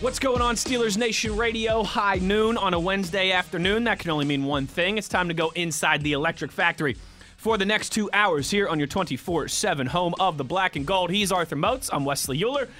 [0.00, 1.82] What's going on, Steelers Nation Radio?
[1.82, 3.84] High noon on a Wednesday afternoon.
[3.84, 4.96] That can only mean one thing.
[4.96, 6.96] It's time to go inside the electric factory
[7.36, 10.86] for the next two hours here on your 24 7 home of the black and
[10.86, 11.10] gold.
[11.10, 11.90] He's Arthur Moats.
[11.92, 12.70] I'm Wesley Euler.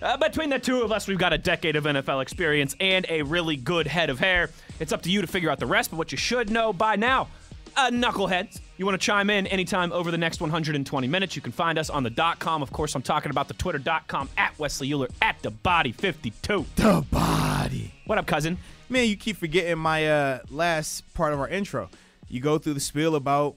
[0.00, 3.20] Uh, between the two of us, we've got a decade of NFL experience and a
[3.20, 4.48] really good head of hair.
[4.78, 6.96] It's up to you to figure out the rest, but what you should know by
[6.96, 7.28] now
[7.76, 8.58] uh, knuckleheads.
[8.80, 11.90] You want to chime in anytime over the next 120 minutes, you can find us
[11.90, 12.62] on the dot com.
[12.62, 16.64] Of course, I'm talking about the twitter.com at Wesley Euler at the body 52.
[16.76, 17.92] The body.
[18.06, 18.56] What up, cousin?
[18.88, 21.90] Man, you keep forgetting my uh, last part of our intro.
[22.30, 23.56] You go through the spiel about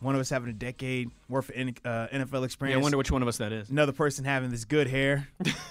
[0.00, 2.74] one of us having a decade worth of uh, NFL experience.
[2.74, 3.70] Yeah, I wonder which one of us that is.
[3.70, 5.28] Another person having this good hair.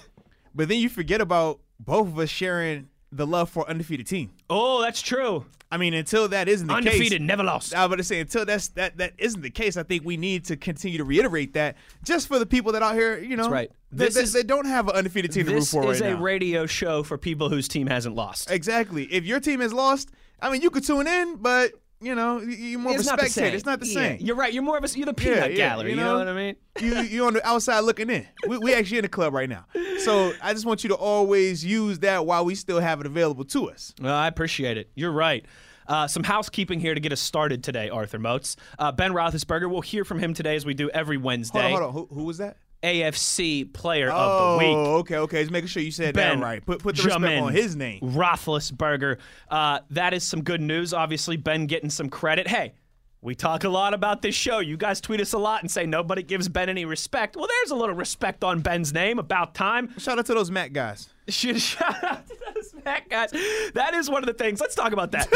[0.56, 4.32] but then you forget about both of us sharing the love for undefeated team.
[4.50, 5.46] Oh, that's true.
[5.72, 7.74] I mean, until that isn't the Undefeated, case, never lost.
[7.74, 9.78] I was about to say until that's that that isn't the case.
[9.78, 12.94] I think we need to continue to reiterate that just for the people that out
[12.94, 13.72] here, you know, That's right.
[13.92, 15.86] They, This they- is- they don't have an undefeated team to root for.
[15.88, 18.52] This is a radio show for people whose team hasn't lost.
[18.52, 19.06] Exactly.
[19.12, 22.50] If your team has lost, I mean, you could tune in, but you know, you-
[22.56, 23.56] you're more It's of a spectator.
[23.56, 24.18] It's not the Yeah, same.
[24.22, 24.54] You're right.
[24.54, 25.92] You're more of a you're the peanut yeah, gallery.
[25.92, 26.20] you You know know?
[26.20, 26.56] what I mean?
[26.82, 28.28] you you're on the outside looking in.
[28.48, 29.66] We, we actually in the club right now.
[30.00, 33.46] So I just want you to always use that while we still have it available
[33.46, 33.94] to us.
[34.02, 34.90] Well, I appreciate it.
[34.96, 35.46] You're right.
[35.88, 38.56] Uh, some housekeeping here to get us started today, Arthur Moats.
[38.80, 41.62] Uh, ben Roethlisberger, we'll hear from him today as we do every Wednesday.
[41.62, 42.08] Hold on, hold on.
[42.10, 42.58] Who, who was that?
[42.84, 44.76] AFC Player Oh, of the Week.
[44.78, 45.42] Oh, okay, okay.
[45.42, 46.66] Just making sure you said Ben that right.
[46.66, 48.00] Put put the respect on his name.
[48.02, 49.18] Roethlisberger.
[49.50, 50.94] Uh, that is some good news.
[50.94, 52.48] Obviously, Ben getting some credit.
[52.48, 52.74] Hey,
[53.22, 54.60] we talk a lot about this show.
[54.60, 57.36] You guys tweet us a lot and say nobody gives Ben any respect.
[57.36, 59.18] Well, there's a little respect on Ben's name.
[59.18, 59.98] About time.
[59.98, 61.10] Shout out to those Mac guys.
[61.30, 63.32] Should shout out to those Mac guys.
[63.74, 64.62] That is one of the things.
[64.62, 65.28] Let's talk about that.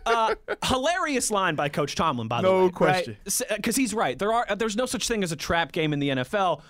[0.06, 0.34] uh,
[0.64, 2.62] hilarious line by Coach Tomlin, by the No way.
[2.64, 3.16] No question.
[3.54, 4.18] Because he's right.
[4.18, 6.62] There are there's no such thing as a trap game in the NFL.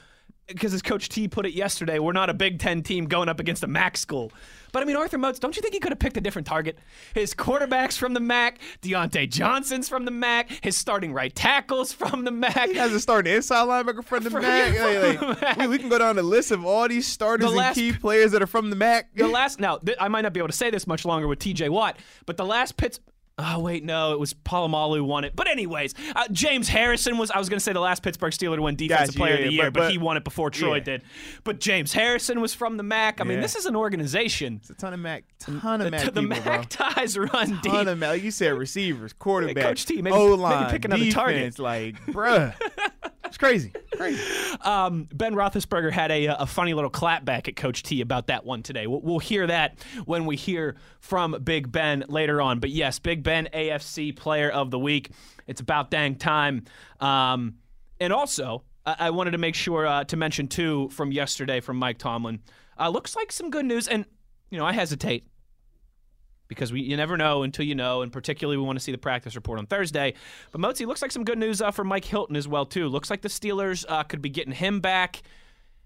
[0.49, 3.39] Because as Coach T put it yesterday, we're not a Big Ten team going up
[3.39, 4.33] against a MAC school.
[4.73, 6.79] But I mean, Arthur Moats, don't you think he could have picked a different target?
[7.15, 12.25] His quarterback's from the MAC, Diontae Johnson's from the MAC, his starting right tackles from
[12.25, 12.69] the MAC.
[12.71, 14.79] He has a starting inside linebacker from the From- Mac.
[14.79, 15.57] Like, like, Mac.
[15.59, 17.93] we, we can go down the list of all these starters The and last- key
[17.93, 19.15] players that are from the Mac.
[19.15, 21.39] The last now, th- I might not be able to say this much longer with
[21.39, 21.69] T.J.
[21.71, 23.01] Watt, but the last Pitts.
[23.41, 25.37] Oh wait, no, it was Polamalu won it.
[25.37, 27.31] But anyways, uh, James Harrison was.
[27.31, 29.39] I was going to say the last Pittsburgh Steeler to win Defensive Gotcha, Player yeah,
[29.39, 30.83] of the Year, but- but, he won it before Troy yeah.
[30.83, 31.03] did.
[31.45, 33.21] But James Harrison was from the MAC.
[33.21, 33.43] I mean, Yeah.
[33.43, 34.57] this is an organization.
[34.61, 36.63] It's a ton of Mac, ton of Mac the people, MAC bro.
[36.69, 37.73] ties run ton deep.
[37.87, 38.09] of Mac.
[38.11, 41.15] Like you said, receivers, quarterback, Coach T, maybe- O line, pick another defense.
[41.15, 41.59] target.
[41.61, 42.55] Like, bruh,
[43.29, 43.73] it's crazy.
[43.97, 44.21] Crazy.
[44.63, 48.63] Um, ben Roethlisberger had a, a funny little clapback at Coach T about that one
[48.63, 48.87] today.
[48.87, 52.59] We'll, we'll hear that when we hear from Big Ben later on.
[52.59, 55.11] But yes, Big Ben, AFC Player of the Week.
[55.47, 56.65] It's about dang time.
[57.01, 57.55] Um,
[58.01, 61.77] and also, I, I wanted to make sure uh, to mention too from yesterday from
[61.77, 62.41] Mike Tomlin.
[62.79, 64.05] Uh, looks like some good news, and
[64.51, 65.27] you know I hesitate
[66.49, 68.99] because we you never know until you know, and particularly we want to see the
[68.99, 70.15] practice report on Thursday.
[70.51, 72.89] But Motzi looks like some good news uh, for Mike Hilton as well too.
[72.89, 75.23] Looks like the Steelers uh, could be getting him back.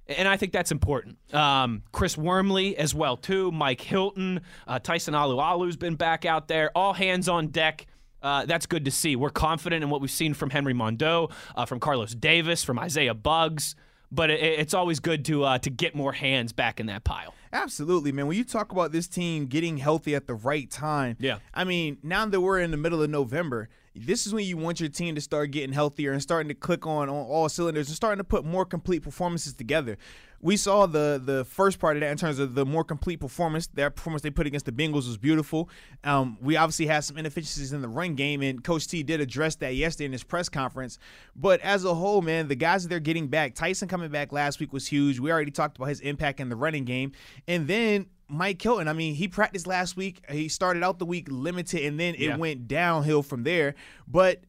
[0.08, 1.16] And I think that's important.
[1.32, 3.52] Um, Chris Wormley as well too.
[3.52, 6.70] Mike Hilton, uh, Tyson Alualu's been back out there.
[6.74, 7.86] All hands on deck.
[8.20, 9.16] Uh, that's good to see.
[9.16, 13.14] We're confident in what we've seen from Henry Mondeaux, uh, from Carlos Davis, from Isaiah
[13.14, 13.74] Buggs.
[14.10, 17.34] But it, it's always good to uh, to get more hands back in that pile.
[17.52, 18.26] Absolutely, man.
[18.26, 21.38] When you talk about this team getting healthy at the right time, Yeah.
[21.52, 24.80] I mean, now that we're in the middle of November, this is when you want
[24.80, 27.96] your team to start getting healthier and starting to click on, on all cylinders and
[27.96, 29.98] starting to put more complete performances together.
[30.44, 33.68] We saw the the first part of that in terms of the more complete performance.
[33.68, 35.70] That performance they put against the Bengals was beautiful.
[36.02, 39.54] Um, we obviously had some inefficiencies in the run game, and Coach T did address
[39.56, 40.98] that yesterday in his press conference.
[41.36, 44.58] But as a whole, man, the guys that they're getting back, Tyson coming back last
[44.58, 45.20] week was huge.
[45.20, 47.12] We already talked about his impact in the running game,
[47.46, 50.24] and then Mike Hilton, I mean, he practiced last week.
[50.28, 52.36] He started out the week limited, and then it Yeah.
[52.36, 53.74] went downhill from there.
[54.08, 54.42] But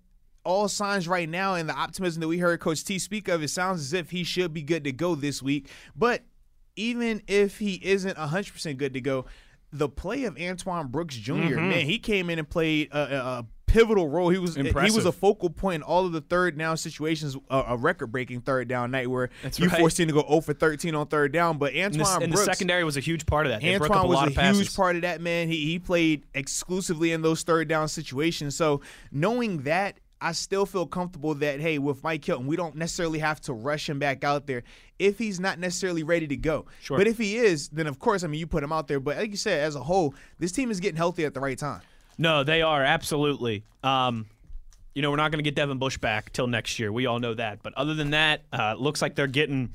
[0.44, 3.50] all signs right now and the optimism that we heard Coach T speak of, it
[3.50, 5.70] sounds as if he should be good to go this week.
[5.96, 6.24] But
[6.76, 9.26] even if he isn't 100% good to go,
[9.72, 14.08] the play of Antoine Brooks junior man, he came in and played a, a, pivotal
[14.08, 14.30] role.
[14.30, 17.64] He was he was a focal point in all of the third down situations, uh,
[17.68, 19.80] a record breaking third down night where That's you right.
[19.80, 21.58] forced him to go 0 for 13 on third down.
[21.58, 23.62] But And the, Antoine and the secondary was a huge part of that.
[23.62, 24.60] They broke up Antoine a was lot a passes.
[24.62, 25.48] huge part of that man.
[25.48, 28.56] He he played exclusively in those third down situations.
[28.56, 28.82] So
[29.12, 33.42] knowing that, I still feel comfortable that hey, with Mike Hilton, we don't necessarily have
[33.42, 34.64] to rush him back out there
[34.98, 36.66] if he's not necessarily ready to go.
[36.82, 36.98] Sure.
[36.98, 39.02] But if he is, then of course, I mean, you put him out there.
[39.02, 41.58] But like you said, as a whole, this team is getting healthy at the right
[41.58, 41.82] time.
[42.18, 43.66] No, they are absolutely.
[43.84, 44.28] Um,
[44.96, 46.92] you know, we're not going to get Devin Bush back till next year.
[46.92, 47.62] We all know that.
[47.62, 49.74] But other than that, uh, it looks like they're getting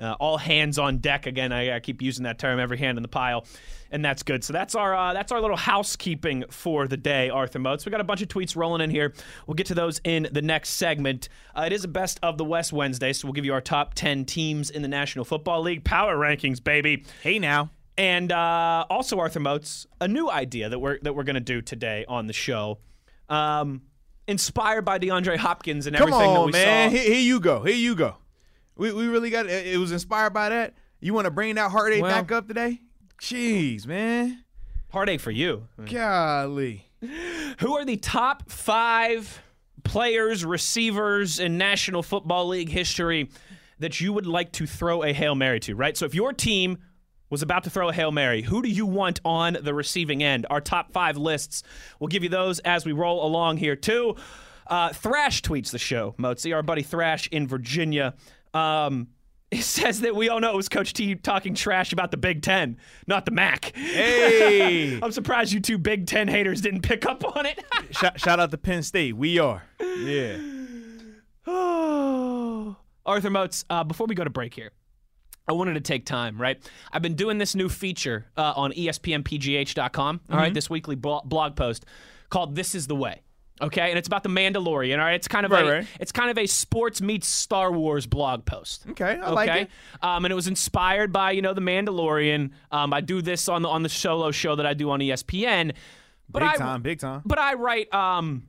[0.00, 1.52] uh, all hands on deck again.
[1.52, 3.46] I, I keep using that term, every hand in the pile,
[3.90, 4.44] and that's good.
[4.44, 7.84] So that's our uh, that's our little housekeeping for the day, Arthur Moats.
[7.86, 9.12] We got a bunch of tweets rolling in here.
[9.46, 11.28] We'll get to those in the next segment.
[11.54, 13.94] Uh, it is a best of the West Wednesday, so we'll give you our top
[13.94, 17.04] ten teams in the National Football League power rankings, baby.
[17.22, 17.70] Hey now.
[17.98, 21.62] And uh, also, Arthur Moats, a new idea that we're that we're going to do
[21.62, 22.78] today on the show,
[23.30, 23.80] um,
[24.28, 26.90] inspired by DeAndre Hopkins and Come everything that on, we man.
[26.90, 26.96] saw.
[26.96, 27.62] Here, here you go.
[27.62, 28.16] Here you go.
[28.76, 29.66] We, we really got it.
[29.66, 30.74] It was inspired by that.
[31.00, 32.80] You want to bring that heartache Well- back up today?
[33.20, 34.44] Jeez, man.
[34.90, 35.68] Heartache for you.
[35.90, 36.86] Golly.
[37.58, 39.42] Who are the top five
[39.84, 43.30] players, receivers in National Football League history
[43.78, 45.74] that you would like to throw a hail mary to?
[45.74, 45.96] Right.
[45.96, 46.78] So if your team
[47.28, 50.46] was about to throw a hail mary, who do you want on the receiving end?
[50.48, 51.62] Our top five lists.
[51.98, 54.16] We'll give you those as we roll along here too.
[54.66, 56.14] Uh, Thrash tweets the show.
[56.18, 58.14] Motzi, our buddy Thrash in Virginia.
[58.54, 59.08] Um,
[59.50, 62.42] it says that we all know it was Coach T talking trash about the Big
[62.42, 62.76] Ten,
[63.06, 63.74] not the MAC.
[63.76, 64.98] Hey.
[65.02, 67.64] I'm surprised you two Big Ten haters didn't pick up on it.
[67.92, 69.16] shout, shout out to Penn State.
[69.16, 69.62] We are.
[69.80, 70.38] Yeah.
[73.06, 74.72] Arthur Moats, uh, before we go to break here,
[75.48, 76.58] I wanted to take time, right?
[76.92, 79.88] I've been doing this new feature uh, on ESPNPGH.com,
[80.28, 80.36] all Mm-hmm.
[80.36, 81.84] right, this weekly blog post
[82.30, 83.22] called This is the Way.
[83.60, 84.98] Okay, and it's about the Mandalorian.
[84.98, 85.86] All right, it's kind of Right, a right.
[85.98, 88.84] it's kind of a sports meets Star Wars blog post.
[88.90, 89.70] Okay, I like it.
[90.02, 92.50] Um, and it was inspired by you know the Mandalorian.
[92.70, 95.72] Um, I do this on the on the solo show that I do on ESPN.
[96.28, 97.22] But Big I, time, big time.
[97.24, 98.48] but I write um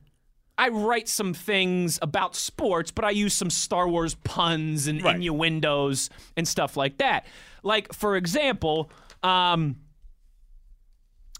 [0.58, 5.14] I write some things about sports, but I use some Star Wars puns and Right.
[5.14, 7.24] innuendos and stuff like that.
[7.62, 8.90] Like for example,
[9.22, 9.76] um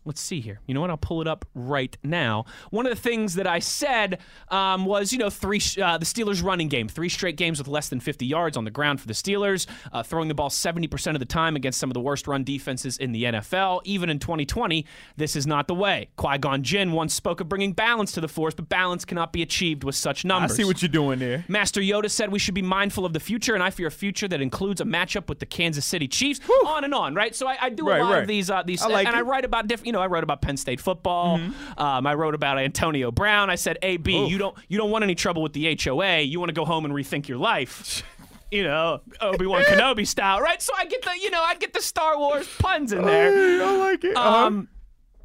[0.09, 0.61] Let's see here.
[0.67, 0.91] You know what?
[0.91, 2.47] I'll pull it up right now.
[2.71, 4.19] One of the things that I said
[4.49, 7.89] um, was, you know, three uh, the Steelers' running game, three straight games with less
[7.89, 11.19] than 50 yards on the ground for the Steelers, uh, throwing the ball 70% of
[11.21, 13.83] the time against some of the worst run defenses in the NFL.
[13.85, 14.85] Even in 2020,
[15.17, 16.09] this is not the way.
[16.17, 19.43] Qui Gon Jinn once spoke of bringing balance to the force, but balance cannot be
[19.43, 20.53] achieved with such numbers.
[20.53, 21.45] I see what you're doing there.
[21.49, 24.27] Master Yoda said we should be mindful of the future, and I fear a future
[24.29, 26.41] that includes a matchup with the Kansas City Chiefs.
[26.67, 27.35] On and on, right?
[27.35, 28.23] So I, I do Right, a lot right.
[28.23, 29.87] of these, uh, these, like and I write about different.
[29.87, 31.41] You know, I wrote about Penn State football.
[31.77, 33.51] Um, I wrote about Antonio Brown.
[33.51, 36.21] I said, "AB, you don't, you don't want any trouble with the HOA.
[36.21, 38.03] You want to go home and rethink your life."
[38.51, 40.63] You know, Obi Wan Kenobi style, right?
[40.63, 43.63] So I get the, you know, I get the Star Wars puns in there.
[43.63, 44.17] I like it.
[44.17, 44.47] Uh-huh.
[44.47, 44.69] Um,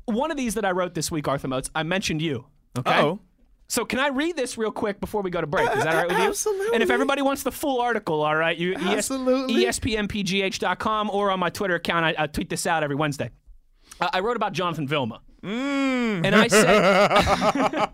[0.04, 2.48] one of these that I wrote this week, Arthur Moats, I mentioned you.
[2.78, 2.92] Okay.
[2.92, 3.22] Uh-oh.
[3.70, 5.70] So can I read this real quick before we go to break?
[5.70, 6.26] Is that all right with you?
[6.26, 6.74] Absolutely.
[6.76, 9.66] And if everybody wants the full article, all right, you ES, Absolutely.
[9.66, 13.32] ESPNPGH.com or on my Twitter account, I, I tweet this out every Wednesday.
[14.00, 15.22] Uh, I wrote about Jonathan Vilma.
[15.44, 16.26] Mm.
[16.26, 17.90] And I said,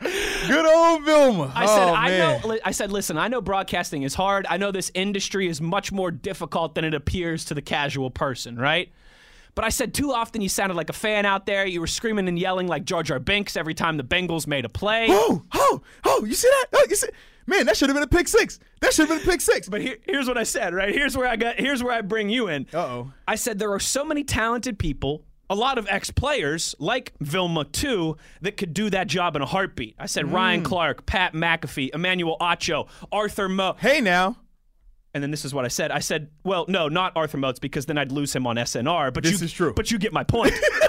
[0.48, 1.52] Good old Vilma.
[1.54, 2.40] I said, oh, I man.
[2.42, 2.58] know.
[2.64, 4.46] I said, listen, I know broadcasting is hard.
[4.48, 8.56] I know this industry is much more difficult than it appears to the casual person,
[8.56, 8.90] right?
[9.54, 11.66] But I said, too often you sounded like a fan out there.
[11.66, 14.68] You were screaming and yelling like Jar Jar Binks every time the Bengals made a
[14.68, 15.08] play.
[15.10, 16.24] Oh, oh, oh!
[16.24, 16.66] You see that?
[16.74, 17.08] Oh, you see?
[17.46, 18.60] Man, that should have been a pick six.
[18.80, 19.68] That should have been a pick six.
[19.68, 20.94] But here, here's what I said, right?
[20.94, 21.58] Here's where I got.
[21.58, 22.66] Here's where I bring you in.
[22.72, 23.12] Uh-oh.
[23.26, 28.16] I said there are so many talented people, a lot of ex-players like Vilma too,
[28.42, 29.94] that could do that job in a heartbeat.
[29.98, 30.32] I said Mm.
[30.32, 33.74] Ryan Clark, Pat McAfee, Emmanuel Acho, Arthur Mo.
[33.78, 34.36] Hey now,
[35.14, 35.90] And then this is what I said.
[35.90, 39.12] I said, well, no, not Arthur Moats because then I'd lose him on SNR.
[39.12, 39.72] But This you, is true.
[39.74, 40.52] But you get my point.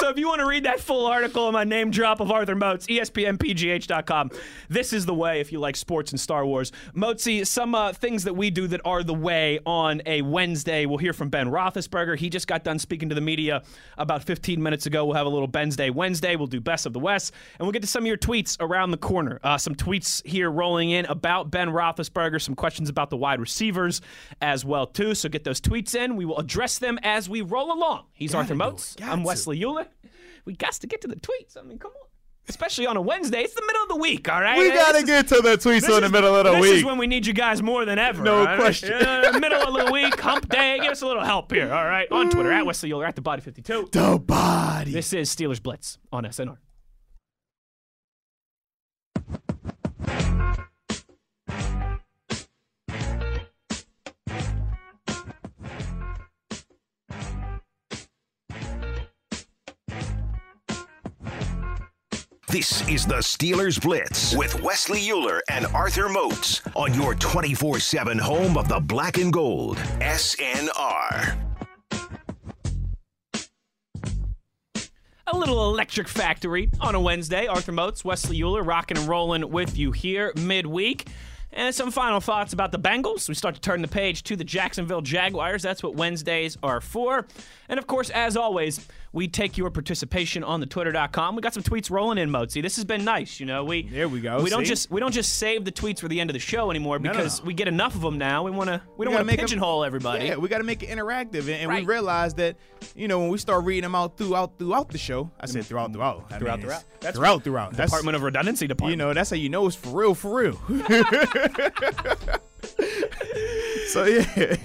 [0.00, 2.54] so if you want to read that full article on my name drop of Arthur
[2.54, 4.30] Moats, ESPNPGH.com.
[4.70, 6.72] This is the way if you like sports and Star Wars.
[6.94, 10.86] Motesy, some uh, things that we do that are the way on a Wednesday.
[10.86, 12.16] We'll hear from Ben Roethlisberger.
[12.16, 13.62] He just got done speaking to the media
[13.98, 15.04] about 15 minutes ago.
[15.04, 16.34] We'll have a little Ben's Day Wednesday.
[16.34, 17.34] We'll do Best of the West.
[17.58, 19.38] And we'll get to some of your tweets around the corner.
[19.42, 24.00] Uh, some tweets here rolling in about Ben Roethlisberger, some questions about the wide receivers
[24.40, 25.14] as well, too.
[25.14, 26.16] So get those tweets in.
[26.16, 28.06] We will address them as we roll along.
[28.12, 28.96] He's Arthur do Moats.
[29.02, 29.24] I'm.
[29.24, 29.89] Wesley Euler.
[30.44, 31.56] We got to get to the tweets.
[31.58, 32.06] I mean, come on.
[32.48, 33.42] Especially on a Wednesday.
[33.42, 34.58] It's the middle of the week, all right?
[34.58, 36.70] we gotta get to the tweets in the is- middle of the this week.
[36.70, 38.24] This is when we need you guys more than ever.
[38.24, 38.58] No right?
[38.58, 38.90] question.
[38.98, 40.78] Yeah, middle of the week, hump day.
[40.80, 42.10] Give us a little help here, all right?
[42.10, 43.90] On Twitter, at Wesley Euler, at the Body 52.
[43.92, 44.90] the body.
[44.90, 46.56] This is Steelers Blitz on SNR.
[62.50, 68.18] This is the Steelers Blitz with Wesley Euler and Arthur Moats on your 24 7
[68.18, 69.76] home of the black and gold.
[70.00, 71.36] SNR.
[75.28, 77.46] A little electric factory on a Wednesday.
[77.46, 81.06] Arthur Moats, Wesley Euler, rocking and rolling with you here midweek.
[81.52, 83.28] And some final thoughts about the Bengals.
[83.28, 85.62] We start to turn the page to the Jacksonville Jaguars.
[85.62, 87.26] That's what Wednesdays are for.
[87.68, 91.34] And of course, as always, we take your participation on the twitter.com.
[91.34, 92.62] We got some tweets rolling in, Mozi.
[92.62, 93.64] This has been nice, you know.
[93.64, 96.20] We There we go, We don't just we don't just save the tweets for the
[96.20, 97.46] end of the show anymore no, because no.
[97.46, 98.44] we get enough of them now.
[98.44, 100.26] We want to we don't gotta want to pigeonhole everybody.
[100.26, 101.82] Yeah, we got to make it interactive, and, and Right.
[101.84, 102.56] we realize that
[102.94, 105.28] you know when we start reading them out throughout throughout the show.
[105.40, 106.84] I said throughout throughout I Throughout, mean, throughout.
[107.00, 107.72] That's throughout throughout.
[107.72, 108.92] That's Department of Redundancy Department.
[108.92, 110.60] you know that's how you know it's for real for real.
[113.88, 114.56] so yeah,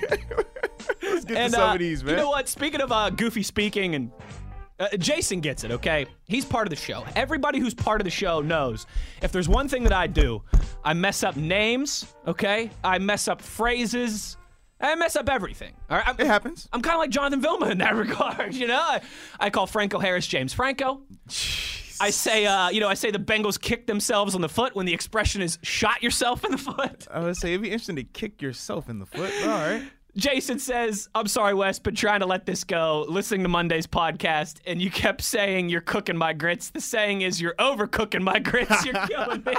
[1.03, 2.11] let's get and to some uh, of these, man.
[2.11, 2.47] you know what?
[2.47, 4.11] Speaking of uh, goofy speaking, and
[4.79, 5.71] uh, Jason gets it.
[5.71, 7.05] Okay, he's part of the show.
[7.15, 8.85] Everybody who's part of the show knows
[9.21, 10.41] if there's one thing that I do,
[10.83, 12.13] I mess up names.
[12.27, 14.37] Okay, I mess up phrases.
[14.81, 15.73] I mess up everything.
[15.89, 16.67] All right, I'm, It happens.
[16.73, 18.53] I'm kind of like Jonathan Vilma in that regard.
[18.53, 19.01] You know, I,
[19.39, 21.01] I call Franco Harris James Franco.
[21.99, 24.85] I say, uh, you know, I say the Bengals kicked themselves on the foot when
[24.85, 28.03] the expression is "shot yourself in the foot." I would say it'd be interesting to
[28.03, 29.31] kick yourself in the foot.
[29.43, 29.83] All right.
[30.15, 34.59] Jason says, I'm sorry, Wes, but trying to let this go, listening to Monday's podcast,
[34.65, 36.69] and you kept saying you're cooking my grits.
[36.69, 38.85] The saying is you're overcooking my grits.
[38.85, 39.55] You're killing me.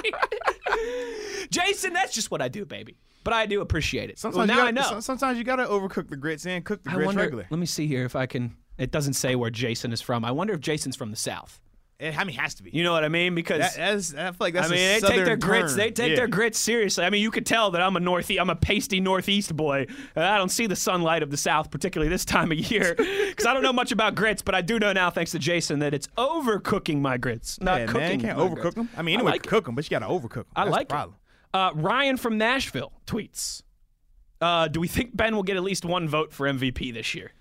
[1.50, 2.96] Jason, that's just what I do, baby.
[3.22, 4.18] But I do appreciate it.
[4.18, 5.00] Sometimes well, you now gotta, I know.
[5.00, 7.46] Sometimes you gotta overcook the grits and cook the I grits wonder, regular.
[7.50, 8.56] let me see here if I can.
[8.78, 10.24] It doesn't say where Jason is from.
[10.24, 11.60] I wonder if Jason's from the South.
[11.98, 12.70] It, I mean, it has to be.
[12.74, 13.34] You know what I mean?
[13.34, 15.74] Because that, that's, I feel like that's I mean, a they take their grits.
[15.74, 16.16] They take Yeah.
[16.16, 17.04] their grits seriously.
[17.04, 18.38] I mean, you could tell that I'm a northeast.
[18.38, 19.86] I'm a pasty northeast boy.
[20.14, 22.94] and I don't see the sunlight of the South, particularly this time of year,
[23.28, 24.42] because I don't know much about grits.
[24.42, 27.86] But I do know now, thanks to Jason, that it's overcooking my grits, not Yeah,
[27.86, 28.00] cooking.
[28.00, 28.74] man, you can't overcook grits.
[28.76, 28.88] them.
[28.94, 30.46] I mean, I anyone like can cook them, but you gotta overcook them.
[30.54, 31.16] I That's like the problem.
[31.54, 31.56] it.
[31.56, 33.62] Uh, Ryan from Nashville tweets.
[34.42, 37.32] Uh, do we think Ben will get at least one vote for MVP this year?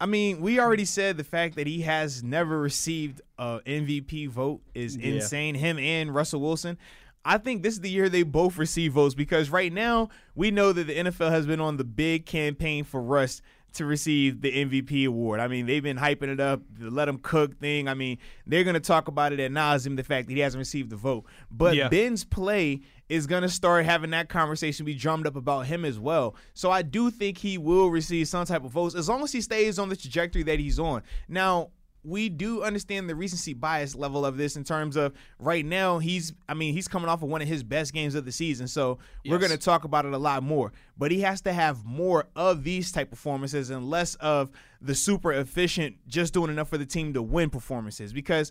[0.00, 4.62] I mean, we already said the fact that he has never received a MVP vote
[4.74, 5.14] is Yeah.
[5.14, 5.54] insane.
[5.54, 6.78] Him and Russell Wilson.
[7.22, 10.72] I think this is the year they both receive votes because right now we know
[10.72, 13.42] that the NFL has been on the big campaign for Russ
[13.74, 15.38] to receive the MVP award.
[15.38, 17.86] I mean, they've been hyping it up, the let him cook thing.
[17.88, 18.16] I mean,
[18.46, 20.96] they're going to talk about it at nauseum, the fact that he hasn't received the
[20.96, 21.24] vote.
[21.50, 21.88] But Yeah.
[21.88, 22.80] Ben's play
[23.10, 26.36] is going to start having that conversation be drummed up about him as well.
[26.54, 29.40] So I do think he will receive some type of votes as long as he
[29.40, 31.02] stays on the trajectory that he's on.
[31.28, 31.70] Now,
[32.04, 36.32] we do understand the recency bias level of this in terms of right now he's
[36.48, 38.98] I mean he's coming off of one of his best games of the season so
[39.26, 42.26] we're going to talk about it a lot more but he has to have more
[42.34, 44.50] of these type performances and less of
[44.80, 48.50] the super efficient just doing enough for the team to win performances because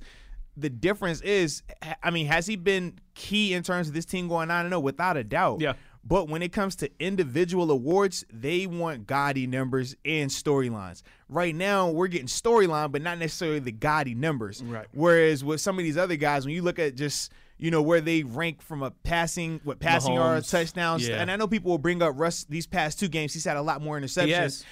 [0.60, 1.64] the difference is
[2.04, 5.18] I mean has he been key in terms of this team going 9 0 without
[5.18, 5.74] a doubt Yeah.
[6.04, 11.02] but when it comes to individual awards, they want gaudy numbers and storylines.
[11.28, 14.64] Right now, we're getting storyline, but not necessarily the gaudy numbers.
[14.64, 14.88] Right.
[14.94, 18.00] Whereas with some of these other guys, when you look at just you know where
[18.00, 21.22] they rank from a passing, what passing yards, touchdowns, Yeah.
[21.22, 23.34] and I know people will bring up Russ these past two games.
[23.34, 24.34] He's had a lot more interceptions.
[24.36, 24.66] has.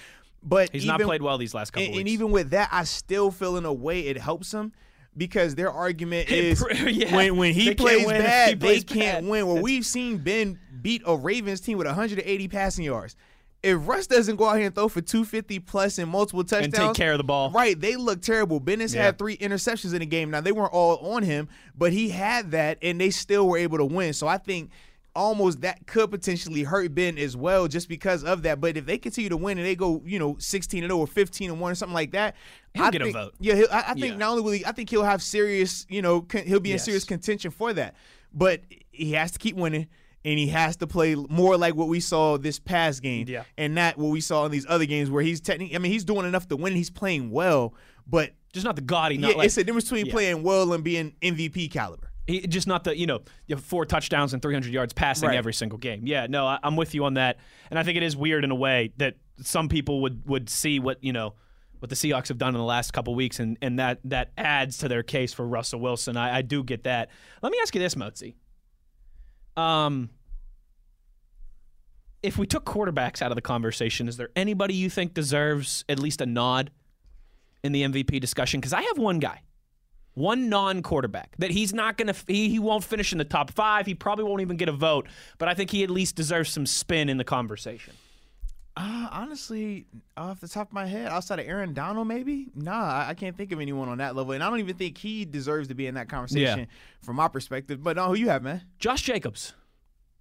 [0.43, 1.99] But He's not played well these last couple and, weeks.
[2.01, 4.71] and even with that, I still feel in a way it helps him
[5.17, 7.15] because their argument is yeah.
[7.15, 9.29] when when he plays win bad, he plays they can't bad.
[9.29, 9.45] win.
[9.47, 13.15] Well, That's- we've seen Ben beat a Ravens team with 180 passing yards.
[13.63, 16.87] If Russ doesn't go out here and throw for 250 plus and multiple touchdowns and
[16.89, 17.49] take care of the ball.
[17.51, 17.77] right?
[17.77, 18.59] They look terrible.
[18.59, 19.05] Ben has Yeah.
[19.05, 20.29] had three interceptions in the game.
[20.29, 23.79] Now they weren't all on him, but he had that, and they still were able
[23.79, 24.13] to win.
[24.13, 24.69] So I think
[25.17, 28.61] almost that could potentially hurt Ben as well, just because of that.
[28.61, 31.07] But if they continue to win and they go, you know, 16 and 0 or
[31.07, 32.35] 15 and 1 or something like that,
[32.73, 33.33] He'll I get a vote.
[33.39, 34.15] Yeah, he'll, I, I think Yeah.
[34.17, 36.75] not only will he, I think he'll have serious, you know, con- he'll be in
[36.75, 36.85] Yes.
[36.85, 37.95] serious contention for that.
[38.33, 39.87] But he has to keep winning.
[40.25, 43.43] And he has to play more like what we saw this past game, Yeah.
[43.57, 45.73] and not what we saw in these other games where he's technically.
[45.73, 46.75] I mean, he's doing enough to win.
[46.75, 47.73] He's playing well,
[48.05, 49.17] but just not the gaudy.
[49.17, 50.11] Not yeah, like, it's a difference between yeah.
[50.11, 52.06] playing well and being MVP caliber.
[52.27, 55.37] He, just not the you know you have four touchdowns and 300 yards passing Right.
[55.37, 56.01] every single game.
[56.05, 57.37] Yeah, no, I, I'm with you on that,
[57.69, 60.79] and I think it is weird in a way that some people would would see
[60.79, 61.35] what you know
[61.79, 64.79] what the Seahawks have done in the last couple weeks, and and that that adds
[64.79, 66.17] to their case for Russell Wilson.
[66.17, 67.09] I, I do get that.
[67.41, 68.35] Let me ask you this, Motzi.
[69.55, 70.09] Um,
[72.23, 75.99] if we took quarterbacks out of the conversation, is there anybody you think deserves at
[75.99, 76.71] least a nod
[77.63, 78.59] in the MVP discussion?
[78.59, 79.41] Because I have one guy
[80.17, 83.85] one non-quarterback that he's not going to he, he won't finish in the top 5
[83.85, 85.07] he probably won't even get a vote
[85.37, 87.93] but i think he at least deserves some spin in the conversation
[88.75, 93.09] Uh, honestly, off the top of my head, outside of Aaron Donald, maybe nah, I,
[93.09, 95.67] I can't think of anyone on that level, and I don't even think he deserves
[95.69, 96.67] to be in that conversation
[97.01, 97.81] from my perspective.
[97.81, 98.61] But no, who you have, man?
[98.77, 99.53] Josh Jacobs.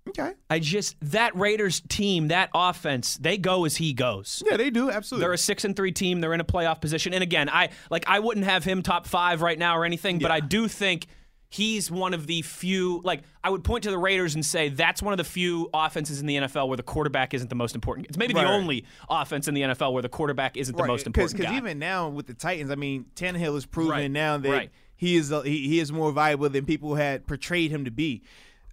[0.08, 4.42] Okay, I just that Raiders team, that offense, they go as he goes.
[4.48, 5.24] yeah, they do absolutely.
[5.24, 6.20] They're a six and three team.
[6.20, 7.12] They're in a playoff position.
[7.12, 10.30] And again, I like I wouldn't have him top five right now or anything, but
[10.30, 11.06] I do think
[11.48, 13.00] he's one of the few.
[13.04, 16.20] Like I would point to the Raiders and say that's one of the few offenses
[16.20, 18.06] in the NFL where the quarterback isn't the most important.
[18.08, 18.44] It's maybe Right.
[18.44, 21.78] the only offense in the NFL where the quarterback isn't the most important Because even
[21.78, 24.70] now with the Titans, I mean, Tannehill has proven Right, now that right.
[24.96, 28.22] he is he, he is more valuable than people had portrayed him to be.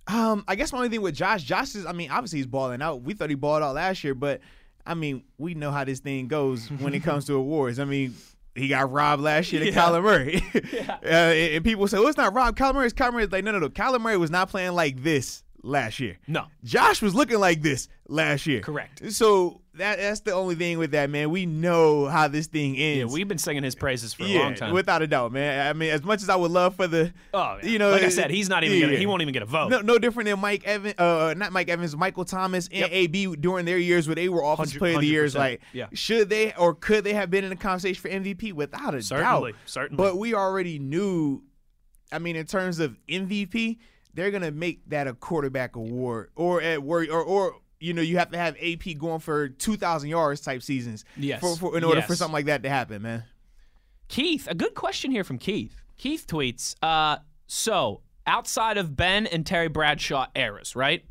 [0.07, 2.81] Um, I guess my only thing with Josh, Josh is, I mean, obviously he's balling
[2.81, 3.03] out.
[3.03, 4.41] We thought he balled out last year, but
[4.85, 7.79] I mean, we know how this thing goes when it comes to awards.
[7.79, 8.15] I mean.
[8.55, 9.81] He got robbed last year to Yeah.
[9.83, 10.43] Kyler Murray.
[11.03, 12.55] uh, and, people say, well, it's not Rob.
[12.55, 12.85] Kyler Murray.
[12.85, 13.23] It's Kyler Murray.
[13.23, 13.69] It's like, no, no, no.
[13.69, 16.19] Kyler Murray was not playing like this last year.
[16.27, 16.45] No.
[16.63, 18.61] Josh was looking like this last year.
[18.61, 19.11] Correct.
[19.11, 21.29] So that that's the only thing with that, man.
[21.31, 22.97] We know how this thing ends.
[22.99, 24.73] yeah, we've been singing his praises for a Yeah, long time.
[24.73, 25.67] without a doubt, man.
[25.67, 27.69] I mean, as much as I would love for the, oh, yeah.
[27.69, 28.85] you know, like I said, he's not even yeah.
[28.87, 28.97] gonna.
[28.97, 29.69] He won't even get a vote.
[29.69, 32.89] No, no different than Mike Evans, uh, not Mike Evans, Michael Thomas and Yep.
[32.91, 35.35] AB during their years where they were offensive 100 player of the years.
[35.35, 35.87] Like, yeah.
[35.93, 38.53] should they or could they have been in the conversation for MVP?
[38.53, 39.97] Without a Certainly, doubt, certainly.
[40.03, 41.41] But we already knew.
[42.11, 43.79] I mean, in terms of MVP,
[44.13, 48.17] they're gonna make that a quarterback award, or at work, or or you know, you
[48.17, 51.03] have to have AP going for two thousand yards type seasons.
[51.17, 51.41] Yes.
[51.41, 53.25] For, for in order for something like that to happen, man.
[54.07, 55.75] Keith, a good question here from Keith.
[55.97, 61.03] Keith tweets, uh, so outside of Ben and Terry Bradshaw eras, right?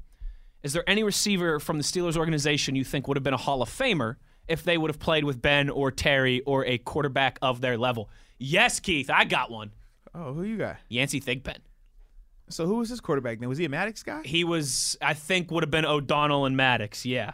[0.62, 3.62] Is there any receiver from the Steelers organization you think would have been a Hall
[3.62, 4.16] of Famer
[4.48, 8.08] if they would have played with Ben or Terry or a quarterback of their level?
[8.38, 9.72] Yes, Keith, I got one.
[10.14, 10.76] Oh, who you got?
[10.88, 11.58] Yancey Thigpen.
[12.48, 13.48] So who was his quarterback then?
[13.48, 14.22] Was he a Maddox guy?
[14.24, 17.06] He was, I think, would have been O'Donnell and Maddox.
[17.06, 17.32] Yeah.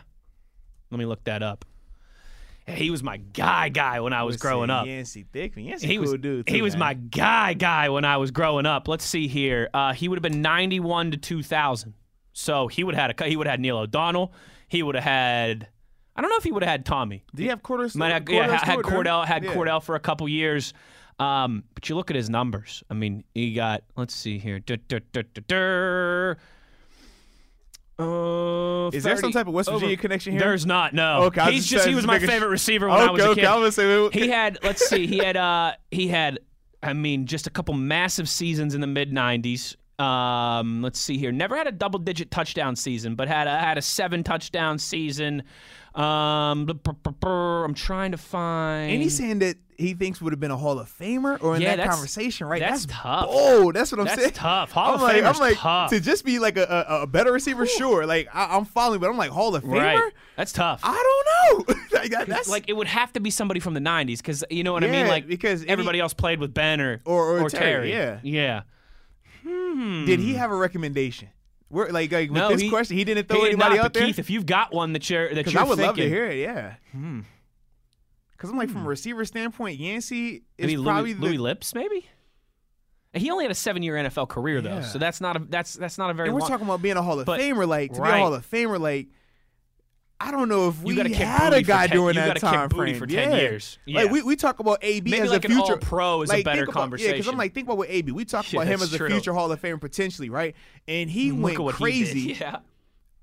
[0.91, 1.65] Let me look that up.
[2.67, 4.87] He was my guy guy when I was Let's growing see, up.
[4.87, 5.65] Yancey Thigpen.
[5.67, 6.49] Yancey he cool was dude.
[6.49, 8.89] he too, was my guy guy when I was growing up.
[8.89, 9.71] Let's see here.
[9.73, 11.95] Uh, he would have been 91 to 2000.
[12.35, 14.33] So he would have had a he would have had Neil O'Donnell.
[14.69, 15.69] He would have had
[16.15, 17.25] I don't know if he would have had Tommy.
[17.35, 17.95] Did he have quarters?
[17.95, 19.55] Might have, Kordell yeah, had Kordell had Yeah.
[19.55, 20.75] Kordell for a couple years.
[21.19, 22.83] Um, but you look at his numbers.
[22.91, 24.61] I mean, he got let's see here.
[27.99, 30.41] Uh, Is there some type of West Virginia connection here?
[30.41, 30.95] There's not.
[30.95, 31.25] No.
[31.25, 33.45] Okay, he's just, he was my favorite receiver when I was a kid.
[33.45, 36.39] I was he had let's see he had uh he had
[36.81, 41.33] i mean just a couple massive seasons in the mid 90s um let's see here
[41.33, 45.43] never had a double digit touchdown season but had a had a seven touchdown season
[45.97, 46.69] um
[47.05, 50.81] i'm trying to find And he's saying that he thinks would have been a Hall
[50.81, 52.59] of Famer or in Yeah, that that's- conversation, right?
[52.61, 53.27] that's tough.
[53.29, 54.33] Oh, that's what I'm That's saying.
[54.35, 54.73] tough.
[54.73, 55.91] Hall I'm of like, Famer's I'm like tough.
[55.91, 58.05] to just be like a, a, a better receiver, sure.
[58.05, 59.79] Like I, I'm following, but I'm like Hall of Famer.
[59.79, 61.01] right that's tough I
[61.55, 61.75] don't know.
[61.93, 64.65] like, that- that's like it would have to be somebody from the 90s because you
[64.65, 67.93] know what i mean like because everybody else played with ben or Or- or Terry,
[67.93, 68.19] yeah.
[68.25, 68.63] yeah
[70.07, 71.29] Did he have a recommendation?
[71.69, 73.85] Where, like, like with No, this he- question, he didn't throw He did anybody not,
[73.87, 74.07] out there.
[74.07, 76.27] Keith, if you've got one that you're that you're I would thinking, love to hear
[76.27, 76.39] it.
[76.39, 76.75] Yeah.
[76.93, 77.21] Hmm.
[78.33, 81.39] Because I'm like, from a receiver standpoint, Yancey is maybe probably Louis, Louis.
[81.39, 82.07] Lipps, maybe.
[83.13, 84.81] He only had a seven-year NFL career though, Yeah.
[84.83, 86.29] so that's not a that's that's not a very.
[86.29, 87.67] And we're long, talking about being a Hall of but- Famer.
[87.67, 88.19] Like to be a right.
[88.21, 89.09] Hall of Famer, like
[90.21, 92.71] I don't know if we You had a guy 10 during that gotta kick time
[92.71, 92.99] frame.
[92.99, 93.37] for 10 yeah.
[93.37, 93.79] years.
[93.87, 94.13] Like Yeah.
[94.13, 96.99] we, we talk about AB Maybe as like a future all-pro is a better about-
[96.99, 97.29] Yeah, because.
[97.29, 98.11] I'm like, think about what AB.
[98.13, 99.09] We talk Yeah, about him as a true.
[99.11, 100.57] future Hall of Famer potentially, right?
[100.89, 102.21] And he Look went crazy.
[102.21, 102.35] He.
[102.41, 102.57] Yeah,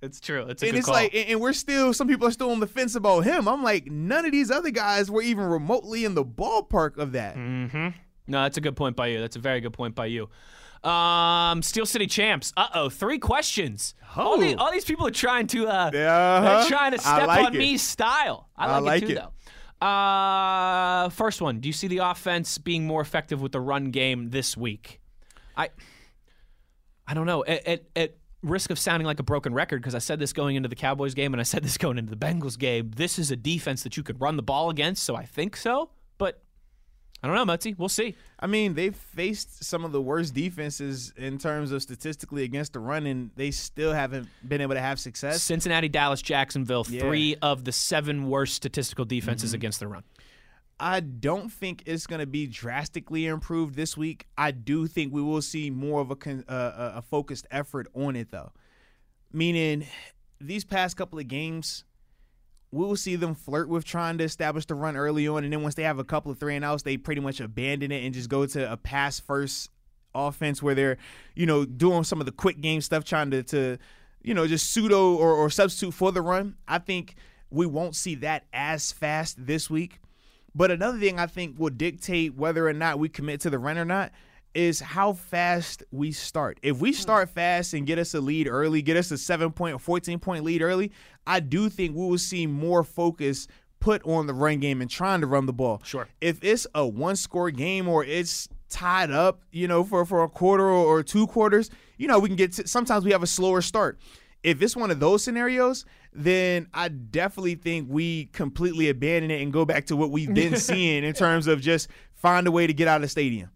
[0.01, 0.43] it's true.
[0.47, 0.95] It's a And good it's call.
[0.95, 3.47] like, and and we're still, some people are still on the fence about him.
[3.49, 7.36] I'm like, none of these other guys were even remotely in the ballpark of that.
[7.36, 7.88] Mm-hmm.
[8.27, 9.19] no, that's a good point by you.
[9.19, 10.29] That's a very good point by you.
[10.89, 12.53] Um, Steel City champs.
[12.55, 13.95] Uh oh, three questions.
[14.15, 14.41] All, Oh.
[14.41, 15.91] the, all these people are trying to uh, Uh-huh.
[15.91, 17.60] they're trying to step like on it.
[17.60, 18.49] me style.
[18.56, 19.15] I I like, like it too, it.
[19.82, 19.86] though.
[19.86, 21.60] Uh, first one.
[21.60, 25.01] Do you see the offense being more effective with the run game this week?
[25.58, 25.69] I,
[27.08, 27.43] I don't know.
[27.45, 30.56] At, at, at risk of sounding like a broken record, because I said this going
[30.56, 32.91] into the Cowboys game and I said this going into the Bengals game.
[32.95, 35.89] This is a defense that you could run the ball against, so I think so.
[37.25, 37.75] I don't know, Mutzi.
[37.75, 38.15] We'll see.
[38.39, 42.79] I mean, they've faced some of the worst defenses in terms of statistically against the
[42.79, 45.41] run, and they still haven't been able to have success.
[45.41, 46.99] Cincinnati, Dallas, Jacksonville, Yeah.
[46.99, 50.03] three of the seven worst statistical defenses against the run.
[50.79, 54.27] I don't think it's going to be drastically improved this week.
[54.38, 57.88] I do think we will see more of a con- uh, a- a focused effort
[57.95, 58.51] on it, though.
[59.33, 59.88] Meaning,
[60.39, 61.85] these past couple of games,
[62.75, 65.63] we will see them flirt with trying to establish the run early on, and then
[65.63, 68.13] once they have a couple of three and outs, they pretty much abandon it and
[68.13, 69.69] just go to a pass first
[70.13, 70.97] offense where they're,
[71.35, 73.77] you know, doing some of the quick game stuff, trying to, to
[74.21, 76.55] you know, just pseudo or, or substitute for the run.
[76.67, 77.15] I think
[77.49, 79.99] we won't see that as fast this week.
[80.53, 83.77] But another thing I think will dictate whether or not we commit to the run
[83.77, 84.11] or not
[84.56, 86.60] is how fast we start.
[86.63, 86.96] If we hmm.
[86.96, 90.18] start fast and get us a lead early, get us a 7 point or 14
[90.20, 90.91] point lead early,
[91.28, 93.48] I do think we will see more focus
[93.80, 95.82] put on the run game and trying to run the ball.
[95.84, 96.08] Sure.
[96.22, 100.30] If it's a one score game or it's tied up, you know, for, for a
[100.30, 103.62] quarter or two quarters, you know, we can get to, sometimes we have a slower
[103.62, 104.00] start.
[104.44, 109.52] If it's one of those scenarios, then I definitely think we completely abandon it and
[109.52, 112.73] go back to what we've been seeing in terms of just find a way to
[112.73, 113.49] get out of the stadium.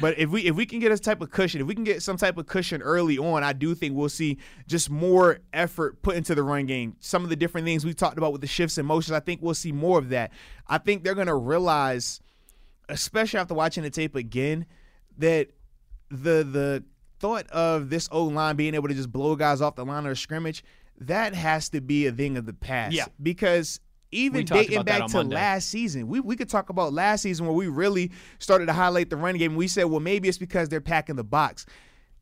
[0.00, 2.02] But if we if we can get a type of cushion, if we can get
[2.02, 6.16] some type of cushion early on, I do think we'll see just more effort put
[6.16, 6.96] into the run game.
[7.00, 9.40] Some of the different things we talked about with the shifts and motions, I think
[9.40, 10.32] we'll see more of that.
[10.66, 12.20] I think they're gonna realize,
[12.88, 14.66] especially after watching the tape again,
[15.18, 15.48] that
[16.10, 16.84] the the
[17.20, 20.18] thought of this old line being able to just blow guys off the line of
[20.18, 20.62] scrimmage,
[20.98, 22.94] that has to be a thing of the past.
[22.94, 23.06] Yeah.
[23.22, 23.80] Because
[24.14, 25.34] even dating back to Monday.
[25.34, 29.10] last season, we, we could talk about last season where we really started to highlight
[29.10, 29.56] the run game.
[29.56, 31.66] We said, well, maybe it's because they're packing the box.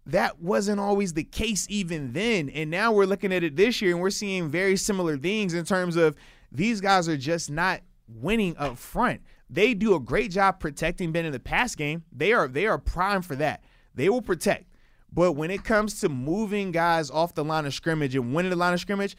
[0.07, 2.49] That wasn't always the case even then.
[2.49, 5.65] And now we're looking at it this year and we're seeing very similar things in
[5.65, 6.17] terms of
[6.51, 9.21] these guys are just not winning up front.
[9.49, 12.05] They do a great job protecting Ben in the pass game.
[12.11, 13.63] They are they are prime for that.
[13.95, 14.67] They will protect.
[15.13, 18.57] But when it comes to moving guys off the line of scrimmage and winning the
[18.57, 19.15] line of scrimmage,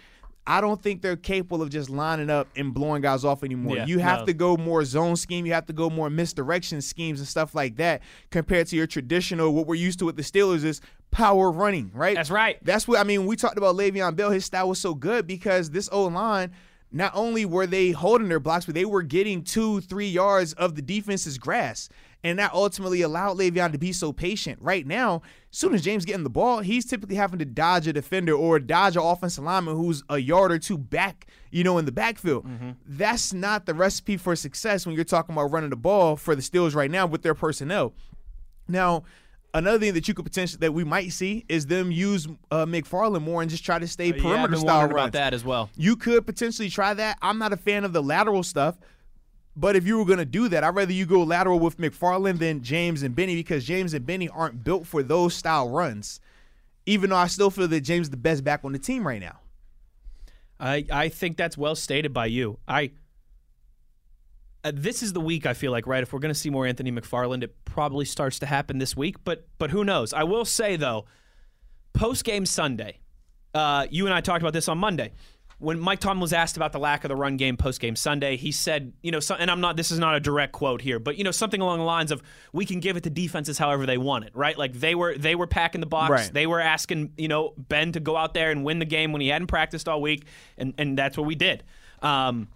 [0.46, 3.78] I don't think they're capable of just lining up and blowing guys off anymore.
[3.78, 4.26] Yeah, you have no.
[4.26, 5.46] to go more zone scheme.
[5.46, 9.54] You have to go more misdirection schemes and stuff like that compared to your traditional,
[9.54, 12.16] what we're used to with the Steelers is power running, right?
[12.16, 12.58] That's right.
[12.62, 13.26] That's what I mean.
[13.26, 14.32] We talked about Le'Veon Bell.
[14.32, 16.52] His style was so good because this O line,
[16.92, 20.76] not only were they holding their blocks, but they were getting two, three yards of
[20.76, 21.88] the defense's grass.
[22.26, 24.58] And that ultimately allowed Le'Veon to be so patient.
[24.62, 27.92] Right now, as soon as James getting the ball, he's typically having to dodge a
[27.94, 31.84] defender or dodge an offensive lineman who's a yard or two back, you know, in
[31.86, 32.46] the backfield.
[32.88, 36.42] That's not the recipe for success when you're talking about running the ball for the
[36.42, 37.94] Steelers right now with their personnel.
[38.70, 39.04] Now,
[39.54, 43.24] another thing that you could potentially that we might see is them use uh, McFarland
[43.24, 44.92] more and just try to stay Uh, yeah, perimeter been style runs.
[44.94, 45.70] about that as well.
[45.76, 47.18] You could potentially try that.
[47.22, 48.78] I'm not a fan of the lateral stuff,
[49.56, 52.40] but if you were going to do that, I'd rather you go lateral with McFarland
[52.40, 56.20] than James and Benny because James and Benny aren't built for those style runs.
[56.86, 59.22] Even though I still feel that James is the best back on the team right
[59.22, 59.40] now.
[60.60, 62.60] I, I think that's well stated by you.
[62.68, 62.92] I
[64.66, 66.02] uh, this is the week I feel like right.
[66.04, 69.18] If we're going to see more Anthony McFarland, it probably starts to happen this week.
[69.24, 70.14] But but who knows?
[70.14, 71.06] I will say though,
[71.94, 73.00] post game Sunday,
[73.54, 75.12] uh, you and I talked about this on Monday.
[75.64, 78.36] When Mike Tomlin was asked about the lack of the run game post game Sunday,
[78.36, 79.78] he said, you know, so, and I'm not.
[79.78, 82.22] This is not a direct quote here, but you know, something along the lines of,
[82.52, 84.58] "We can give it to defenses however they want it." Right?
[84.58, 86.12] Like they were they were packing the box.
[86.12, 86.34] Right.
[86.34, 89.22] They were asking, you know, Ben to go out there and win the game when
[89.22, 90.26] he hadn't practiced all week,
[90.58, 91.64] and and that's what we did.
[92.02, 92.50] Um,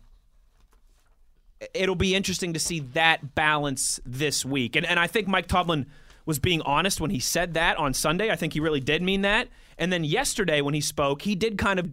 [1.73, 4.75] it'll be interesting to see that balance this week.
[4.75, 5.85] And and I think Mike Tomlin
[6.25, 8.29] was being honest when he said that on Sunday.
[8.29, 9.47] I think he really did mean that.
[9.77, 11.89] And then yesterday when he spoke, he did kind of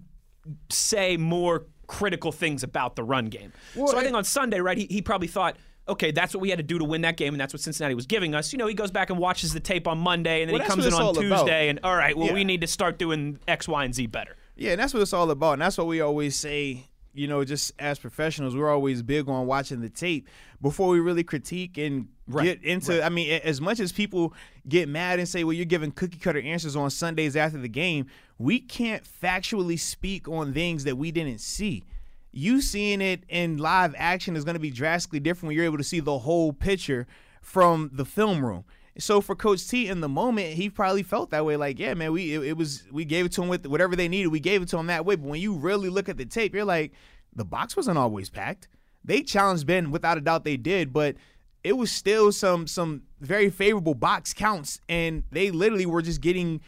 [0.71, 3.53] say more critical things about the run game.
[3.75, 6.59] so I think on Sunday, right, he, he probably thought, okay, that's what we had
[6.59, 8.53] to do to win that game, and that's what Cincinnati was giving us.
[8.53, 10.69] You know, he goes back and watches the tape on Monday, and then Well, he
[10.69, 11.51] comes in on Tuesday, about.
[11.51, 12.35] and all right, well, Yeah.
[12.35, 14.37] we need to start doing X, Y, and Z better.
[14.57, 15.55] Yeah, and that's what it's all about.
[15.55, 19.47] And that's what we always say, you know, just as professionals, we're always big on
[19.47, 20.29] watching the tape
[20.63, 22.09] before we really critique and
[22.41, 24.33] get into I mean, as much as people
[24.67, 28.07] get mad and say, well, you're giving cookie cutter answers on Sundays after the game,
[28.39, 31.85] we can't factually speak on things that we didn't see.
[32.33, 35.79] You seeing it in live action is going to be drastically different when you're able
[35.79, 37.07] to see the whole picture
[37.41, 38.65] from the film room.
[38.99, 41.57] So for Coach T in the moment, he probably felt that way.
[41.57, 44.09] Like, yeah, man, we it, it was we gave it to him with whatever they
[44.09, 44.29] needed.
[44.29, 45.17] We gave it to him that way.
[45.17, 46.93] But when you really look at the tape, you're like,
[47.35, 48.69] the box wasn't always packed.
[49.05, 50.45] They challenged Ben without a doubt.
[50.45, 51.17] They did, but
[51.65, 56.61] it was still some some very favorable box counts, and they literally were just getting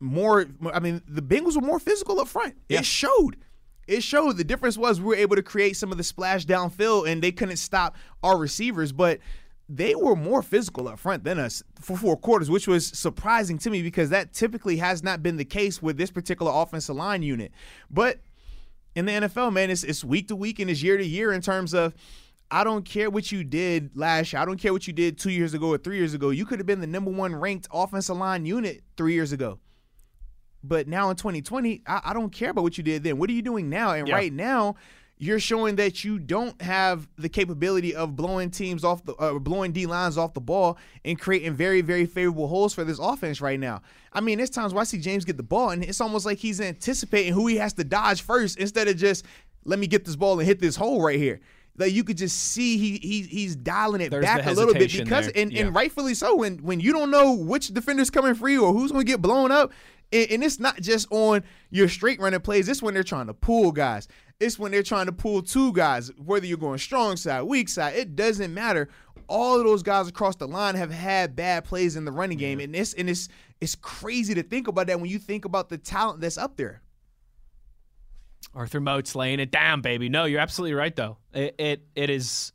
[0.00, 0.46] more.
[0.72, 2.54] I mean, the Bengals were more physical up front.
[2.68, 3.36] It showed.
[3.86, 4.36] It showed.
[4.36, 7.32] The difference was we were able to create some of the splash downfield, and they
[7.32, 9.18] couldn't stop our receivers, but
[9.68, 13.70] they were more physical up front than us for four quarters, which was surprising to
[13.70, 17.52] me because that typically has not been the case with this particular offensive line unit.
[17.90, 18.20] But
[18.94, 21.40] in the NFL, man, it's, it's week to week and it's year to year in
[21.40, 21.94] terms of
[22.50, 24.42] I don't care what you did last year.
[24.42, 26.30] I don't care what you did two years ago or three years ago.
[26.30, 29.58] You could have been the number one ranked offensive line unit three years ago.
[30.66, 33.18] But now in 2020, I, I don't care about what you did then.
[33.18, 33.92] What are you doing now?
[33.92, 34.14] And Yeah.
[34.14, 34.76] right now,
[35.16, 39.70] you're showing that you don't have the capability of blowing teams off the uh, blowing
[39.70, 43.60] D lines off the ball and creating very very favorable holes for this offense right
[43.60, 43.80] now.
[44.12, 46.38] I mean, there's times where I see James get the ball and it's almost like
[46.38, 49.24] he's anticipating who he has to dodge first instead of just
[49.64, 51.40] let me get this ball and hit this hole right here.
[51.76, 54.92] Like you could just see he, he he's dialing it There's back a little bit
[54.92, 55.42] because there.
[55.42, 55.62] and, Yeah.
[55.66, 59.04] and rightfully so when when you don't know which defender's coming free or who's going
[59.04, 59.72] to get blown up
[60.12, 63.34] and, and it's not just on your straight running plays it's when they're trying to
[63.34, 64.06] pull guys
[64.38, 67.96] it's when they're trying to pull two guys whether you're going strong side weak side
[67.96, 68.88] it doesn't matter
[69.26, 72.60] all of those guys across the line have had bad plays in the running game
[72.60, 73.28] and it's and it's
[73.60, 76.80] it's crazy to think about that when you think about the talent that's up there
[78.54, 80.08] Arthur Moats laying it down, baby.
[80.08, 81.18] No, you're absolutely right though.
[81.32, 82.52] It it, it is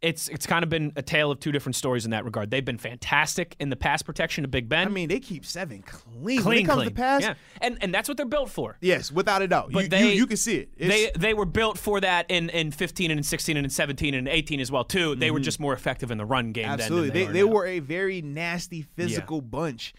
[0.00, 2.50] it's it's kind of been a tale of two different stories in that regard.
[2.50, 4.88] They've been fantastic in the pass protection of Big Ben.
[4.88, 6.88] I mean they keep seven clean, when clean, it comes clean.
[6.88, 7.34] to pass Yeah.
[7.60, 8.76] And and that's what they're built for.
[8.80, 11.34] yes without a doubt But you, they- you, you can see it It's- They they
[11.34, 14.58] were built for that in, in 15 and in 16 and in 17 and 18
[14.58, 15.14] as well too.
[15.14, 16.64] They were just more effective in the run game.
[16.64, 16.80] then Mm-hmm.
[16.82, 17.08] Absolutely.
[17.10, 19.94] than They, they, they were a very nasty physical bunch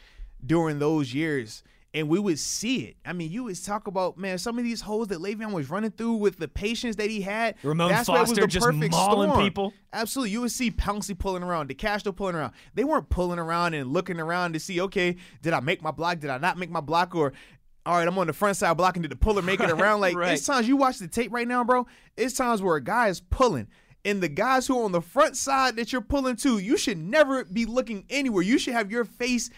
[0.45, 1.63] during those years.
[1.93, 2.97] And we would see it.
[3.06, 5.91] I mean, you would talk about, man, some of these holes that Le'Veon was running
[5.91, 7.56] through with the patience that he had.
[7.62, 9.43] Ramon that's why it was Foster the just perfect mauling storm.
[9.43, 9.73] people.
[9.93, 10.32] Absolutely.
[10.32, 12.53] You would see Pouncey pulling around, DeCastro pulling around.
[12.73, 16.19] They weren't pulling around and looking around to see, okay, did I make my block?
[16.19, 17.13] Did I not make my block?
[17.13, 17.32] Or
[17.86, 19.01] all right, I'm on the front side blocking.
[19.01, 20.01] Did the puller make it around?
[20.01, 20.34] Like right.
[20.34, 21.86] it's times you watch the tape right now, bro.
[22.17, 23.67] It's times where a guy is pulling,
[24.06, 26.97] and the guys who are on the front side that you're pulling to, you should
[26.97, 28.43] never be looking anywhere.
[28.43, 29.49] You should have your face,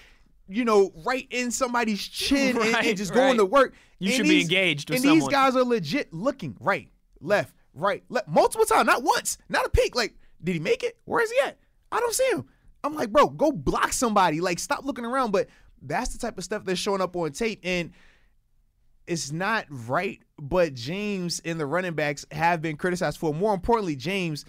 [0.47, 3.17] you know, right in somebody's chin and- and, just right.
[3.17, 3.73] going to work.
[3.99, 6.89] You And should be engaged with and these guys are legit looking right,
[7.21, 9.95] left, right, left, multiple times, not once, not a peek.
[9.95, 10.97] Like, did he make it?
[11.05, 11.57] Where is he at?
[11.91, 12.45] I don't see him.
[12.83, 14.41] I'm like, bro, go block somebody.
[14.41, 15.31] Like, stop looking around.
[15.31, 15.47] But
[15.81, 17.61] that's the type of stuff that's showing up on tape.
[17.63, 17.91] And
[19.07, 23.33] it's not right, but James and the running backs have been criticized for.
[23.33, 24.45] More importantly, James.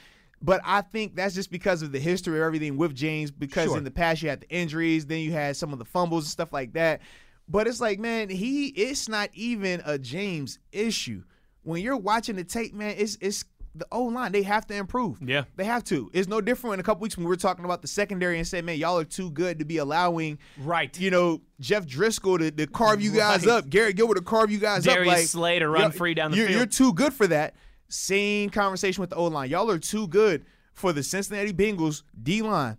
[0.46, 3.30] But I think that's just because of the history of everything with James.
[3.32, 3.78] Because Sure.
[3.78, 6.30] in the past you had the injuries, then you had some of the fumbles and
[6.30, 7.00] stuff like that.
[7.48, 11.24] But it's like, man, he it's not even a James issue.
[11.64, 14.32] When you're watching the tape, man, it's it's the O line.
[14.32, 15.18] They have to improve.
[15.20, 15.44] Yeah.
[15.56, 16.09] They have to.
[16.14, 18.46] It's no different in a couple weeks when we were talking about the secondary and
[18.48, 20.98] said, man, y'all are too good to be allowing Right.
[20.98, 23.52] you know, Jeff Driskel to, to carve you guys Right.
[23.56, 25.18] up, Garrett Gilbert to carve you guys Darius up.
[25.18, 26.56] Like Slay to run free down the you're, field.
[26.56, 27.54] You're too good for that.
[27.88, 29.51] Same conversation with the O line.
[29.51, 32.77] Y'all are too good for the Cincinnati Bengals D line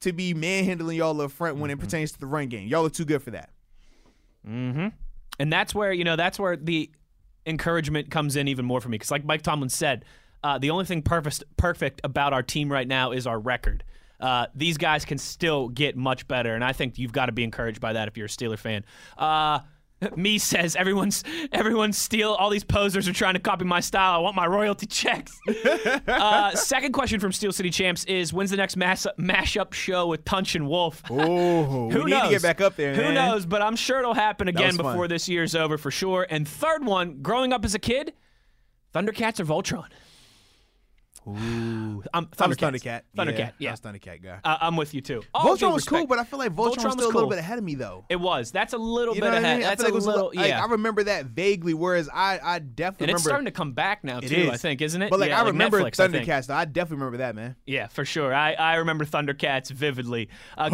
[0.00, 1.84] to be manhandling y'all up front when it Mm-hmm.
[1.84, 2.66] pertains to the run game.
[2.68, 3.50] Y'all are too good for that.
[4.46, 4.88] Mm-hmm.
[5.38, 6.90] And that's where, you know, that's where the
[7.46, 8.96] encouragement comes in even more for me.
[8.96, 10.04] Because, like Mike Tomlin said,
[10.44, 13.84] uh, the only thing perfect, perfect about our team right now is our record.
[14.20, 17.42] Uh, these guys can still get much better, and I think you've got to be
[17.42, 18.84] encouraged by that if you're a Steeler fan.
[19.18, 19.60] Uh,
[20.16, 22.32] me says everyone's everyone's steal.
[22.32, 24.14] All these posers are trying to copy my style.
[24.14, 25.38] I want my royalty checks.
[26.08, 30.24] uh, second question from Steel City Champs is: When's the next mass mashup show with
[30.24, 31.02] Tunch and Wolf?
[31.10, 32.22] Oh, Who we need knows?
[32.24, 32.94] to get back up there.
[32.94, 33.14] Who man.
[33.14, 33.46] knows?
[33.46, 34.86] But I'm sure it'll happen again was fun.
[34.86, 36.26] before this year's over for sure.
[36.28, 38.12] And third one, growing up as a kid,
[38.94, 39.86] Thundercats or Voltron?
[41.26, 42.46] Ooh, I'm I.
[42.46, 43.02] Thundercat.
[43.16, 43.38] Thundercat.
[43.38, 44.38] Yeah, Yeah, I was Thundercat guy.
[44.42, 45.22] Uh, I'm with you too.
[45.32, 47.28] All Voltron was cool, but I feel like Voltron, Voltron was was still a little
[47.30, 48.04] bit ahead of me though.
[48.08, 48.50] it was.
[48.50, 49.58] That's a little You bit know what I ahead.
[49.58, 49.66] mean?
[49.66, 50.32] I That's feel like a it was little.
[50.34, 50.62] like, yeah.
[50.62, 53.18] I remember that vaguely, whereas I, I definitely and it's remember.
[53.20, 54.34] starting to come back now too.
[54.34, 54.48] is.
[54.50, 55.10] I think, isn't it?
[55.10, 56.08] But like yeah, I remember Netflix, I.
[56.08, 56.54] Thundercats, though.
[56.54, 57.54] I definitely remember that, man.
[57.66, 58.34] Yeah, for sure.
[58.34, 60.28] I, I remember Thundercats vividly.
[60.58, 60.70] Uh,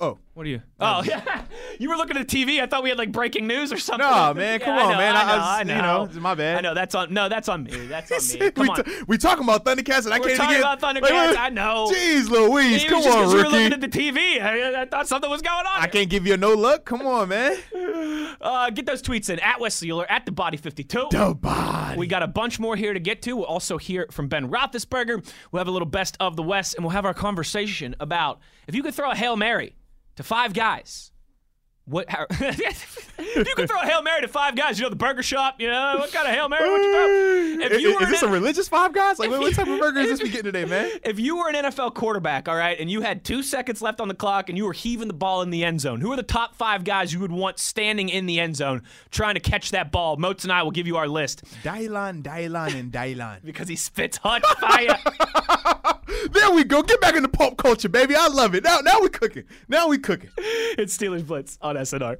[0.00, 0.18] oh.
[0.38, 0.62] What are you?
[0.78, 1.42] Oh, yeah.
[1.80, 2.62] you were looking at the TV.
[2.62, 4.06] I thought we had like breaking news or something.
[4.08, 5.16] No, man, Yeah, come I on, know, man.
[5.16, 6.04] I I know, was- I you know.
[6.14, 6.58] know, my bad.
[6.58, 7.12] I know that's on.
[7.12, 7.86] No, that's on me.
[7.86, 8.50] That's on me.
[8.52, 8.84] Come we, on.
[8.84, 11.02] t- we talking about Thundercats, and I We're can't talking even about get.
[11.02, 11.30] Thundercats.
[11.30, 11.38] Wait.
[11.40, 11.90] I know.
[11.92, 14.40] Jeez, Louise, come just on, you were looking at the TV.
[14.40, 15.82] I, I thought something was going on.
[15.82, 16.84] I can't give you a no look.
[16.84, 17.56] Come on, man.
[18.40, 21.08] Uh, get those tweets in at Wes Euler at the Body 52.
[21.10, 21.98] The body.
[21.98, 23.34] We got a bunch more here to get to.
[23.34, 25.28] We'll also hear from Ben Roethlisberger.
[25.50, 28.76] We'll have a little best of the West, and we'll have our conversation about if
[28.76, 29.74] you could throw a hail mary
[30.18, 31.12] to five guys.
[31.88, 32.10] What?
[32.10, 35.56] How, you can throw a hail mary to five guys, you know the burger shop.
[35.58, 37.66] You know what kind of hail mary would you throw?
[37.76, 39.18] If you is, is this an- a religious five guys?
[39.18, 40.90] Like, what, what type of burger is this we getting today, man?
[41.02, 44.08] if you were an NFL quarterback, all right, and you had two seconds left on
[44.08, 46.22] the clock and you were heaving the ball in the end zone, who are the
[46.22, 49.90] top five guys you would want standing in the end zone trying to catch that
[49.90, 50.16] ball?
[50.16, 53.38] Moats and I will give you our list Dylan, Dylan, and Dylan.
[53.44, 54.98] because he spits hot fire.
[56.32, 56.82] There we go.
[56.82, 58.14] Get back into pop culture, baby.
[58.16, 58.64] I love it.
[58.64, 59.44] Now, now we cooking.
[59.68, 60.30] Now we cooking.
[60.36, 62.18] it's Steelers Blitz on SNR.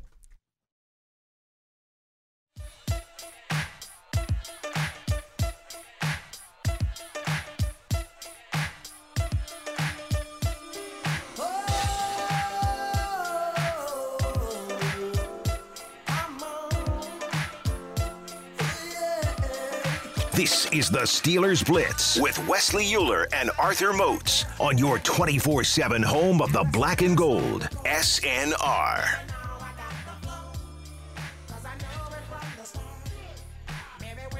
[20.38, 26.00] This is the Steelers Blitz with Wesley Euler and Arthur Moats on your 24 7
[26.00, 27.62] home of the black and gold.
[27.84, 29.27] SNR.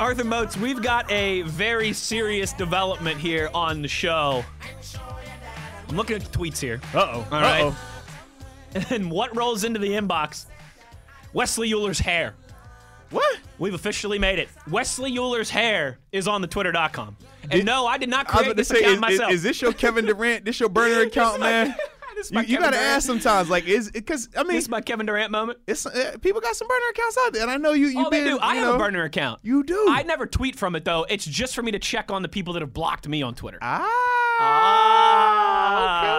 [0.00, 4.44] Arthur Moats, we've got a very serious development here on the show.
[5.88, 6.80] I'm looking at the tweets here.
[6.94, 7.26] Uh oh.
[7.32, 7.74] All right.
[8.90, 10.44] And what rolls into the inbox?
[11.32, 12.34] Wesley Euler's hair.
[13.10, 13.38] What?
[13.58, 14.50] We've officially made it.
[14.70, 17.16] Wesley Euler's hair is on the twitter.com.
[17.50, 19.32] And no, I did not create this say, account is, is, myself.
[19.32, 20.44] is this your Kevin Durant?
[20.44, 21.74] This your burner account, man?
[22.18, 22.92] This You, you gotta Durant.
[22.96, 25.58] ask sometimes, like, is because I mean, this is my Kevin Durant moment.
[25.66, 27.86] it's uh, people got some burner accounts out there, and I know you.
[27.88, 28.38] You Oh, been, they do.
[28.40, 29.40] I have know, a burner account.
[29.42, 29.86] You do.
[29.88, 31.06] I never tweet from it though.
[31.08, 33.58] It's just for me to check on the people that have blocked me on Twitter.
[33.62, 33.86] Ah.
[36.02, 36.08] Okay.
[36.08, 36.17] Okay.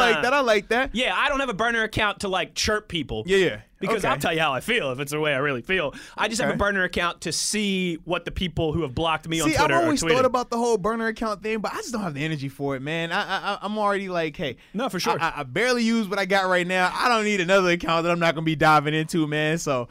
[0.00, 0.32] I like that.
[0.32, 0.94] I like that.
[0.94, 3.24] Yeah, I don't have a burner account to like chirp people.
[3.26, 3.36] Yeah.
[3.36, 3.60] Yeah.
[3.80, 4.08] Because okay.
[4.08, 5.94] I'll tell you how I feel if it's the way I really feel.
[6.14, 9.40] I just have a burner account to see what the people who have blocked me
[9.40, 11.92] on See, Twitter I've always thought about the whole burner account thing, but I just
[11.92, 13.10] don't have the energy for it, man.
[13.10, 15.18] I, I, I'm already like, hey, No, for sure.
[15.18, 16.92] I, I, barely use what I got right now.
[16.94, 19.56] I don't need another account that I'm not gonna be diving into, man.
[19.56, 19.88] So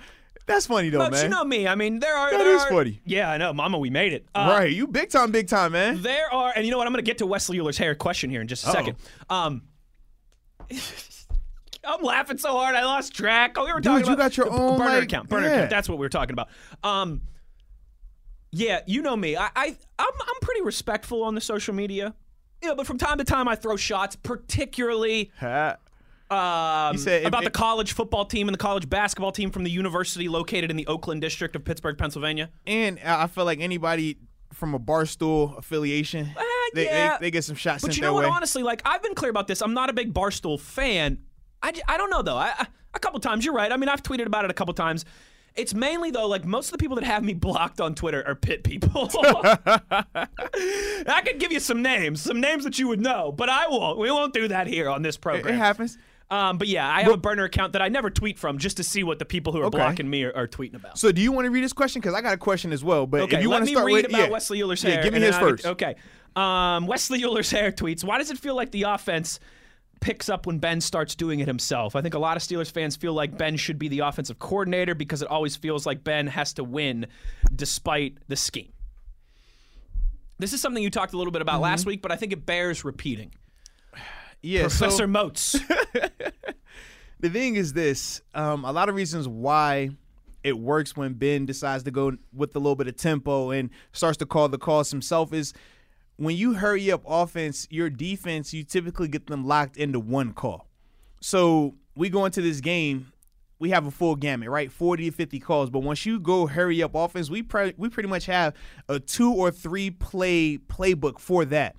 [0.49, 1.23] that's funny though, but man.
[1.23, 1.67] you know me.
[1.67, 2.31] I mean, there are.
[2.31, 3.01] That there is are- funny.
[3.05, 3.77] Yeah, I know, Mama.
[3.77, 4.25] We made it.
[4.33, 4.71] Uh, right?
[4.71, 6.01] You big time, big time, man.
[6.01, 6.87] There are, and you know what?
[6.87, 8.73] I'm going to get to Wesley Euler's hair question here in just a Uh-oh.
[8.73, 8.95] second.
[9.29, 9.61] Um,
[11.83, 13.57] I'm laughing so hard I lost track.
[13.57, 15.29] Oh, we were Dude, talking you about got your the own, burner like- account.
[15.29, 15.53] Burner yeah.
[15.53, 15.69] account.
[15.69, 16.49] That's what we were talking about.
[16.83, 17.21] Um,
[18.51, 19.37] yeah, you know me.
[19.37, 22.15] I, I I'm I'm pretty respectful on the social media.
[22.61, 25.31] You know, but from time to time I throw shots, particularly
[26.29, 30.27] um, said about the college football team and the college basketball team from the university
[30.27, 32.49] located in the Oakland district of Pittsburgh, Pennsylvania.
[32.67, 34.17] And I feel like anybody
[34.53, 37.17] from a barstool affiliation, ah, they, yeah.
[37.17, 38.25] they, they get some shots But you know what?
[38.25, 38.29] way.
[38.29, 39.61] Honestly, like I've been clear about this.
[39.61, 41.19] I'm not a big Barstool fan.
[41.61, 42.37] I, I don't know though.
[42.37, 43.71] I, I, a couple times, you're right.
[43.71, 45.05] I mean, I've tweeted about it a couple times.
[45.55, 48.35] It's mainly though, like most of the people that have me blocked on Twitter are
[48.35, 49.09] pit people.
[49.13, 53.97] I could give you some names, some names that you would know, but I won't.
[53.97, 55.53] We won't do that here on this it, program.
[55.53, 55.97] it happens.
[56.31, 58.83] Um, but yeah, I have a burner account that I never tweet from just to
[58.83, 59.77] see what the people who are Okay.
[59.79, 60.99] blocking me are, are tweeting about.
[60.99, 62.01] So, do you want to read this question?
[62.01, 63.07] Because I got a question as well.
[63.07, 64.29] But Okay, if you want to start read with, about yeah.
[64.29, 65.65] Wesley Euler's Yeah, give me his first.
[65.65, 65.95] Okay.
[66.35, 69.39] Um, Wesley Euler's hair tweets, why does it feel like the offense
[70.01, 71.95] picks up when Ben starts doing it himself?
[71.95, 74.93] I think a lot of Steelers fans feel like Ben should be the offensive coordinator
[74.93, 77.07] because it always feels like Ben has to win
[77.55, 78.71] despite the scheme.
[80.37, 81.63] This is something you talked a little bit about Mm-hmm.
[81.63, 83.33] last week, but I think it bears repeating.
[84.41, 85.51] Yeah, Professor so Moats.
[87.19, 89.89] the thing is this: um, a lot of reasons why
[90.43, 94.17] it works when Ben decides to go with a little bit of tempo and starts
[94.17, 95.53] to call the calls himself is
[96.15, 100.67] when you hurry up offense, your defense, you typically get them locked into one call.
[101.21, 103.11] So we go into this game,
[103.59, 104.71] we have a full gamut, right?
[104.71, 105.69] 40 to 50 calls.
[105.69, 108.53] But once you go hurry up offense, we pre- we pretty much have
[108.87, 111.75] a two or three play playbook for that.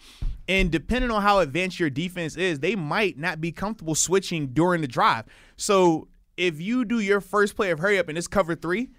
[0.50, 4.80] And depending on how advanced your defense is, they might not be comfortable switching during
[4.80, 5.26] the drive.
[5.56, 8.90] So if you do your first play of hurry up and it's cover three,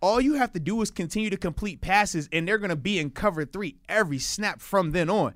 [0.00, 2.98] all you have to do is continue to complete passes, and they're going to be
[2.98, 5.34] in cover three every snap from then on.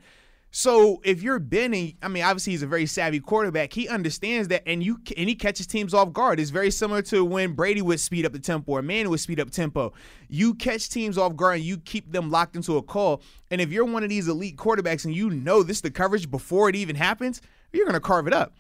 [0.53, 3.73] So if you're Benny, I mean, obviously he's a very savvy quarterback.
[3.73, 6.41] He understands that, and you and he catches teams off guard.
[6.41, 9.39] It's very similar to when Brady would speed up the tempo or Manning would speed
[9.39, 9.93] up tempo.
[10.29, 13.23] You catch teams off guard and you keep them locked into a call.
[13.53, 16.29] And if you're one of these elite quarterbacks and you know this is the coverage
[16.29, 17.41] before it even happens,
[17.73, 18.53] you're gonna carve it up.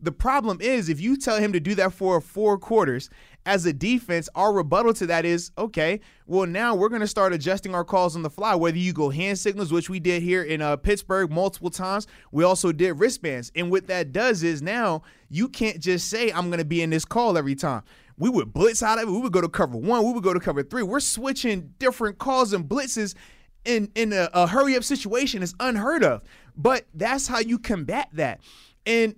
[0.00, 3.10] The problem is if you tell him to do that for four quarters,
[3.44, 7.32] as a defense, our rebuttal to that is okay, well, now we're going to start
[7.32, 8.54] adjusting our calls on the fly.
[8.54, 12.44] Whether you go hand signals, which we did here in uh, Pittsburgh multiple times, we
[12.44, 13.50] also did wristbands.
[13.56, 16.90] And what that does is now you can't just say, I'm going to be in
[16.90, 17.82] this call every time.
[18.18, 19.12] We would blitz out of it.
[19.12, 20.04] We would go to cover one.
[20.04, 20.82] We would go to cover three.
[20.82, 23.14] We're switching different calls and blitzes
[23.64, 26.22] in, in a, a hurry up situation is unheard of.
[26.56, 28.40] But that's how you combat that.
[28.84, 29.16] And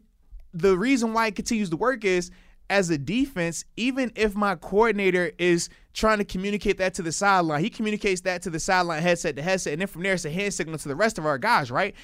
[0.52, 2.30] the reason why it continues to work is
[2.68, 7.62] as a defense, even if my coordinator is trying to communicate that to the sideline,
[7.62, 10.30] he communicates that to the sideline headset to headset, and then from there it's a
[10.30, 11.94] hand signal to the rest of our guys, right?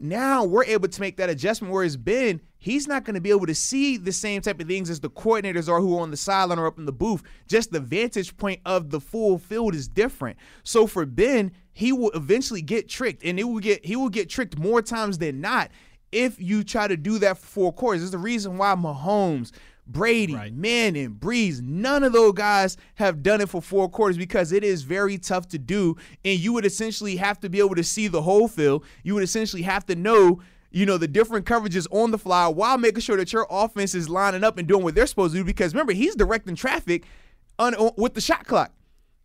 [0.00, 1.72] Now we're able to make that adjustment.
[1.72, 4.90] Whereas Ben, he's not going to be able to see the same type of things
[4.90, 7.22] as the coordinators are who are on the sideline or up in the booth.
[7.46, 10.36] Just the vantage point of the full field is different.
[10.62, 14.28] So for Ben, he will eventually get tricked, and it will get he will get
[14.28, 15.70] tricked more times than not
[16.14, 18.02] if you try to do that for four quarters.
[18.02, 19.50] There's the reason why Mahomes,
[19.86, 24.64] Brady, Manning, Brees, none of those guys have done it for four quarters because it
[24.64, 25.96] is very tough to do.
[26.24, 28.84] And you would essentially have to be able to see the whole field.
[29.02, 30.40] You would essentially have to know,
[30.70, 34.08] you know, the different coverages on the fly while making sure that your offense is
[34.08, 35.44] lining up and doing what they're supposed to do.
[35.44, 37.04] Because remember, he's directing traffic
[37.58, 38.72] on, on- with the shot clock.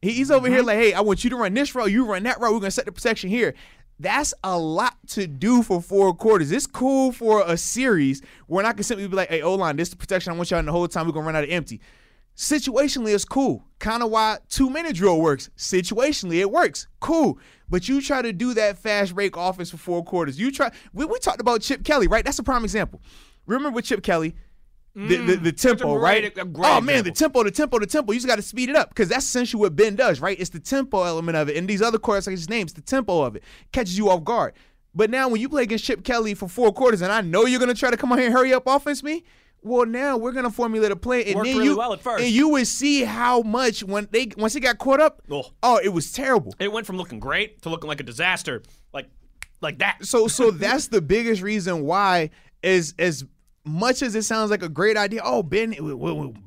[0.02, 0.68] He's over here mm-hmm.
[0.68, 2.54] like, hey, I want you to run this route, you run that route.
[2.54, 3.54] We're gonna set the protection here.
[4.00, 6.52] That's a lot to do for four quarters.
[6.52, 9.90] It's cool for a series where I can simply be like, hey, O line, this
[9.90, 11.06] is the protection I want y'all in the whole time.
[11.06, 11.82] We're gonna run out of empty.
[12.36, 13.66] Situationally, it's cool.
[13.80, 15.50] Kind of why two minute drill works.
[15.58, 16.88] Situationally, it works.
[17.02, 17.38] Cool.
[17.68, 20.40] But you try to do that fast break offense for four quarters.
[20.40, 20.72] You try.
[20.94, 22.24] We, we talked about Chip Kelly, right?
[22.24, 23.02] That's a prime example.
[23.46, 24.36] Remember with Chip Kelly,
[24.96, 25.62] the, the, the mm.
[25.62, 26.34] tempo, right?
[26.38, 28.12] oh man, the tempo, the tempo, the tempo.
[28.12, 30.40] You just got to speed it up because that's essentially what Ben does, right?
[30.40, 33.22] It's the tempo element of it, and these other quarters, like his name's the tempo
[33.22, 34.54] of it catches you off guard.
[34.96, 37.60] But now when you play against Chip Kelly for four quarters, and I know you're
[37.60, 39.24] gonna try to come out here and hurry up offense me.
[39.62, 42.24] Well, now we're gonna formulate a play, and Worked then really you well at first.
[42.24, 45.22] and you would see how much when they once they got caught up.
[45.30, 45.44] Oh.
[45.62, 46.56] Oh, it was terrible.
[46.60, 48.64] It went from looking great to looking like a disaster,
[48.94, 49.10] like
[49.62, 50.06] like that.
[50.06, 52.32] So so that's the biggest reason why
[52.64, 53.26] is as
[53.66, 55.22] much as it sounds like a great idea.
[55.24, 55.76] Oh, Ben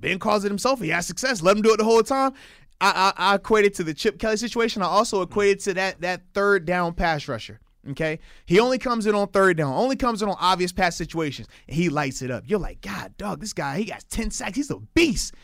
[0.00, 0.80] Ben calls it himself.
[0.80, 1.42] He has success.
[1.42, 2.32] Let him do it the whole time.
[2.80, 4.82] I, I, I equate it to the Chip Kelly situation.
[4.82, 5.30] I also mm-hmm.
[5.30, 7.60] equate it to that that third down pass rusher.
[7.90, 9.72] Okay, he only comes in on third down.
[9.72, 11.48] Only comes in on obvious pass situations.
[11.66, 12.44] And he lights it up.
[12.46, 13.78] You're like, God, dog, this guy.
[13.78, 14.56] He got ten sacks.
[14.56, 15.34] He's a beast.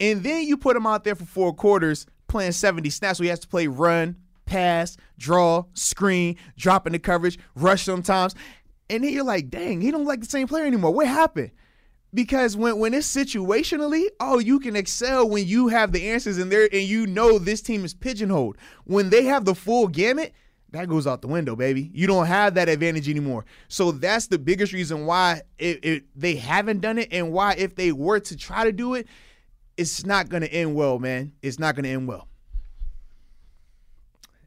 [0.00, 3.18] And then you put him out there for four quarters playing 70 snaps.
[3.18, 4.16] So he has to play run,
[4.46, 8.34] pass, draw, screen, drop into coverage, rush sometimes.
[8.92, 10.92] And then you're like, dang, he don't like the same player anymore.
[10.92, 11.50] What happened?
[12.12, 16.50] Because when, when it's situationally, oh, you can excel when you have the answers in
[16.50, 18.58] there and you know this team is pigeonholed.
[18.84, 20.34] When they have the full gamut,
[20.72, 21.90] that goes out the window, baby.
[21.94, 23.46] You don't have that advantage anymore.
[23.68, 27.76] So that's the biggest reason why it, it, they haven't done it and why if
[27.76, 29.06] they were to try to do it,
[29.78, 31.32] it's not going to end well, man.
[31.40, 32.28] It's not going to end well.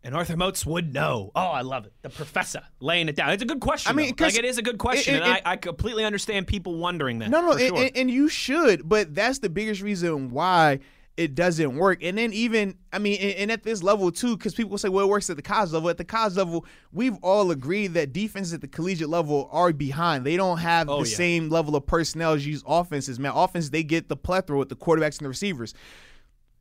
[0.05, 1.31] And Arthur Moats would know.
[1.35, 1.93] Oh, I love it.
[2.03, 3.31] The professor laying it down.
[3.31, 3.89] It's a good question.
[3.89, 6.75] I mean, like it is a good question, it- and I, I completely understand people
[6.75, 7.31] wondering that.
[7.31, 7.89] No, no, and, sure.
[7.95, 10.79] and, you should, but that's the biggest reason why
[11.17, 12.03] it doesn't work.
[12.03, 15.05] And then even, I mean, and, and at this level too, because people say, well,
[15.05, 15.89] it works at the college level.
[15.89, 20.23] At the college level, we've all agreed that defenses at the collegiate level are behind.
[20.23, 21.15] They don't have Oh, the yeah.
[21.15, 23.17] same level of personnel as use offenses.
[23.17, 25.73] Man, offense they get the plethora with the quarterbacks and the receivers.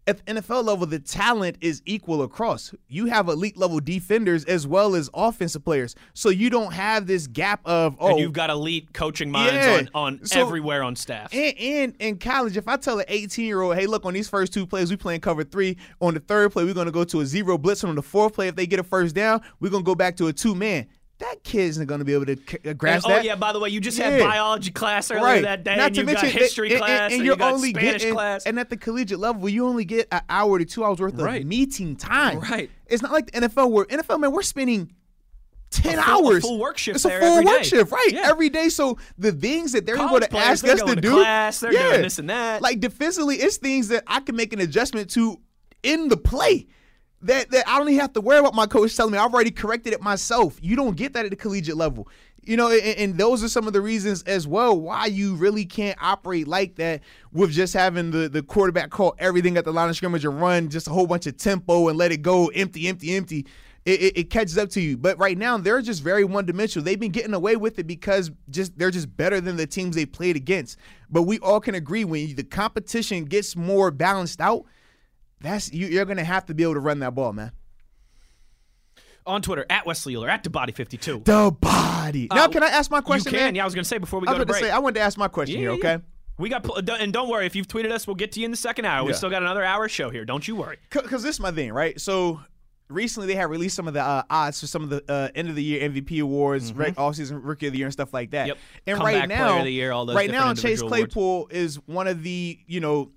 [0.06, 2.74] At the NFL level, the talent is equal across.
[2.88, 5.94] You have elite level defenders as well as offensive players.
[6.12, 9.86] So you don't have this gap of oh and you've got elite coaching minds Yeah.
[9.94, 11.32] on, on So- everywhere on staff.
[11.32, 14.28] And, and in college, if I tell an 18 year old, hey, look, on these
[14.28, 15.78] first two plays, we playing cover three.
[16.02, 17.82] On the third play, we're going to go to a zero blitz.
[17.82, 19.94] And on the fourth play, if they get a first down, we're going to go
[19.94, 20.86] back to a two man.
[21.18, 23.60] That kid isn't going to be able to uh, And, grasp oh yeah, by the
[23.60, 25.42] way, you just had biology class earlier Right.
[25.42, 27.70] that day, Not and to you mention, got history and, class, and, you're you only
[27.70, 28.44] Spanish getting, class.
[28.46, 31.42] and at the collegiate level, you only get an hour to two hours worth Right.
[31.42, 32.40] of meeting time.
[32.40, 32.68] Right.
[32.86, 34.92] It's not like the NFL where NFL man, we're spending.
[35.70, 36.42] 10 A full- a hours.
[36.42, 37.62] full work shift It's a full work day.
[37.64, 38.08] shift, right?
[38.12, 38.28] Yeah.
[38.30, 38.68] Every day.
[38.68, 41.14] So the things that they're going to ask us to going to do.
[41.14, 41.96] class, they're doing yeah.
[41.98, 42.62] this and that.
[42.62, 45.40] Like defensively, it's things that I can make an adjustment to
[45.82, 46.66] in the play.
[47.24, 49.18] That, that I don't even have to worry about my coach telling me.
[49.18, 50.58] I've already corrected it myself.
[50.60, 52.08] You don't get that at the collegiate level.
[52.42, 55.64] You know, and, and those are some of the reasons as well why you really
[55.64, 57.00] can't operate like that
[57.32, 60.68] with just having the, the quarterback call everything at the line of scrimmage and run
[60.68, 63.46] just a whole bunch of tempo and let it go empty, empty, empty.
[63.86, 64.98] It, it, it catches up to you.
[64.98, 66.84] But right now, they're just very one dimensional.
[66.84, 70.06] They've been getting away with it because just they're just better than the teams they
[70.06, 70.78] played against.
[71.10, 74.66] But we all can agree when the competition gets more balanced out,
[75.44, 77.52] that's you, you're gonna have to be able to run that ball, man.
[79.26, 81.24] on Twitter at Wesley Euler at Debody52.
[81.24, 82.28] The body.
[82.30, 83.32] now, Uh, can I ask my question?
[83.32, 83.46] you can.
[83.46, 83.54] man?
[83.54, 84.62] Yeah, I was going to say before we I go to to break.
[84.64, 85.70] say I wanted to ask my question Yeah, here.
[85.70, 85.88] Okay.
[85.92, 85.98] yeah.
[86.36, 88.50] We got pl- and don't worry if you've tweeted us, we'll get to you in
[88.50, 89.02] the second hour.
[89.04, 89.16] We Yeah.
[89.16, 90.24] still got another hour show here.
[90.26, 90.76] Don't you worry.
[90.90, 91.98] because this is my thing, right?
[91.98, 92.40] So
[92.90, 95.48] recently they have released some of the uh, odds for some of the uh, end
[95.48, 98.40] of the year MVP awards, right, all-season Rookie of the Year and stuff like that.
[98.42, 98.48] Mm-hmm.
[98.48, 98.58] Yep.
[98.88, 101.14] And Comeback right now, the Year, right now, Chase individual awards.
[101.14, 103.10] Claypool is one of the you know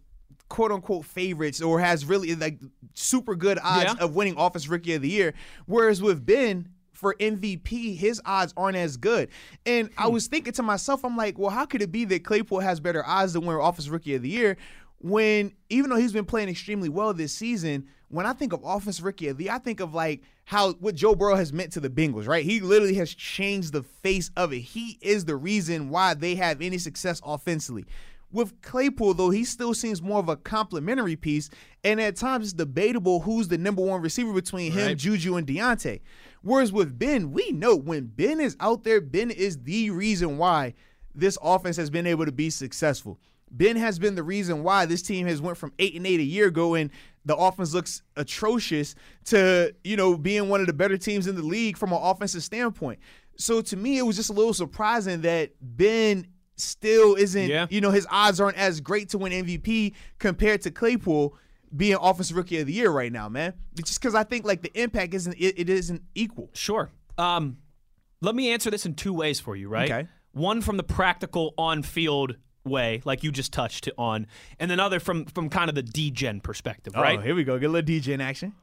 [0.50, 2.60] quote unquote favorites or has really like
[2.93, 4.04] super good odds Yeah.
[4.06, 5.34] of winning Office Rookie of the Year.
[5.66, 6.70] Whereas with Ben.
[6.93, 9.30] For MVP, his odds aren't as good.
[9.68, 9.93] And Hmm.
[10.04, 12.80] I was thinking to myself, I'm like, well, how could it be that Claypool has
[12.80, 14.58] better odds to win Office Rookie of the Year
[15.00, 19.00] when even though he's been playing extremely well this season, when I think of Office
[19.00, 21.80] rookie of the, year, I think of like how what Joe Burrow has meant to
[21.80, 22.43] the Bengals, right?
[22.43, 24.62] He literally has changed the face of it.
[24.62, 27.86] He is the reason why they have any success offensively.
[28.32, 31.49] With Claypool, though, he still seems more of a complementary piece,
[31.84, 34.97] and at times it's debatable who's the number one receiver between him, Right.
[34.97, 36.01] Juju, and Diontae.
[36.41, 40.73] Whereas with Ben, we know when Ben is out there, Ben is the reason why
[41.15, 43.17] this offense has been able to be successful.
[43.49, 46.23] Ben has been the reason why this team has went from eight and eight a
[46.23, 46.91] year ago, and
[47.25, 48.93] the offense looks atrocious
[49.25, 52.43] to you know being one of the better teams in the league from an offensive
[52.43, 52.99] standpoint.
[53.38, 56.28] So to me, it was just a little surprising that Ben
[56.58, 57.47] still isn't.
[57.49, 57.68] Yeah.
[57.70, 61.36] You know, his odds aren't as great to win MVP compared to Claypool
[61.76, 63.53] being offensive rookie of the year right now, man.
[63.78, 66.49] It's just because I think like the impact isn't it, it isn't equal.
[66.53, 66.89] Sure.
[67.18, 67.58] Um,
[68.22, 69.89] let me answer this in two ways for you, right?
[69.91, 70.08] Okay.
[70.32, 74.28] One from the practical on field way, like you just touched on,
[74.60, 77.22] and then other from from kind of the degen perspective, Oh, right?
[77.22, 77.58] here we go.
[77.60, 78.53] Get a little DJ in action.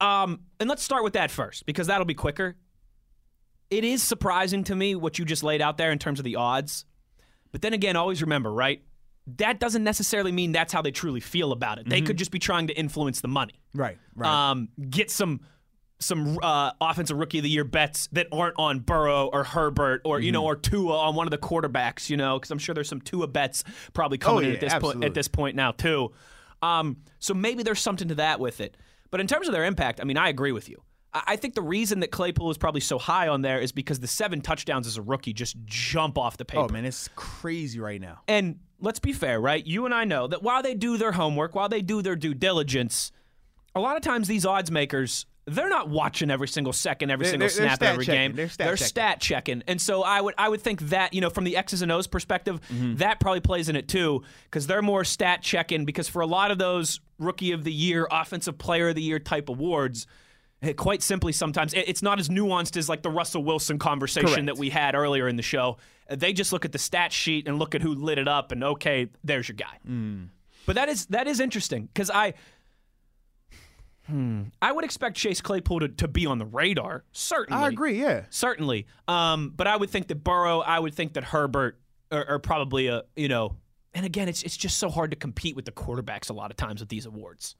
[0.00, 2.56] Um, and let's start with that first because that'll be quicker.
[3.70, 6.36] It is surprising to me what you just laid out there in terms of the
[6.36, 6.84] odds.
[7.52, 8.82] But then again, always remember, right?
[9.36, 11.88] That doesn't necessarily mean that's how they truly feel about it.
[11.88, 13.54] They could just be trying to influence the money.
[13.72, 14.50] Right, right.
[14.50, 15.40] Um, get some
[16.00, 20.18] some uh, offensive rookie of the year bets that aren't on Burrow or Herbert or
[20.18, 22.10] you know or Tua on one of the quarterbacks.
[22.10, 24.74] You know, because I'm sure there's some Tua bets probably coming in yeah, at this
[24.74, 26.12] point at this point now too.
[26.60, 28.76] Um, so maybe there's something to that with it.
[29.10, 30.82] But in terms of their impact, I mean, I agree with you.
[31.14, 34.06] I think the reason that Claypool is probably so high on there is because the
[34.06, 36.64] seven touchdowns as a rookie just jump off the paper.
[36.64, 38.20] oh man, it's crazy right now.
[38.28, 39.64] And let's be fair, right?
[39.66, 42.32] You and I know that while they do their homework, while they do their due
[42.32, 43.12] diligence,
[43.74, 47.32] a lot of times these odds makers, they're not watching every single second, every They're-
[47.32, 48.20] single they're- they're snap every checking.
[48.30, 48.36] game.
[48.36, 48.86] They're stat checking.
[48.86, 49.62] stat checking.
[49.66, 52.06] And so I would I would think that, you know, from the X's and O's
[52.06, 52.94] perspective, Mm-hmm.
[52.96, 56.50] that probably plays in it too, because they're more stat checking because for a lot
[56.52, 60.06] of those rookie of the year, offensive player of the year type awards,
[60.76, 64.46] Quite simply, sometimes it's not as nuanced as like the Russell Wilson conversation Correct.
[64.46, 65.78] that we had earlier in the show.
[66.08, 68.52] Uh, They just look at the stat sheet and look at who lit it up,
[68.52, 69.78] and okay, there's your guy.
[69.88, 70.28] Mm.
[70.64, 72.34] But that is that is interesting because I,
[74.06, 77.02] hmm, I would expect Chase Claypool to, to be on the radar.
[77.10, 78.00] Certainly, I agree.
[78.00, 78.26] Yeah.
[78.30, 81.80] Certainly, um, but I would think that Burrow, I would think that Herbert
[82.12, 83.56] are, are probably a you know.
[83.94, 86.56] And again, it's it's just so hard to compete with the quarterbacks a lot of
[86.56, 87.56] times with these awards.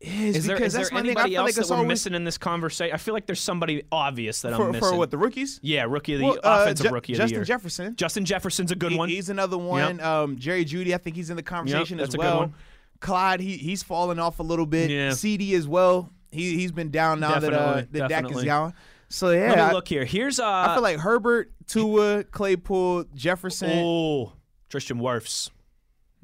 [0.00, 2.38] Is, Is there because is there anybody else like that we're always missing in this
[2.38, 2.94] conversation?
[2.94, 4.80] I feel like there's somebody obvious that I'm missing.
[4.88, 5.58] for what the rookies.
[5.62, 7.44] Yeah, rookie of the Well, uh, offensive Ju- rookie of Justin the year.
[7.44, 7.96] Justin Jefferson.
[7.96, 9.08] Justin Jefferson's a good He- one.
[9.08, 10.00] He's another one.
[10.00, 12.38] Um, Jerry Jeudy, I think he's in the conversation that's as a good well.
[12.38, 12.54] one.
[13.00, 14.90] Clyde, he he's fallen off a little bit.
[14.90, 15.12] Yeah.
[15.12, 16.10] CD as well.
[16.30, 18.44] He he's been down now that uh, Definitely, that Dak is definitely.
[18.46, 18.74] gone.
[19.08, 20.04] So yeah, Let me I, look here.
[20.04, 23.70] Here's uh, I feel like Herbert, Tua, Claypool, Jefferson.
[23.74, 24.32] oh
[24.68, 25.50] Tristan Wirfs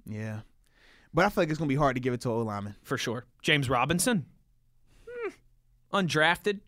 [0.06, 0.40] Yeah,
[1.12, 2.76] but I feel like it's gonna be hard to give it to O lineman.
[2.84, 3.24] for sure.
[3.44, 4.24] James Robinson,
[5.08, 5.28] Hmm.
[5.92, 6.60] undrafted.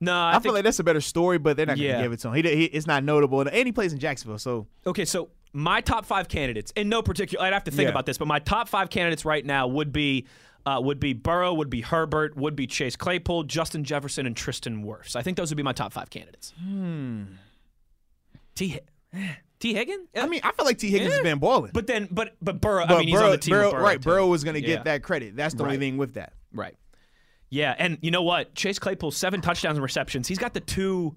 [0.00, 1.92] No, I, I, think feel like that's a better story, but they're not Yeah.
[1.92, 2.34] gonna give it to him.
[2.34, 6.06] He, he it's not notable, and he plays in Jacksonville, so Okay, so my top
[6.06, 7.90] five candidates, in no particular, I'd have to think Yeah.
[7.90, 10.26] about this, but my top five candidates right now would be
[10.66, 14.84] uh, would be Burrow, would be Herbert, would be Chase Claypool, Justin Jefferson, and Tristan
[14.84, 15.16] Wirfs.
[15.16, 16.52] I think those would be my top five candidates.
[16.62, 17.22] Hmm.
[18.54, 18.78] T.
[19.60, 19.74] T.
[19.74, 20.06] Higgin?
[20.16, 21.16] I mean, I feel like Tee Higgins Yeah.
[21.16, 21.72] has been balling.
[21.74, 22.86] but then, but but Burrow.
[22.86, 23.52] But I mean, he's Burrow, on the team.
[23.54, 24.00] Burrow- Burrow right?
[24.00, 24.08] too.
[24.08, 24.66] Burrow was gonna Yeah.
[24.66, 25.34] get that credit.
[25.36, 26.32] That's the only thing with that.
[26.52, 26.76] Right.
[27.50, 28.54] Yeah, and you know what?
[28.54, 30.28] Chase Claypool seven touchdowns and receptions.
[30.28, 31.16] He's got the two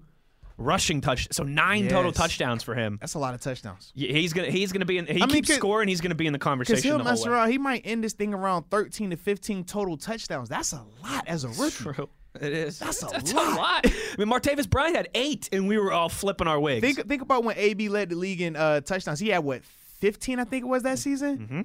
[0.58, 2.98] rushing touch, so nine total touchdowns for him.
[3.00, 3.92] That's a lot of touchdowns.
[3.94, 5.06] Yeah, He's gonna he's gonna be in.
[5.06, 5.88] He I keeps could- scoring.
[5.88, 6.82] He's gonna be in the conversation.
[6.82, 7.50] he'll the mess around.
[7.50, 10.48] He might end this thing around 13 to 15 total touchdowns.
[10.48, 11.70] That's a lot as a rookie.
[11.70, 12.08] True.
[12.40, 12.78] It is.
[12.78, 13.52] That's a That's lot.
[13.52, 13.80] a lot.
[13.86, 16.80] I mean, Martavis Bryant had eight, and we were all flipping our wigs.
[16.80, 19.20] Think think about when AB led the league in uh, touchdowns.
[19.20, 21.38] He had what 15, I think it was that season.
[21.38, 21.60] Mm-hmm.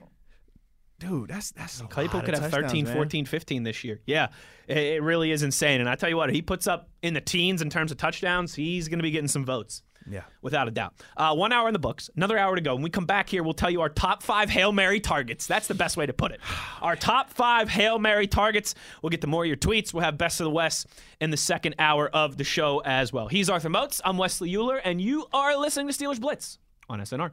[1.00, 2.94] Dude, that's that's a Claypool could have 13, man.
[2.94, 4.02] 14, 15 this year.
[4.06, 4.30] Yeah,
[4.68, 5.80] it, it really is insane.
[5.80, 8.56] And I tell you what, he puts up in the teens in terms of touchdowns.
[8.56, 9.84] He's going to be getting some votes.
[10.10, 10.22] Yeah.
[10.42, 10.94] Without a doubt.
[11.18, 12.74] Uh, one hour in the books, another hour to go.
[12.76, 15.48] When we come back here, we'll tell you our top five Hail Mary targets.
[15.48, 16.40] That's the best way to put it.
[16.82, 18.74] Our top five Hail Mary targets.
[19.02, 19.94] We'll get to more of your tweets.
[19.94, 20.88] We'll have Best of the West
[21.20, 23.28] in the second hour of the show as well.
[23.28, 24.00] He's Arthur Moats.
[24.06, 26.58] I'm Wesley Euler, and you are listening to Steelers Blitz
[26.90, 27.32] on SNR.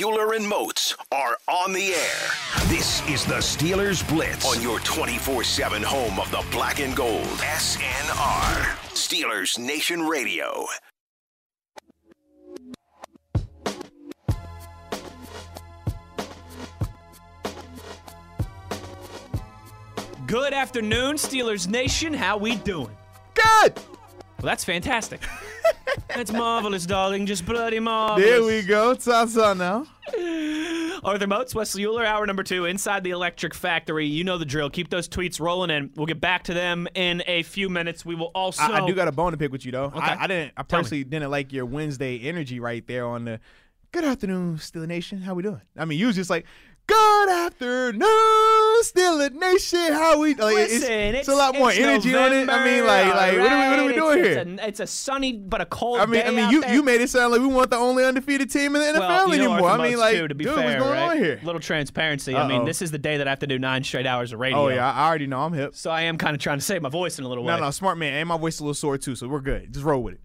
[0.00, 2.30] Euler and Moats are on the air.
[2.68, 7.22] This is the Steelers Blitz on your 24 7 home of the black and gold.
[7.22, 8.76] SNR.
[8.94, 10.64] Steelers Nation Radio.
[20.26, 22.14] Good afternoon, Steelers Nation.
[22.14, 22.96] How we doing?
[23.34, 23.78] Good.
[24.42, 25.20] Well, that's fantastic.
[26.08, 27.26] that's marvelous, darling.
[27.26, 28.28] Just bloody marvelous.
[28.28, 28.92] There we go.
[28.92, 29.86] Ta-ta now.
[31.04, 34.06] Arthur Moats, Wesley Euler, hour number two, inside the Electric Factory.
[34.06, 34.68] You know the drill.
[34.68, 35.92] Keep those tweets rolling in.
[35.94, 38.04] We'll get back to them in a few minutes.
[38.04, 38.64] We will also.
[38.64, 39.84] I, I do got a bone to pick with you though.
[39.84, 40.00] Okay.
[40.00, 40.54] I, I didn't.
[40.56, 40.82] I Tell me.
[40.82, 43.38] personally didn't like your Wednesday energy right there on the.
[43.92, 45.20] Good afternoon, Steeler Nation.
[45.20, 45.60] How we doing?
[45.76, 46.46] I mean, you was just like,
[46.92, 49.92] "Good afternoon, Steeler Nation.
[49.92, 52.48] How we?" Like, it's, Listen, it's, a lot more it's energy on it.
[52.50, 54.54] I mean, November, like, like what are we, what are we doing It's- here?
[54.54, 56.74] It's a, it's a sunny but a cold I mean, day I mean, you there.
[56.74, 59.34] you made it sound like we want the only undefeated team in the NFL well,
[59.34, 59.70] you know anymore.
[59.70, 61.10] I mean, like, too, to be dude, fair, what's going right?
[61.10, 61.40] on here?
[61.42, 62.34] Little transparency.
[62.36, 64.40] I mean, this is the day that I have to do nine straight hours of
[64.40, 64.58] radio.
[64.58, 65.40] Oh yeah, I already know.
[65.40, 65.74] I'm hip.
[65.74, 67.54] So I am kind of trying to save my voice in a little way.
[67.54, 68.12] No, no, smart man.
[68.14, 69.72] And my voice a little sore too, so we're good.
[69.72, 70.20] Just roll with it.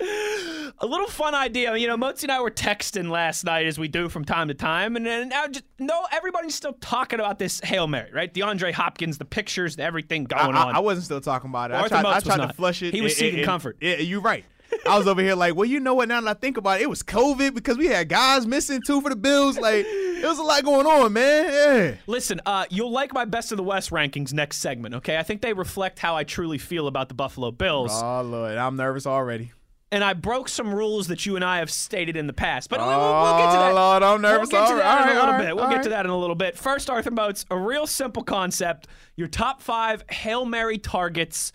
[0.78, 1.76] a little fun idea.
[1.76, 4.54] You know, Motzi and I were texting last night as we do from time to
[4.54, 8.32] time, and then now just no, everybody's still talking about this hail mary, right?
[8.32, 10.74] DeAndre Hopkins, the pictures, everything going I, on.
[10.76, 11.74] I wasn't still talking about it.
[11.74, 12.56] I tried, I Moats tried to not.
[12.56, 12.92] flush it.
[12.94, 13.76] He was It- seeking it- comfort.
[13.80, 14.44] Yeah, you're right.
[14.88, 16.08] I was over here like, well, you know what?
[16.08, 19.00] Now that I think about it, it was COVID because we had guys missing too
[19.00, 19.56] for the Bills.
[19.56, 21.44] Like, there was a lot going on, man.
[21.52, 21.94] Yeah.
[22.08, 25.16] Listen, uh, you'll like my best of the West rankings next segment, okay?
[25.16, 27.92] I think they reflect how I truly feel about the Buffalo Bills.
[27.94, 29.52] Oh Lord, I'm nervous already.
[29.94, 32.68] And I broke some rules that you and I have stated in the past.
[32.68, 33.70] But we'll, we'll get to that.
[33.70, 34.50] Oh, Lord, I'm nervous.
[34.50, 35.56] We'll get to that right, in a little right, bit.
[35.56, 35.82] We'll get right.
[35.84, 36.58] to that in a little bit.
[36.58, 38.88] First, Arthur Moats, a real simple concept.
[39.14, 41.52] Your top five Hail Mary targets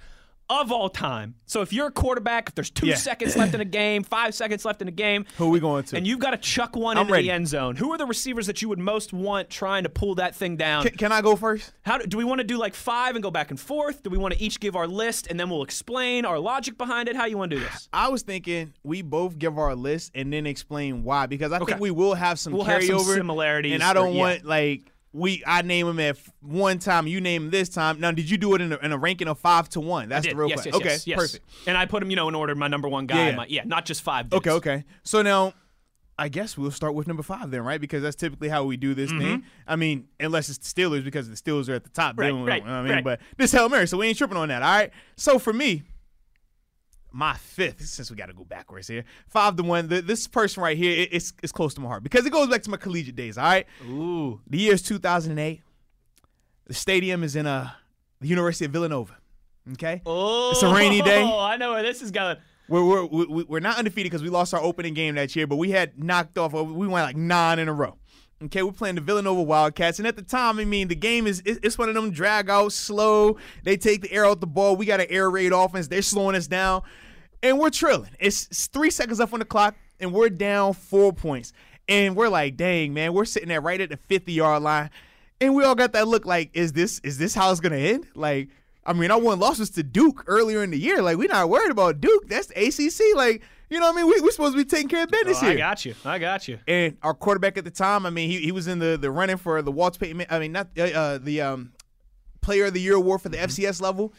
[0.50, 1.36] of all time.
[1.45, 2.95] So if you're a quarterback, if there's two Yeah.
[2.95, 5.84] seconds left in a game, five seconds left in a game, Who are we going
[5.86, 5.97] to?
[5.97, 7.28] and you've got to chuck one I'm into ready.
[7.28, 10.16] the end zone, who are the receivers that you would most want trying to pull
[10.16, 10.84] that thing down?
[10.86, 11.72] can, can I go first?
[11.84, 14.02] How do, do we want to do like five and go back and forth?
[14.02, 17.10] Do we want to each give our list and then we'll explain our logic behind
[17.10, 17.16] it?
[17.16, 17.88] How you want to do this?
[17.93, 21.74] I was thinking we both give our list and then explain why because I Okay.
[21.74, 24.20] think we will have some We'll have carryover some similarities and I don't or- yeah.
[24.20, 24.82] want like
[25.12, 27.99] we I name him at one time, you name him this time.
[27.99, 30.10] Now, did you do it in a, in a ranking of five to one?
[30.10, 30.74] That's the real yes, question.
[30.74, 31.45] yes, okay, yes, perfect.
[31.68, 32.53] And I put them, you know, in order.
[32.55, 33.18] My number one guy.
[33.18, 33.36] Yeah, yeah.
[33.36, 34.30] My, yeah not just five.
[34.30, 34.47] Dudes.
[34.47, 34.84] Okay, okay.
[35.03, 35.53] So now,
[36.20, 37.80] I guess we'll start with number five then, right?
[37.80, 39.45] Because that's typically how we do this thing.
[39.66, 42.18] I mean, unless it's the Steelers because the Steelers are at the top.
[42.18, 42.43] Mm-hmm.
[42.43, 43.03] Right, right, you know what I mean, right.
[43.03, 44.62] but this Hail Mary, so we ain't tripping on that.
[44.62, 44.91] All right.
[45.16, 45.84] So for me,
[47.12, 49.88] my fifth, since we got to go backwards here, five to one.
[49.88, 52.47] The, this person right here, it, it's it's close to my heart because it goes
[52.47, 53.38] back to my collegiate days.
[53.38, 53.66] All right.
[53.88, 54.39] Ooh.
[54.47, 55.62] The year is 2008.
[56.68, 57.70] The stadium is in uh,
[58.22, 59.18] the University of Villanova.
[59.74, 60.01] Okay.
[60.05, 61.24] Oh, It's a rainy day.
[61.24, 62.38] I know where this is going.
[62.68, 65.72] We're, we're, we're not undefeated because we lost our opening game that year, but we
[65.72, 66.53] had knocked off.
[66.53, 67.97] We went like nine in a row.
[68.42, 71.44] Okay, we're playing the Villanova Wildcats, and at the time, I mean, the game is
[71.46, 73.36] it's one of them drag out, slow.
[73.64, 74.78] They take the air out the ball.
[74.78, 75.90] We got an air raid offense.
[75.90, 76.84] They're slowing us down,
[77.44, 78.12] and we're trilling.
[78.18, 81.52] It's, three seconds left on the clock, and we're down four points.
[81.90, 84.90] And we're like, dang, man, we're sitting there right at the 50 yard line,
[85.42, 88.08] and we all got that look like, is this is this how it's gonna end?
[88.16, 88.48] Like,
[88.86, 91.02] I mean, I won losses to Duke earlier in the year.
[91.02, 92.30] Like, we're not worried about Duke.
[92.30, 93.16] That's ACC.
[93.16, 94.07] Like, you know what I mean?
[94.07, 95.51] We, we're supposed to be taking care of business Oh, here.
[95.55, 95.95] I got you.
[96.05, 96.59] I got you.
[96.67, 99.38] And our quarterback at the time, I mean, he, he was in the, the running
[99.38, 100.26] for the Walter Payton.
[100.30, 101.72] I mean, not uh, uh, the um,
[102.41, 104.13] Player of the Year award for the FCS level.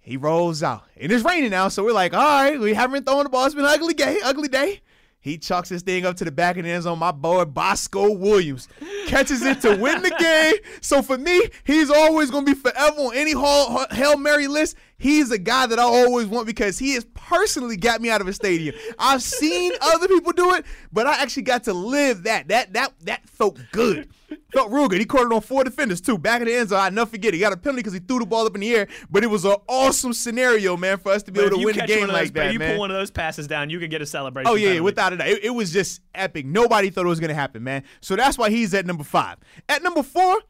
[0.00, 3.04] He rolls out, and it's raining now, so we're like, all right, we haven't been
[3.04, 3.46] throwing the ball.
[3.46, 4.82] It's been an ugly day, ugly day.
[5.18, 6.98] He chucks this thing up to the back of the end zone.
[6.98, 8.68] My boy Bosco Williams
[9.06, 10.56] catches it to win the game.
[10.82, 14.76] So for me, he's always going to be forever on any Hall, Hail Mary list.
[15.04, 18.26] He's a guy that I always want because he has personally got me out of
[18.26, 18.74] a stadium.
[18.98, 22.48] I've seen other people do it, but I actually got to live that.
[22.48, 24.08] That that that felt good.
[24.50, 25.00] Felt real good.
[25.00, 26.16] He caught it on four defenders too.
[26.16, 27.34] Back in the end zone, I never forget.
[27.34, 28.88] He got a penalty because he threw the ball up in the air.
[29.10, 31.74] But it was an awesome scenario, man, for us to be But able to win
[31.74, 32.70] the catch game one of those, like that, you man.
[32.70, 34.50] pull one of those passes down, you can get a celebration.
[34.50, 34.80] Oh yeah, penalty.
[34.80, 36.46] without a doubt, it, it was just epic.
[36.46, 37.82] Nobody thought it was gonna happen, man.
[38.00, 39.36] So that's why he's at number five.
[39.68, 40.40] At number four,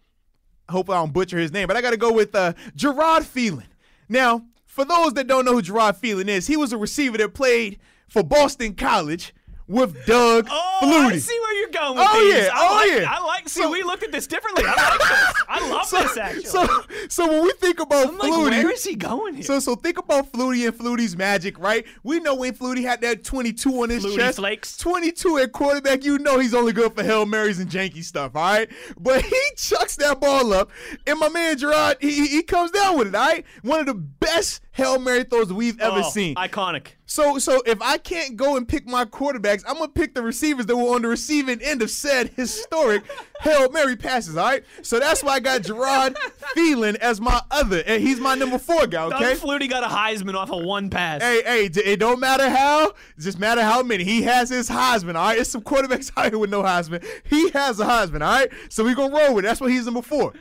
[0.68, 3.26] I hope I don't butcher his name, but I got to go with uh, Gerard
[3.26, 3.66] Phelan.
[4.08, 7.34] Now, for those that don't know who Gerard Phelan is, he was a receiver that
[7.34, 7.78] played
[8.08, 9.34] for Boston College
[9.66, 11.12] with Doug Oh, Flutie.
[11.14, 12.34] I see where you're going with Oh, these.
[12.34, 12.50] yeah.
[12.52, 13.14] I Oh, like, yeah.
[13.14, 13.48] I like.
[13.48, 14.64] See, So- we looked at this differently.
[14.66, 15.42] I like this.
[15.48, 16.44] I love this actually.
[16.44, 16.66] So,
[17.08, 19.42] so when we think about I'm like, Flutie, where is he going here?
[19.44, 21.86] So so think about Flutie and Flutie's magic, right?
[22.02, 24.36] We know when Flutie had that 22 on his Flutie chest.
[24.38, 24.76] flakes.
[24.76, 28.42] 22 at quarterback, you know he's only good for Hail Marys and janky stuff, all
[28.42, 28.70] right?
[29.00, 30.70] But he chucks that ball up,
[31.06, 33.44] and my man Gerard, he, he- he comes down with it, all right?
[33.62, 36.34] One of the best Hail Mary throws we've ever Oh, seen.
[36.34, 36.88] Iconic.
[37.06, 40.66] So so if I can't go and pick my quarterbacks, I'm gonna pick the receivers
[40.66, 43.04] that were on the receiving end of said historic
[43.42, 44.64] Hail Mary passes, all right?
[44.82, 46.16] So that's why I got Gerard
[46.54, 49.34] Phelan as my other, and he's my number four guy, Doug okay?
[49.34, 51.22] Flutie got a Heisman off of one pass.
[51.22, 54.02] Hey, hey, it don't matter how, just matter how many.
[54.02, 55.38] He has his Heisman, all right?
[55.38, 57.04] It's some quarterbacks out here with no Heisman.
[57.24, 58.48] He has a Heisman, all right?
[58.70, 59.48] So we gonna roll with it.
[59.48, 60.32] That's why he's number four.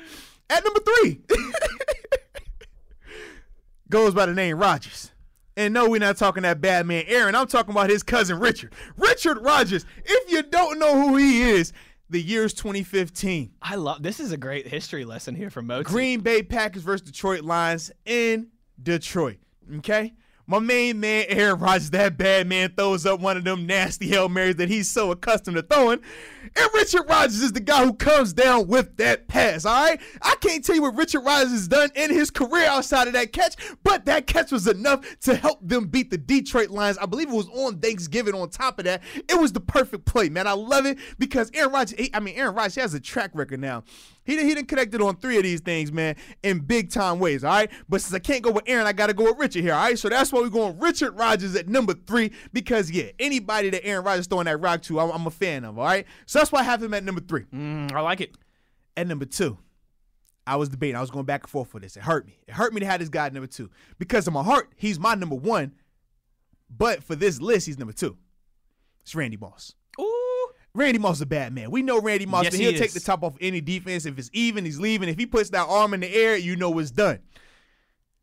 [0.49, 1.21] At number three,
[3.93, 5.11] goes by the name Rodgers.
[5.55, 7.35] And no, we're not talking that bad man Aaron.
[7.35, 8.73] I'm talking about his cousin Richard.
[8.97, 9.85] Richard Rodgers.
[10.03, 11.73] If you don't know who he is,
[12.09, 13.51] the year's 2015.
[13.61, 14.01] I love.
[14.01, 15.83] This is a great history lesson here from Mozi.
[15.83, 18.47] Green Bay Packers versus Detroit Lions in
[18.81, 19.37] Detroit.
[19.77, 20.13] Okay?
[20.45, 24.27] My main man, Aaron Rodgers, that bad man, throws up one of them nasty Hail
[24.27, 26.01] Marys that he's so accustomed to throwing.
[26.43, 30.01] And Richard Rodgers is the guy who comes down with that pass, all right?
[30.21, 33.31] I can't tell you what Richard Rodgers has done in his career outside of that
[33.31, 36.97] catch, but that catch was enough to help them beat the Detroit Lions.
[36.97, 39.01] I believe it was on Thanksgiving on top of that.
[39.15, 40.45] It was the perfect play, man.
[40.45, 43.83] I love it because Aaron Rodgers, I mean, Aaron Rodgers has a track record now.
[44.25, 47.43] He done, he done connected on three of these things, man, in big time ways,
[47.43, 47.69] all right?
[47.89, 49.83] But since I can't go with Aaron, I got to go with Richard here, all
[49.83, 49.99] right?
[49.99, 54.05] So that's why we're going Richard Rodgers at number three because, yeah, anybody that Aaron
[54.05, 56.05] Rodgers throwing that rock to, I'm, I'm a fan of, all right?
[56.25, 57.43] So that's why I have him at number three.
[57.53, 58.35] Mm, I like it.
[58.95, 59.57] At number two,
[60.45, 60.95] I was debating.
[60.95, 61.97] I was going back and forth for this.
[61.97, 62.37] It hurt me.
[62.47, 64.99] It hurt me to have this guy at number two because in my heart, he's
[64.99, 65.73] my number one.
[66.69, 68.17] But for this list, he's number two.
[69.03, 69.73] It's Randy Moss.
[69.99, 70.32] Ooh.
[70.75, 71.69] Randy Moss is a bad man.
[71.69, 74.05] We know Randy Moss, Yes, but he he'll take the top off any defense.
[74.07, 75.07] If it's even, he's leaving.
[75.07, 77.19] If he puts that arm in the air, you know it's done.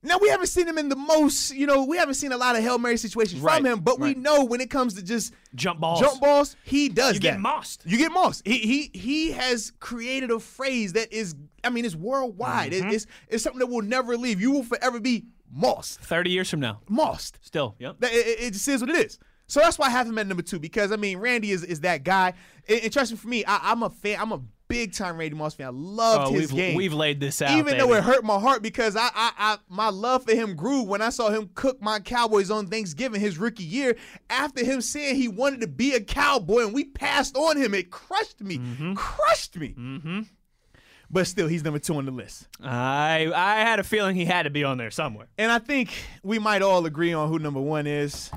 [0.02, 2.56] Now we haven't seen him in the most, you know, we haven't seen a lot
[2.56, 5.34] of Hail Mary situations Right, from him, but we know when it comes to just
[5.54, 6.00] Jump balls.
[6.00, 7.14] jump balls, he does that.
[7.16, 7.34] You that.
[7.36, 7.82] get mossed.
[7.84, 8.42] You get mossed.
[8.46, 12.72] He he he has created a phrase that is, I mean, it's worldwide.
[12.72, 12.88] Mm-hmm.
[12.88, 14.40] It- it's it's something that will never leave.
[14.40, 16.80] You will forever be mossed, 30 years from now.
[16.88, 17.38] mossed.
[17.42, 17.76] Still.
[17.78, 17.96] Yep.
[18.02, 19.18] It, it- it just is what it is.
[19.50, 21.80] So that's why I have him at number two because I mean Randy is, is
[21.80, 22.34] that guy.
[22.68, 24.18] And, and trust me, for me, I, I'm a fan.
[24.20, 25.66] I'm a big time Randy Moss fan.
[25.66, 26.76] I loved Oh, his we've, game.
[26.76, 27.58] we've laid this out.
[27.58, 30.82] Even though it hurt my heart because I, I, I, my love for him grew
[30.82, 33.96] when I saw him cook my Cowboys on Thanksgiving his rookie year.
[34.30, 37.90] After him saying he wanted to be a Cowboy and we passed on him, it
[37.90, 38.94] crushed me, Mm-hmm.
[38.94, 39.74] crushed me.
[39.76, 40.20] Mm-hmm.
[41.12, 42.46] But still, he's number two on the list.
[42.62, 45.26] I I had a feeling he had to be on there somewhere.
[45.36, 45.92] And I think
[46.22, 48.30] we might all agree on who number one is.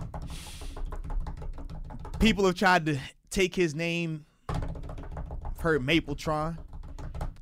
[2.24, 2.98] People have tried to
[3.30, 4.26] take his name.
[4.48, 6.58] I've heard Mapletron.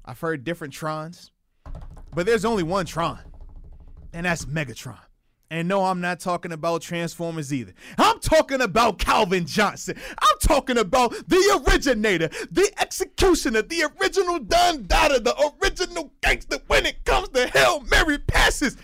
[0.04, 1.30] I've heard different Trons.
[2.16, 3.20] But there's only one Tron,
[4.12, 4.98] and that's Megatron.
[5.52, 7.76] And no, I'm not talking about Transformers either.
[8.00, 9.98] I'm talking about Calvin Johnson.
[10.18, 16.88] I'm talking about the originator, the executioner, the original Don Dada, the original gangster when
[16.88, 18.78] it comes to Hail Mary passes.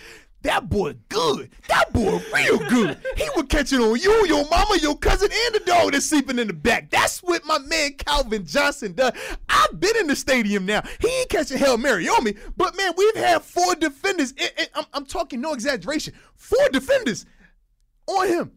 [0.47, 1.49] That boy good.
[1.67, 2.97] That boy real good.
[3.17, 6.39] He would catch it on you, your mama, your cousin, and the dog that's sleeping
[6.39, 6.89] in the back.
[6.89, 9.11] That's what my man Calvin Johnson does.
[9.49, 10.83] I've been in the stadium now.
[11.01, 12.33] He ain't catching Hail Mary on me.
[12.55, 14.31] But man, we've had four defenders.
[14.39, 16.13] and- and I'm, I'm talking no exaggeration.
[16.37, 17.25] Four defenders
[18.07, 18.51] on him.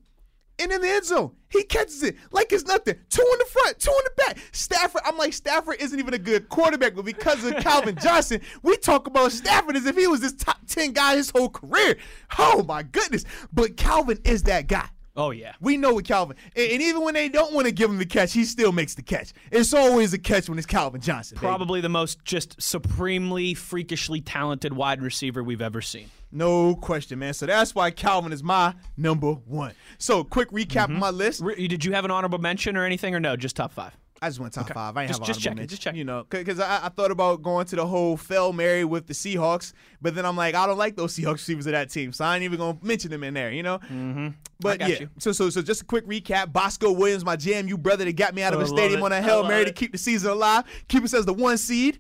[0.61, 2.97] And in the end zone, he catches it like it's nothing.
[3.09, 4.39] Two in the front, two in the back.
[4.53, 8.77] Stafford, I'm like, Stafford isn't even a good quarterback, but because of Calvin Johnson, we
[8.77, 11.97] talk about Stafford as if he was this top 10 guy his whole career.
[12.39, 13.25] Oh my goodness.
[13.53, 14.89] But Calvin is that guy.
[15.17, 15.55] Oh yeah.
[15.61, 18.07] We know with Calvin, and, and even when they don't want to give him the
[18.07, 19.33] catch, he still makes the catch.
[19.51, 21.37] It's always a catch when it's Calvin Johnson.
[21.37, 21.47] baby.
[21.47, 26.11] Probably the most just supremely freakishly talented wide receiver we've ever seen.
[26.33, 27.35] No question, man.
[27.35, 29.73] So that's why Calvin is my number one.
[29.99, 31.41] So, quick recap of my list.
[31.43, 33.35] Re- Did you have an honorable mention or anything, or no?
[33.37, 33.97] Just top five.
[34.23, 34.97] I just went top five.
[34.97, 35.99] I ain't Just- have just checking, mention, just checking.
[35.99, 39.15] You know, because I, I thought about going to the whole Fail Mary with the
[39.15, 42.27] Seahawks, but then I'm like, I don't like those Seahawks receivers of that team, so
[42.27, 43.51] I ain't even gonna mention them in there.
[43.51, 43.79] You know.
[43.79, 44.29] Mm-hmm.
[44.61, 44.87] But yeah.
[44.89, 45.11] you.
[45.19, 46.53] So so so just a quick recap.
[46.53, 49.05] Bosco Williams, my JMU brother that got me out of I a stadium it.
[49.05, 51.99] on a hell Mary to keep the season alive, keep us as the one seed.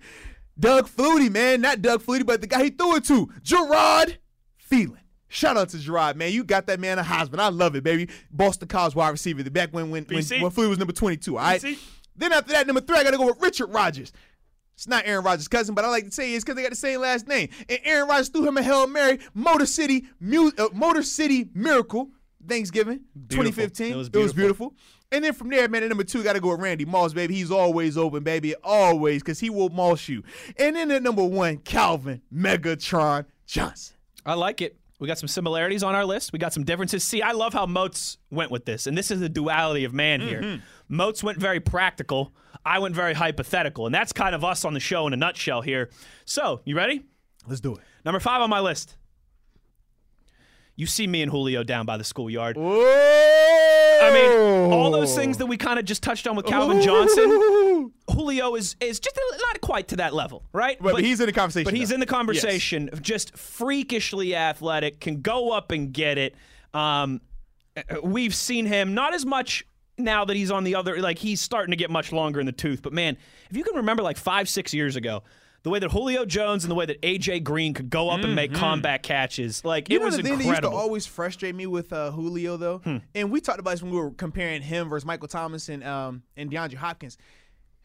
[0.58, 4.18] Doug Flutie, man, not Doug Flutie, but the guy he threw it to, Gerard
[4.58, 4.98] Phelan.
[5.32, 6.32] Shout out to Gerard, man.
[6.32, 7.38] You got that man a Heisman.
[7.38, 8.08] I love it, baby.
[8.32, 9.42] Boston College wide receiver.
[9.44, 11.38] The back when when when, when Flutie was number 22.
[11.38, 11.62] All right.
[11.62, 11.78] BC?
[12.20, 14.12] Then after that, number three, I got to go with Richard Rodgers.
[14.74, 16.76] It's not Aaron Rodgers' cousin, but I like to say it's because they got the
[16.76, 17.48] same last name.
[17.68, 22.10] And Aaron Rodgers threw him a Hail Mary, Motor City, Mu- uh, Motor City Miracle,
[22.46, 23.92] Thanksgiving, 2015.
[23.92, 24.74] It was beautiful.
[25.12, 27.34] And then from there, man, at number two, got to go with Randy Moss, baby.
[27.34, 28.54] He's always open, baby.
[28.62, 30.22] Always, because he will moss you.
[30.56, 33.96] And then at number one, Calvin Megatron Johnson.
[34.24, 34.79] I like it.
[35.00, 36.32] We got some similarities on our list.
[36.32, 37.02] We got some differences.
[37.02, 40.20] See, I love how Moats went with this, and this is the duality of man
[40.20, 40.42] here.
[40.42, 40.62] Mm-hmm.
[40.88, 42.34] Moats went very practical.
[42.66, 45.62] I went very hypothetical, and that's kind of us on the show in a nutshell
[45.62, 45.88] here.
[46.26, 47.02] So, you ready?
[47.48, 47.80] Let's do it.
[48.04, 48.96] Number five on my list.
[50.76, 52.58] You see me and Julio down by the schoolyard.
[52.58, 56.80] I I mean, all those things that we kind of just touched on with Calvin
[56.80, 57.30] Johnson.
[58.20, 60.76] Julio is is just a- not quite to that level, right?
[60.80, 61.64] But, he's in the conversation.
[61.64, 61.94] But he's though.
[61.94, 62.90] in the conversation.
[63.00, 66.34] Just freakishly athletic, can go up and get it.
[66.74, 67.20] Um,
[68.02, 69.64] we've seen him not as much
[69.96, 71.00] now that he's on the other.
[71.00, 72.82] Like he's starting to get much longer in the tooth.
[72.82, 73.16] But man,
[73.50, 75.22] if you can remember, like five, six years ago.
[75.62, 78.34] The way that Julio Jones and the way that AJ Green could go up and
[78.34, 79.92] make combat catches, like Mm-hmm.
[79.92, 80.78] You it was the thing that used to incredible.
[80.78, 80.82] Hmm.
[80.84, 82.80] always frustrate me with uh, Julio though,
[83.14, 86.22] and we talked about this when we were comparing him versus Michael Thomas and um,
[86.34, 87.18] and DeAndre Hopkins.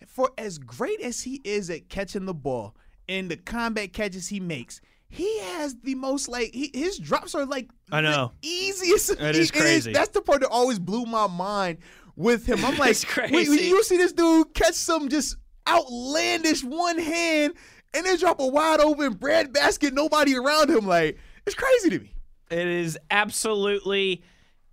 [0.08, 2.76] For as great as he is at catching the ball
[3.08, 7.46] and the combat catches he makes, he has the most like he, his drops are
[7.46, 8.32] like I know.
[8.42, 9.12] the easiest.
[9.12, 9.94] It is crazy.
[9.94, 11.78] that's the part that always blew my mind
[12.16, 12.64] with him.
[12.66, 13.66] I'm like, It's wait, crazy.
[13.68, 15.38] you see this dude catch some just
[15.68, 17.54] outlandish one hand
[17.94, 20.86] and then drop a wide open bread basket, nobody around him.
[20.86, 22.12] Like it's crazy to me.
[22.52, 24.22] It is absolutely,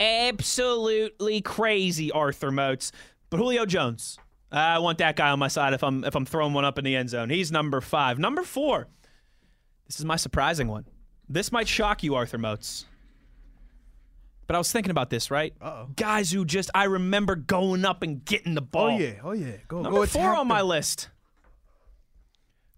[0.01, 2.93] absolutely crazy, Arthur Moats.
[3.31, 4.19] But Julio Jones,
[4.53, 6.85] I want that guy on my side if I'm if I'm throwing one up in
[6.85, 7.31] the end zone.
[7.31, 8.19] He's number five.
[8.19, 8.87] Number four.
[9.87, 10.85] This is my surprising one.
[11.29, 12.85] This might shock you, Arthur Moats.
[14.47, 15.55] But I was thinking about this, right?
[15.63, 15.89] Uh-oh.
[15.97, 18.91] Guys who just I remember going up and getting the ball.
[18.91, 19.53] oh yeah, oh yeah.
[19.69, 21.09] go Number four on my list.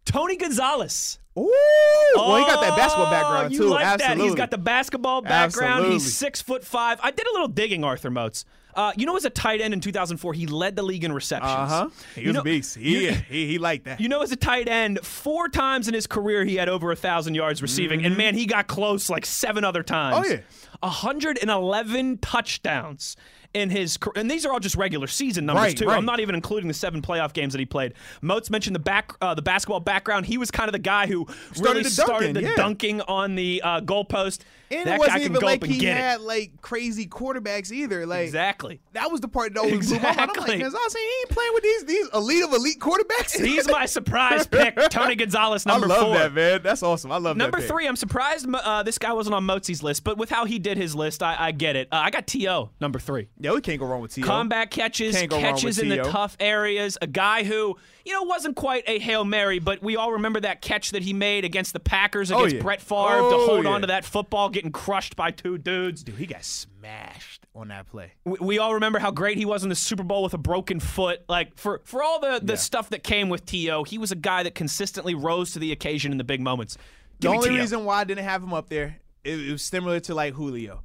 [0.05, 1.18] Tony Gonzalez.
[1.37, 3.64] Ooh, oh, well, he got that basketball Oh, background you too.
[3.70, 4.18] like Absolutely.
[4.18, 4.25] that?
[4.25, 5.72] He's got the basketball background.
[5.72, 5.93] Absolutely.
[5.95, 7.01] He's six foot five.
[7.03, 8.45] I did a little digging, Arthur Moats.
[8.77, 11.53] Uh, you know, as a tight end in 2004, he led the league in receptions.
[11.53, 11.89] Uh huh.
[12.14, 12.77] He You was know- a beast.
[12.77, 14.01] He, you- he he liked that.
[14.01, 16.97] You know, as a tight end, four times in his career he had over a
[16.97, 20.27] thousand yards receiving, and man, he got close like seven other times.
[20.27, 20.33] Mm-hmm.
[20.33, 20.41] Oh, yeah.
[20.83, 23.16] 111 touchdowns
[23.55, 25.87] in his career, and these are all just regular season numbers Right, too.
[25.87, 25.97] right.
[25.97, 27.95] I'm not even including the seven playoff games that he played.
[28.20, 30.27] Moats mentioned the back, uh, the basketball background.
[30.27, 31.25] He was kind of the guy who
[31.59, 32.57] really Started the started dunking, yeah.
[32.57, 34.41] dunking on the uh, goalpost.
[34.70, 36.22] And that it wasn't even like he had it.
[36.22, 38.06] like crazy quarterbacks either.
[38.06, 38.80] Like Exactly.
[38.92, 40.20] that was the part that always blew my mind.
[40.20, 40.48] I'm Exactly.
[40.52, 43.38] like, because I was saying he ain't playing with these these elite of elite quarterbacks.
[43.44, 45.96] He's my surprise pick, Tony Gonzalez, number four.
[45.96, 46.18] I love four.
[46.18, 46.62] that man.
[46.62, 47.12] That's awesome.
[47.12, 50.30] I love Number three, I'm surprised uh, this guy wasn't on Motzi's list, but with
[50.30, 51.88] how he did his list, I, I get it.
[51.92, 52.70] Uh, I got T.O.
[52.80, 53.28] number three.
[53.38, 54.26] Yeah, we can't go wrong with T.O.
[54.26, 56.96] Combat catches, Can't go wrong catches in the tough areas.
[57.02, 60.40] A guy who, you know, it wasn't quite a Hail Mary, but we all remember
[60.40, 62.62] that catch that he made against the Packers Oh, against yeah.
[62.62, 63.70] Brett Favre to Oh, hold yeah.
[63.70, 66.02] on to that football, getting crushed by two dudes.
[66.02, 68.12] Dude, he got smashed on that play.
[68.24, 70.80] We, we all remember how great he was in the Super Bowl with a broken
[70.80, 71.22] foot.
[71.28, 74.42] Like for for all the the stuff that came with T.O., he was a guy
[74.42, 76.76] that consistently rose to the occasion in the big moments.
[77.20, 79.62] The Give me only reason why I didn't have him up there, it, it was
[79.62, 80.82] similar to like Julio.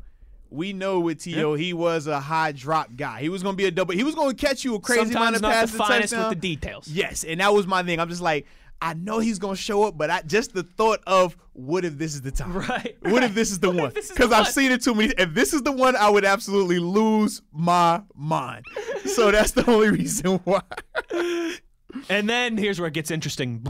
[0.51, 1.53] We know with T.O.
[1.55, 3.21] he was a high drop guy.
[3.21, 3.93] He was going to be a double.
[3.93, 5.75] He was going to catch you a crazy amount Sometimes of not the passes.
[5.77, 6.29] finest touchdown.
[6.29, 6.87] with the details.
[6.87, 7.99] Yes, and that was my thing.
[7.99, 8.45] I'm just like,
[8.81, 11.97] I know he's going to show up, but I just the thought of what if
[11.97, 12.53] this is the time?
[12.53, 13.23] Right, What right.
[13.23, 13.91] if this is the What one?
[13.93, 14.51] this is the Because I've one?
[14.53, 15.13] seen it too many.
[15.17, 18.65] If this is the one, I would absolutely lose my mind.
[19.05, 20.61] so that's the only reason why.
[22.09, 23.63] And then here's where it gets interesting.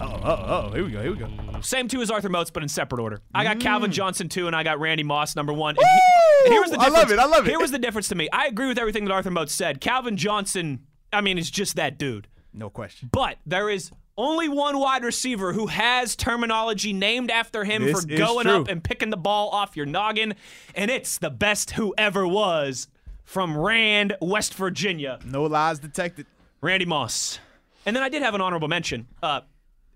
[0.00, 1.02] Oh, oh, oh, here we go.
[1.02, 1.28] Here we go.
[1.60, 3.20] Same two as Arthur Moats, but in separate order.
[3.34, 5.76] I got Calvin Johnson two, and I got Randy Moss number one.
[5.76, 6.80] And, he- and here was the Mm.
[6.80, 7.12] I love difference.
[7.12, 7.50] it, I love it.
[7.50, 8.28] Here was the difference to me.
[8.32, 9.80] I agree with everything that Arthur Moats said.
[9.80, 10.80] Calvin Johnson,
[11.12, 12.28] I mean, is just that dude.
[12.52, 13.08] No question.
[13.12, 18.10] But there is only one wide receiver who has terminology named after him This for
[18.12, 18.60] is going true.
[18.62, 20.34] up and picking the ball off your noggin,
[20.76, 22.88] and it's the best who ever was
[23.24, 25.18] from Rand, West Virginia.
[25.24, 26.26] No lies detected.
[26.60, 27.38] Randy Moss.
[27.86, 29.42] And then I did have an honorable mention, uh,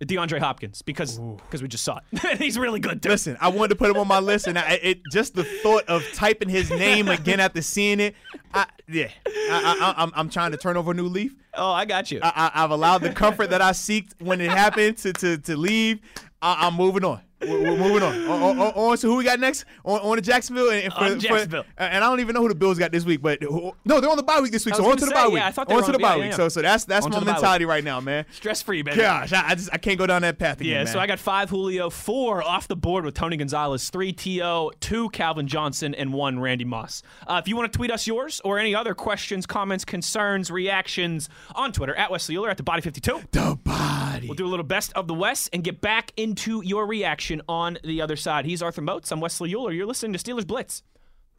[0.01, 2.39] DeAndre Hopkins, because because we just saw it.
[2.39, 3.09] he's really good too.
[3.09, 5.85] Listen, I wanted to put him on my list, and I, it just the thought
[5.87, 8.17] of typing his name again after seeing it.
[8.53, 11.35] I, yeah, I, I, I'm, I'm trying to turn over a new leaf.
[11.55, 12.19] Oh, I got you.
[12.23, 15.57] I, I, I've allowed the comfort that I seeked when it happened to to, to
[15.57, 16.01] leave.
[16.41, 17.21] I, I'm moving on.
[17.47, 18.29] We're, we're moving on.
[18.29, 18.73] On, on.
[18.75, 19.65] on to who we got next?
[19.85, 20.71] On, on to Jacksonville.
[20.71, 21.63] And, for, On Jacksonville.
[21.65, 24.01] For, and I don't even know who the Bills got this week, but who, no,
[24.01, 24.75] they're on the bye week this week.
[24.75, 25.37] So on to the say, bye week.
[25.37, 26.33] yeah, I thought they on to the bye week.
[26.33, 27.37] So so that's that's my to the bye week.
[27.37, 28.25] mentality right now, man.
[28.33, 28.99] Stress free, baby.
[28.99, 30.73] Gosh, I, I just I can't go down that path again.
[30.73, 30.93] Yeah, man.
[30.93, 35.09] so I got five Julio, four off the board with Tony Gonzalez, three T.O., two
[35.11, 37.03] Calvin Johnson, and one Randy Moss.
[37.27, 41.29] Uh, if you want to tweet us yours or any other questions, comments, concerns, reactions
[41.55, 43.31] on Twitter, at Wesley Euler, at the Body52.
[43.31, 44.29] the body.
[44.29, 47.79] We'll do a little best of the West and get back into your reaction on
[47.83, 48.45] the other side.
[48.45, 49.11] He's Arthur Moats.
[49.11, 49.73] I'm Wesley Euler.
[49.73, 50.83] You're listening to Steelers Blitz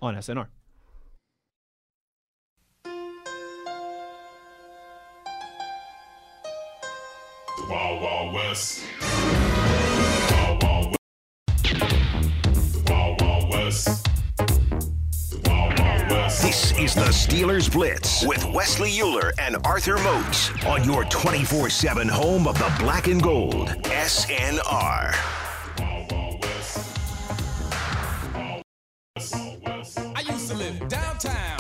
[0.01, 0.47] on SNR.
[7.57, 8.83] The Wild Wild West.
[10.31, 10.97] Wild Wild West.
[11.63, 14.07] The Wild Wild West.
[14.37, 16.41] The Wild Wild West.
[16.41, 22.07] This is the Steelers Blitz with Wesley Euler and Arthur Moats on your 24 7
[22.07, 23.69] home of the black and gold.
[23.83, 25.42] SNR.
[29.16, 31.59] I used to live downtown,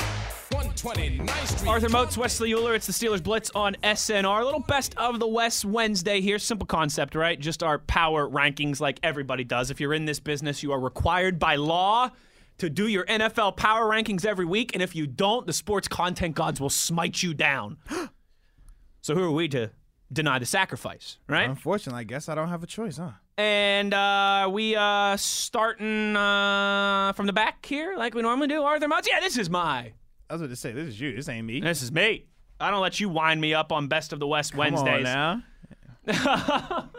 [0.49, 1.69] 129th Street.
[1.69, 2.73] Arthur Moats, Wesley Euler.
[2.73, 4.41] It's the Steelers Blitz on SNR.
[4.41, 6.39] A little best of the West Wednesday here.
[6.39, 7.39] Simple concept, right?
[7.39, 9.69] Just our power rankings like everybody does.
[9.69, 12.09] If you're in this business, you are required by law
[12.57, 14.71] to do your NFL power rankings every week.
[14.73, 17.77] And if you don't, the sports content gods will smite you down.
[19.01, 19.69] so who are we to
[20.11, 21.47] deny the sacrifice, right?
[21.47, 23.11] Unfortunately, I guess I don't have a choice, huh?
[23.37, 28.61] And uh, we uh, starting uh, from the back here, like we normally do.
[28.63, 29.07] Arthur Moats.
[29.11, 29.93] Yeah, this is my
[30.29, 31.15] I was about to say, this is you.
[31.15, 31.59] This ain't me.
[31.59, 32.25] This is me.
[32.59, 35.03] I don't let you wind me up on Best of the West Come on Wednesdays.
[35.03, 35.43] now.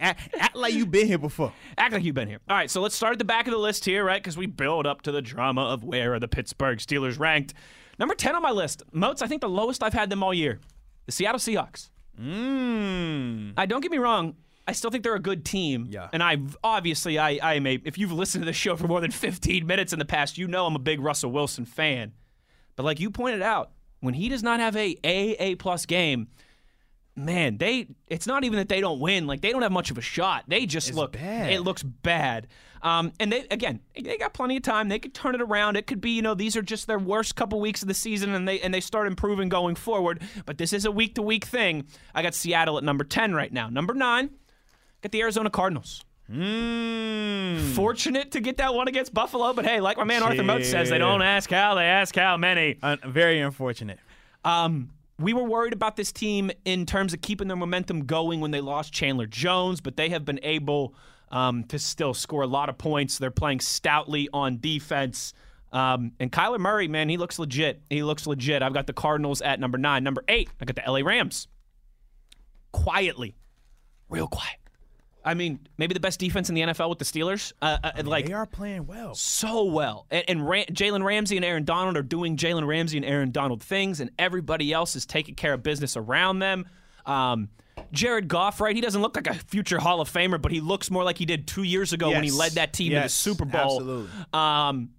[0.00, 1.52] act, act like you've been here before.
[1.78, 2.40] Act like you've been here.
[2.48, 4.22] All right, so let's start at the back of the list here, right?
[4.22, 7.54] Because we build up to the drama of where are the Pittsburgh Steelers ranked.
[7.98, 8.82] Number 10 on my list.
[8.92, 10.60] Moats, I think the lowest I've had them all year.
[11.06, 11.90] The Seattle Seahawks.
[12.20, 13.54] Mmm.
[13.56, 14.34] I don't get me wrong.
[14.66, 15.86] I still think they're a good team.
[15.90, 16.08] Yeah.
[16.12, 19.00] And I obviously I I am a if you've listened to the show for more
[19.00, 22.12] than 15 minutes in the past, you know I'm a big Russell Wilson fan.
[22.76, 26.28] But like you pointed out, when he does not have a A A plus game,
[27.16, 29.26] man, they it's not even that they don't win.
[29.26, 30.44] Like they don't have much of a shot.
[30.48, 31.52] They just look bad.
[31.52, 32.48] it looks bad.
[32.82, 34.88] Um, and they again, they got plenty of time.
[34.88, 35.76] They could turn it around.
[35.76, 38.34] It could be, you know, these are just their worst couple weeks of the season,
[38.34, 40.22] and they and they start improving going forward.
[40.44, 41.86] But this is a week to week thing.
[42.14, 43.70] I got Seattle at number ten right now.
[43.70, 44.30] Number nine,
[45.04, 46.02] Got the Arizona Cardinals.
[46.32, 47.74] Mm.
[47.74, 50.88] Fortunate to get that one against Buffalo, but hey, like my man Arthur Moat says,
[50.88, 52.78] they don't ask how, they ask how many.
[52.82, 53.98] Un- very unfortunate.
[54.46, 54.88] Um,
[55.18, 58.62] we were worried about this team in terms of keeping their momentum going when they
[58.62, 60.94] lost Chandler Jones, but they have been able
[61.30, 63.18] um, to still score a lot of points.
[63.18, 65.34] They're playing stoutly on defense.
[65.70, 67.82] Um, and Kyler Murray, man, he looks legit.
[67.90, 68.62] He looks legit.
[68.62, 70.02] I've got the Cardinals at number nine.
[70.02, 71.46] Number eight, I got the LA Rams.
[72.72, 73.36] Quietly,
[74.08, 74.56] real quiet.
[75.24, 77.52] I mean, maybe the best defense in the NFL with the Steelers.
[77.62, 79.14] Uh, uh, like They are playing well.
[79.14, 80.06] so well.
[80.10, 83.62] And, and Ram- Jalen Ramsey and Aaron Donald are doing Jalen Ramsey and Aaron Donald
[83.62, 86.66] things, and everybody else is taking care of business around them.
[87.06, 87.48] Um,
[87.90, 88.74] Jared Goff, right?
[88.74, 91.24] He doesn't look like a future Hall of Famer, but he looks more like he
[91.24, 93.78] did two years ago when he led that team to the Super Bowl.
[93.78, 94.10] absolutely.
[94.32, 94.90] Um,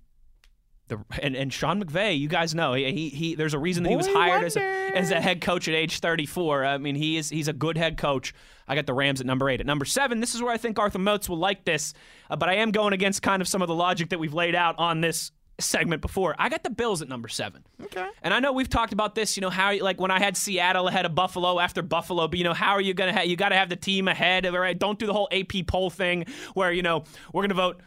[0.88, 3.90] the, and, and Sean McVay, you guys know he, he, he there's a reason that
[3.90, 6.64] he was hired as a, as a head coach at age 34.
[6.66, 8.34] I mean, he is he's a good head coach.
[8.68, 9.60] I got the Rams at number eight.
[9.60, 11.94] At number seven, this is where I think Arthur Moats will like this,
[12.30, 14.56] uh, but I am going against kind of some of the logic that we've laid
[14.56, 16.36] out on this segment before.
[16.38, 17.64] I got the Bills at number seven.
[17.82, 18.08] Okay.
[18.22, 20.88] And I know we've talked about this, you know, how like when I had Seattle
[20.88, 23.56] ahead of Buffalo after Buffalo, but you know, how are you gonna have you gotta
[23.56, 24.78] have the team ahead, all right?
[24.78, 27.82] Don't do the whole AP poll thing where, you know, we're gonna vote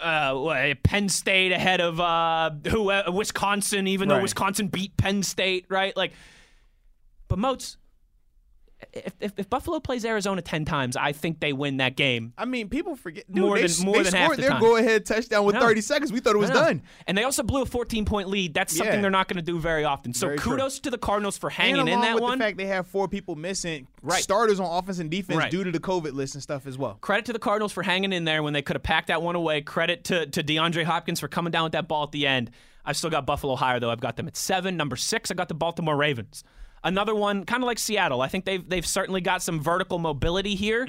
[0.00, 5.66] uh, Penn State ahead of uh, who uh, Wisconsin, even though Wisconsin beat Penn State,
[5.68, 5.96] right?
[5.96, 6.12] Like,
[7.28, 7.76] but Moats,
[8.92, 12.32] if, if, if Buffalo plays Arizona ten times, I think they win that game.
[12.36, 13.24] I mean, people forget.
[13.32, 14.60] Dude, More they, than- more they than half scored the their time.
[14.60, 15.60] go-ahead touchdown with know.
[15.60, 16.12] 30 seconds.
[16.12, 16.82] We thought it was done.
[17.06, 18.54] And they also blew a 14 point lead.
[18.54, 19.00] That's something Yeah.
[19.02, 20.14] they're not going to do very often.
[20.14, 20.52] So Very true.
[20.52, 22.38] kudos to the Cardinals for hanging in that with one.
[22.38, 24.22] the fact they have four people missing, Right.
[24.22, 25.50] starters on offense and defense Right.
[25.50, 26.94] due to the COVID list and stuff as well.
[27.00, 29.34] Credit to the Cardinals for hanging in there when they could have packed that one
[29.36, 29.60] away.
[29.60, 32.50] Credit to, to DeAndre Hopkins for coming down with that ball at the end.
[32.86, 33.90] I've still got Buffalo higher, though.
[33.90, 34.76] I've got them at seven.
[34.76, 36.44] Number six, I got the Baltimore Ravens.
[36.84, 38.20] Another one, kind of like Seattle.
[38.20, 40.84] I think they've they've certainly got some vertical mobility here.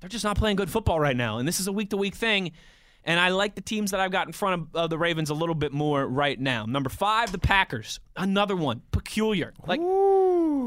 [0.00, 2.14] They're just not playing good football right now, and this is a week to week
[2.14, 2.52] thing.
[3.02, 5.34] And I like the teams that I've got in front of uh, the Ravens a
[5.34, 6.66] little bit more right now.
[6.66, 7.98] Number five, the Packers.
[8.16, 9.80] Another one, peculiar, like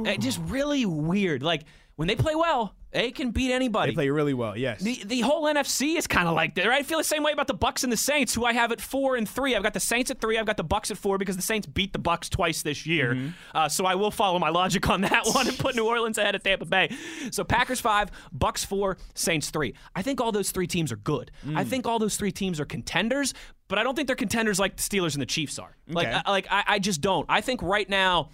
[0.07, 1.43] eh, just really weird.
[1.43, 1.63] Like
[1.95, 3.91] when they play well, they can beat anybody.
[3.91, 4.81] They play really well, yes.
[4.81, 6.79] The the whole NFC is kind of like that, right?
[6.79, 8.79] I feel the same way about the Bucks and the Saints, who I have at
[8.79, 9.55] four and three.
[9.55, 10.37] I've got the Saints at three.
[10.37, 13.15] I've got the Bucks at four because the Saints beat the Bucks twice this year.
[13.15, 13.29] Mm-hmm.
[13.53, 16.35] Uh, so I will follow my logic on that one and put New Orleans ahead
[16.35, 16.95] of Tampa Bay.
[17.31, 19.73] So Packers five, Bucks four, Saints three.
[19.95, 21.31] I think all those three teams are good.
[21.45, 21.57] Mm.
[21.57, 23.33] I think all those three teams are contenders,
[23.67, 25.75] but I don't think they're contenders like the Steelers and the Chiefs are.
[25.87, 27.25] Like, I, like I, I just don't.
[27.29, 28.29] I think right now.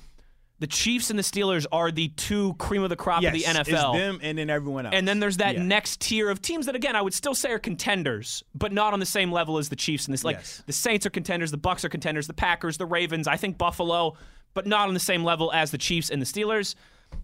[0.60, 3.45] The Chiefs and the Steelers are the two cream of the crop yes, of the
[3.45, 3.93] NFL.
[3.93, 4.93] It's them and then everyone else.
[4.93, 5.64] And then there's that Yeah.
[5.64, 8.99] next tier of teams that, again, I would still say are contenders, but not on
[8.99, 10.05] the same level as the Chiefs.
[10.05, 10.62] And this, like Yes.
[10.66, 13.28] the Saints are contenders, the Bucks are contenders, the Packers, the Ravens.
[13.28, 14.18] I think Buffalo,
[14.53, 16.76] but not on the same level as the Chiefs and the Steelers.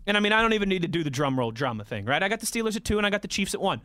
[0.08, 2.24] And I mean, I don't even need to do the drum roll drama thing, right?
[2.24, 3.82] I got the Steelers at two, and I got the Chiefs at one.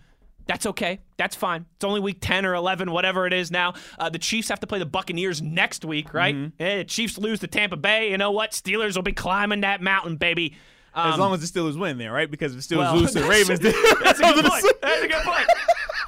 [0.51, 0.99] That's okay.
[1.17, 1.65] That's fine.
[1.77, 3.75] It's only week 10 or 11, whatever it is now.
[4.01, 6.35] Uh, the Chiefs have to play the Buccaneers next week, right?
[6.35, 6.61] Mm-hmm.
[6.61, 8.11] Eh, Chiefs lose to Tampa Bay.
[8.11, 8.51] You know what?
[8.51, 10.57] Steelers will be climbing that mountain, baby.
[10.93, 12.29] as Um, long as the Steelers win there, right?
[12.29, 13.61] Because if the Steelers well, lose to the that's- Ravens,
[14.03, 14.65] That's a good point.
[14.83, 15.47] That's a good point.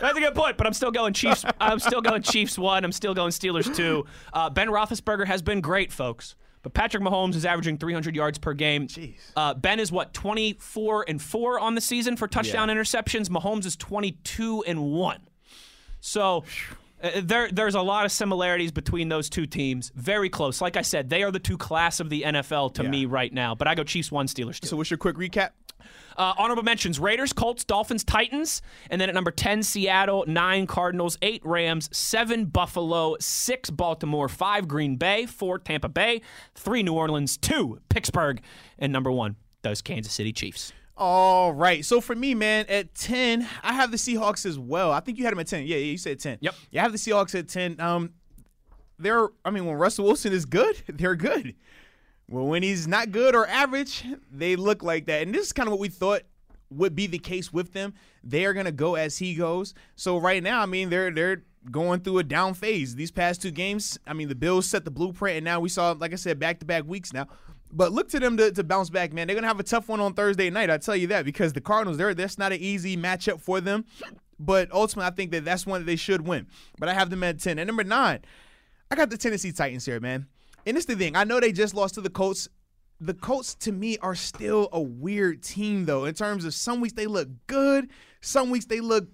[0.01, 0.57] That's a good point.
[0.57, 1.45] But I'm still going Chiefs.
[1.61, 2.85] I'm still going Chiefs one.
[2.85, 4.07] I'm still going Steelers two.
[4.33, 6.35] Uh, ben Roethlisberger has been great, folks.
[6.63, 8.87] But Patrick Mahomes is averaging 300 yards per game.
[8.87, 9.15] Jeez.
[9.37, 13.29] Uh, ben is what 24 and four on the season for touchdown interceptions.
[13.29, 15.21] Mahomes is 22 and one.
[16.01, 16.45] So.
[17.03, 19.91] uh, there, there's a lot of similarities between those two teams.
[19.97, 20.61] Very close.
[20.61, 22.91] Like I said, they are the two class of the NFL to Yeah.
[22.91, 23.57] me right now.
[23.57, 24.69] But I go Chiefs one, Steelers two.
[24.69, 25.51] So what's your quick recap?
[26.17, 28.63] Uh, honorable mentions Raiders, Colts, Dolphins, Titans.
[28.91, 34.69] And then at number 10, Seattle, 9, Cardinals, 8, Rams, 7, Buffalo, 6, Baltimore, 5,
[34.69, 36.23] Green Bay, 4, Tampa Bay,
[36.55, 38.41] 3, New Orleans, 2, Pittsburgh,
[38.79, 40.73] and number 1, those Kansas City Chiefs.
[40.97, 41.85] All right.
[41.85, 44.93] So for me, man, at 10, I have the Seahawks as well.
[44.93, 45.63] I think you had them at 10.
[45.67, 46.39] Yeah, yeah, you said 10.
[46.41, 46.55] Yep.
[46.71, 47.81] Yeah, I have the Seahawks at 10.
[47.81, 48.11] Um
[48.99, 51.55] they're I mean, when Russell Wilson is good, they're good.
[52.33, 55.21] Well, when he's not good or average, they look like that.
[55.21, 56.23] And this is kind of what we thought
[56.71, 57.93] would be the case with them.
[58.25, 59.75] They are going to go as he goes.
[59.97, 62.95] So right now, I mean, they're they're going through a down phase.
[62.95, 65.93] These past two games, I mean, the Bills set the blueprint and now we saw
[65.93, 67.27] like I said back-to-back weeks now.
[67.71, 69.27] But look to them to, to bounce back, man.
[69.27, 70.71] They're gonna have a tough one on Thursday night.
[70.71, 73.85] I tell you that because the Cardinals, they're that's not an easy matchup for them.
[74.39, 76.47] But ultimately, I think that that's one that they should win.
[76.79, 77.59] But I have them at ten.
[77.59, 78.21] And number nine,
[78.91, 80.29] I got the Tennessee Titans here, man.
[80.67, 81.17] And it's the thing.
[81.17, 82.49] I know they just lost to the Colts.
[83.01, 86.95] The Colts, to me, are still a weird team, though, in terms of some weeks
[86.95, 87.89] they look good,
[88.21, 89.09] some weeks they look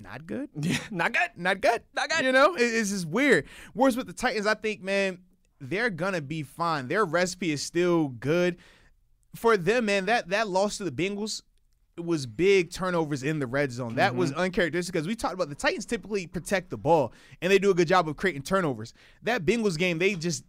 [0.00, 0.48] not good.
[0.92, 1.30] Not good.
[1.36, 1.82] Not good.
[1.92, 2.24] Not good.
[2.24, 3.46] You know, it- it's just weird.
[3.74, 5.18] Whereas with the Titans, I think, man,
[5.60, 6.86] they're gonna be fine.
[6.86, 8.58] Their recipe is still good.
[9.34, 11.42] For them, man, that that loss to the Bengals,
[12.04, 13.94] was big turnovers in the red zone.
[13.96, 14.40] That was Mm-hmm.
[14.40, 17.74] uncharacteristic because we talked about the Titans typically protect the ball and they do a
[17.74, 18.94] good job of creating turnovers.
[19.22, 20.44] That Bengals game, they just,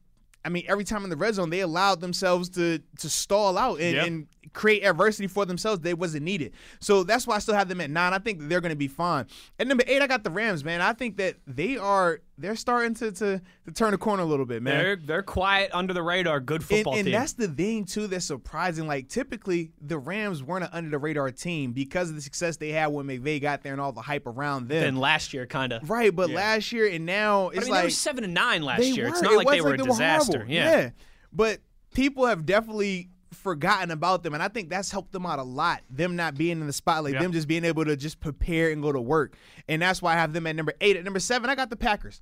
[0.45, 3.79] I mean, every time in the red zone, they allowed themselves to to stall out
[3.79, 4.07] and, Yep.
[4.07, 5.81] and create adversity for themselves.
[5.81, 6.53] They wasn't needed.
[6.79, 8.13] So that's why I still have them at nine.
[8.13, 9.25] I think they're going to be fine.
[9.59, 10.81] At number eight, I got the Rams, man.
[10.81, 14.45] I think that they are they're starting to to, to turn a corner a little
[14.45, 14.77] bit, man.
[14.77, 16.39] They're they're quiet under the radar.
[16.39, 17.13] Good And, football and team.
[17.13, 18.87] And that's the thing too that's surprising.
[18.87, 22.69] Like typically the Rams weren't an under the radar team because of the success they
[22.69, 24.81] had when McVay got there and all the hype around them.
[24.81, 25.89] than last year, kind of.
[25.89, 28.61] right, but last year and now it's I mean, like they were seven and nine
[28.63, 29.07] last year.
[29.09, 29.23] It's were.
[29.25, 30.37] not It like they were a disaster.
[30.39, 30.53] horrible.
[30.53, 30.89] yeah.
[31.33, 31.59] But
[31.93, 35.81] people have definitely forgotten about them, and I think that's helped them out a lot.
[35.89, 37.21] Them not being in the spotlight, Yeah.
[37.23, 39.35] them just being able to just prepare and go to work,
[39.67, 40.97] and that's why I have them at number eight.
[40.97, 42.19] At number seven, I got the Packers.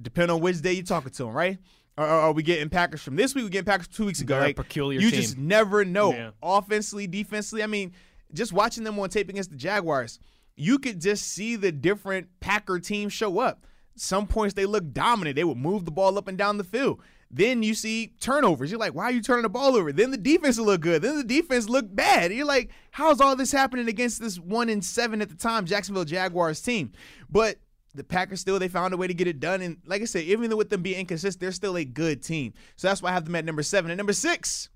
[0.00, 1.58] Depending on which day you're talking to them, right?
[1.96, 3.44] Or are we getting Packers from this week?
[3.44, 4.34] We getting Packers two weeks ago.
[4.36, 5.20] They're like, peculiar You team.
[5.20, 6.12] just never know.
[6.12, 6.30] Yeah.
[6.40, 7.64] Offensively, defensively.
[7.64, 7.92] I mean,
[8.32, 10.20] just watching them on tape against the Jaguars,
[10.56, 13.66] you could just see the different Packer teams show up.
[13.96, 15.34] Some points they look dominant.
[15.34, 17.00] They would move the ball up and down the field.
[17.30, 18.70] Then you see turnovers.
[18.70, 19.92] You're like, why are you turning the ball over?
[19.92, 21.02] Then the defense will look good.
[21.02, 22.32] Then the defense look bad.
[22.32, 26.06] You're like, how's all this happening against this one in seven at the time Jacksonville
[26.06, 26.92] Jaguars team?
[27.28, 27.58] But
[27.94, 29.60] the Packers still they found a way to get it done.
[29.60, 32.54] And like I said, even with them being inconsistent, they're still a good team.
[32.76, 33.90] So that's why I have them at number seven.
[33.90, 34.70] And number six,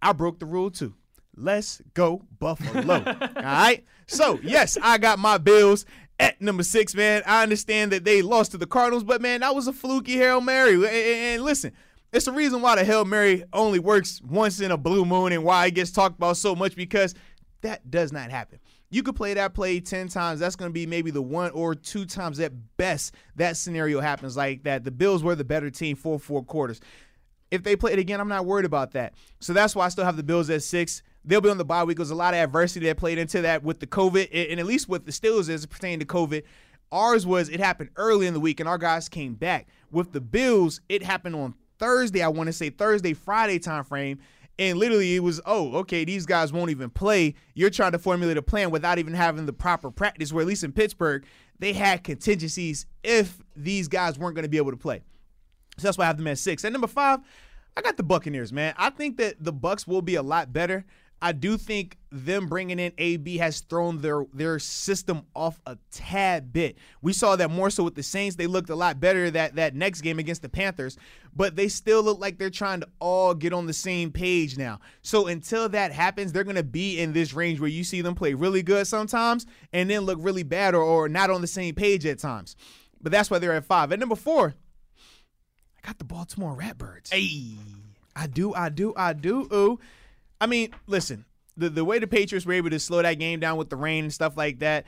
[0.00, 0.94] I broke the rule too.
[1.36, 2.94] Let's go Buffalo.
[3.36, 3.84] All right.
[4.06, 5.84] So yes, I got my Bills
[6.18, 7.22] at number six, man.
[7.26, 10.40] I understand that they lost to the Cardinals, but man, that was a fluky Hail
[10.40, 10.74] Mary.
[10.86, 11.72] And, listen,
[12.12, 15.44] it's the reason why the Hail Mary only works once in a blue moon and
[15.44, 17.14] why it gets talked about so much because
[17.62, 18.58] that does not happen.
[18.90, 20.38] You could play that play 10 times.
[20.38, 24.36] That's going to be maybe the one or two times at best that scenario happens
[24.36, 24.84] like that.
[24.84, 26.80] The Bills were the better team for four quarters.
[27.50, 29.14] If they play it again, I'm not worried about that.
[29.40, 31.02] So that's why I still have the Bills at six.
[31.24, 31.98] They'll be on the bye week.
[31.98, 34.66] There's a lot of adversity that played into that with the COVID, and and at
[34.66, 36.42] least with the Steelers as it pertained to COVID.
[36.90, 39.66] Ours was it happened early in the week, and our guys came back.
[39.90, 42.22] With the Bills, it happened on Thursday.
[42.22, 44.18] I want to say Thursday, Friday time frame.
[44.58, 47.34] And literally, it was, oh, okay, these guys won't even play.
[47.54, 50.62] You're trying to formulate a plan without even having the proper practice, where at least
[50.62, 51.24] in Pittsburgh,
[51.58, 55.02] they had contingencies if these guys weren't going to be able to play.
[55.78, 56.64] So that's why I have them at six.
[56.64, 57.20] At number five,
[57.76, 58.74] I got the Buccaneers, man.
[58.76, 60.84] I think that the Bucks will be a lot better.
[61.24, 66.52] I do think them bringing in AB has thrown their their system off a tad
[66.52, 66.76] bit.
[67.00, 68.34] We saw that more so with the Saints.
[68.34, 70.98] They looked a lot better that that next game against the Panthers,
[71.34, 74.80] but they still look like they're trying to all get on the same page now.
[75.02, 78.16] So until that happens, they're going to be in this range where you see them
[78.16, 81.76] play really good sometimes and then look really bad or, or not on the same
[81.76, 82.56] page at times.
[83.00, 83.92] But that's why they're at five.
[83.92, 84.54] At number four,
[85.82, 87.12] I got the Baltimore Ratbirds.
[87.12, 87.54] Hey.
[88.16, 89.48] I do, I do, I do.
[89.52, 89.78] Ooh.
[90.42, 91.24] I mean, listen,
[91.56, 94.02] the, the way the Patriots were able to slow that game down with the rain
[94.02, 94.86] and stuff like that,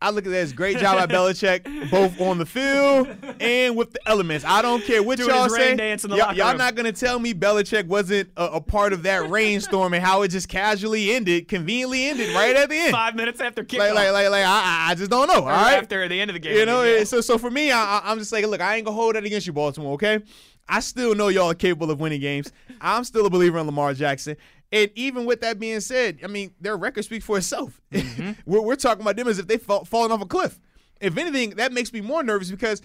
[0.00, 3.08] I look at that as great job by Belichick, both on the field
[3.40, 4.44] and with the elements.
[4.44, 5.74] I don't care what Doing y'all say.
[5.74, 6.58] the y'all, locker y'all room.
[6.58, 10.28] not gonna tell me Belichick wasn't a, a part of that rainstorm and how it
[10.28, 12.92] just casually ended, conveniently ended right at the end.
[12.92, 13.78] Five minutes after kickoff.
[13.78, 15.40] Like, like, like, like, I, I just don't know.
[15.40, 16.56] All right, after the end of the game.
[16.56, 17.02] you know, yeah.
[17.02, 19.48] so so for me, I- I'm just like, look, I ain't gonna hold that against
[19.48, 19.94] you, Baltimore.
[19.94, 20.20] Okay,
[20.68, 22.52] I still know y'all are capable of winning games.
[22.80, 24.36] I'm still a believer in Lamar Jackson.
[24.70, 27.80] And even with that being said, I mean, their record speaks for itself.
[27.90, 28.32] Mm-hmm.
[28.46, 30.58] we're, we're talking about them as if they fall, fallen off a cliff.
[31.00, 32.82] If anything, that makes me more nervous because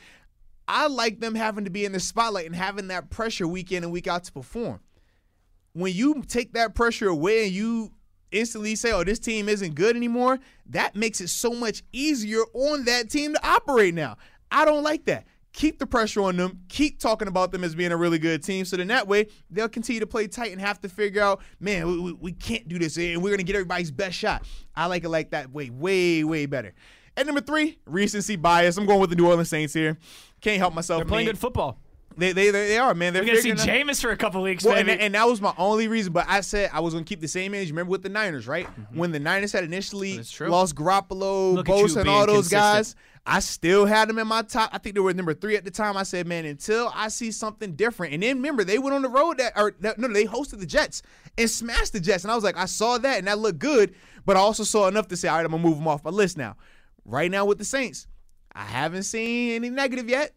[0.68, 3.84] I like them having to be in the spotlight and having that pressure week in
[3.84, 4.80] and week out to perform.
[5.74, 7.92] When you take that pressure away and you
[8.32, 12.86] instantly say, oh, this team isn't good anymore, that makes it so much easier on
[12.86, 14.18] that team to operate now.
[14.52, 15.26] I don't like that.
[15.54, 16.60] Keep the pressure on them.
[16.68, 18.66] Keep talking about them as being a really good team.
[18.66, 21.88] So then that way they'll continue to play tight and have to figure out, man,
[21.88, 24.46] we, we, we can't do this and we're going to get everybody's best shot.
[24.76, 26.74] I like it like that way, way, way better.
[27.16, 28.78] At number three, recency bias.
[28.78, 30.00] I'm going with the New Orleans Saints here.
[30.42, 31.00] Can't help myself.
[31.00, 31.36] They're playing man.
[31.36, 31.78] good football.
[32.16, 33.14] They, they, they, are, man.
[33.14, 35.54] They're We're gonna see Jameis for a couple weeks, well, and, and that was my
[35.58, 36.14] only reason.
[36.14, 37.72] But I said I was going to keep the same energy.
[37.72, 38.68] Remember with the Niners, right?
[38.92, 40.52] When the Niners had initially Mm-hmm.
[40.52, 42.52] Lost Garoppolo, Look Bosa, and all those consistent.
[42.52, 42.96] guys,
[43.26, 44.72] I still had them in my top.
[44.74, 45.96] I think they were number three at the time.
[45.96, 48.14] I said, man, until I see something different.
[48.14, 50.66] And then remember, they went on the road that, or that, no, they hosted the
[50.66, 51.04] Jets
[51.38, 52.26] and smashed the Jets.
[52.26, 53.96] And I was like, I saw that and that looked good.
[54.26, 56.12] But I also saw enough to say, all right, I'm gonna move them off my
[56.12, 56.58] list now.
[57.06, 58.08] Right now with the Saints,
[58.54, 60.34] I haven't seen any negative yet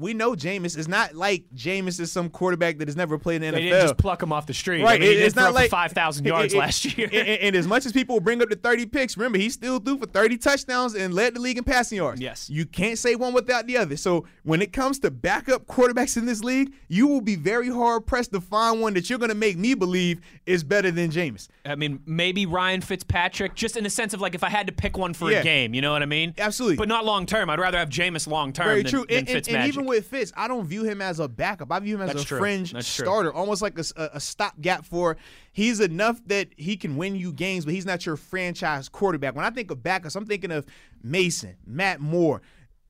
[0.00, 3.52] we know Jameis is not like Jameis is some quarterback that has never played in
[3.54, 3.70] the They NFL.
[3.70, 4.82] didn't just pluck him off the street.
[4.82, 7.08] Right, I mean, it- it's not like 5,000 yards it- it- last year.
[7.12, 9.98] And, and- as much as people bring up the 30 picks, remember he still threw
[9.98, 12.20] for 30 touchdowns and led the league in passing yards.
[12.20, 12.48] Yes.
[12.50, 13.96] you can't say one without the other.
[13.96, 18.06] So when it comes to backup quarterbacks in this league, you will be very hard
[18.06, 21.48] pressed to find one that you're going to make me believe is better than Jameis.
[21.66, 24.72] I mean, maybe Ryan Fitzpatrick, just in the sense of like if I had to
[24.72, 25.40] pick one for Yeah.
[25.40, 26.34] a game, you know what I mean?
[26.38, 26.76] Absolutely.
[26.76, 27.50] But not long term.
[27.50, 29.06] I'd rather have Jameis long term Very than, true.
[29.08, 29.54] than And, and, Fitzmagic.
[29.54, 31.70] and even with Fitz, I don't view him as a backup.
[31.70, 32.38] I view him as That's a true.
[32.38, 33.04] fringe That's true.
[33.04, 33.84] starter, almost like a,
[34.14, 35.16] a, stopgap for.
[35.52, 39.34] He's enough that he can win you games, but he's not your franchise quarterback.
[39.36, 40.64] When I think of backups, I'm thinking of
[41.02, 42.40] Mason, Matt Moore.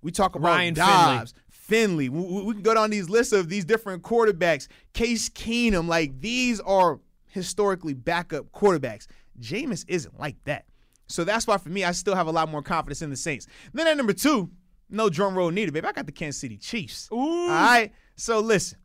[0.02, 2.08] We talk about Ryan Dobbs, Finley.
[2.08, 4.68] We, we- we can go down these lists of these different quarterbacks.
[4.94, 9.06] Case Keenum, like these are historically backup quarterbacks.
[9.40, 10.64] Jameis isn't like that.
[11.06, 13.46] So that's why for me, I still have a lot more confidence in the Saints.
[13.72, 14.50] Then at number two,
[14.90, 15.86] no drum roll needed, baby.
[15.86, 17.08] I got the Kansas City Chiefs.
[17.10, 17.92] All right.
[18.16, 18.78] So listen,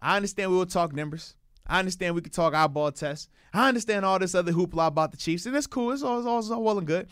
[0.00, 1.34] I understand we will talk numbers.
[1.66, 3.28] I understand we could talk eyeball tests.
[3.52, 5.92] I understand all this other hoopla about the Chiefs, and it's cool.
[5.92, 7.08] It's all, it's all, it's all well and good.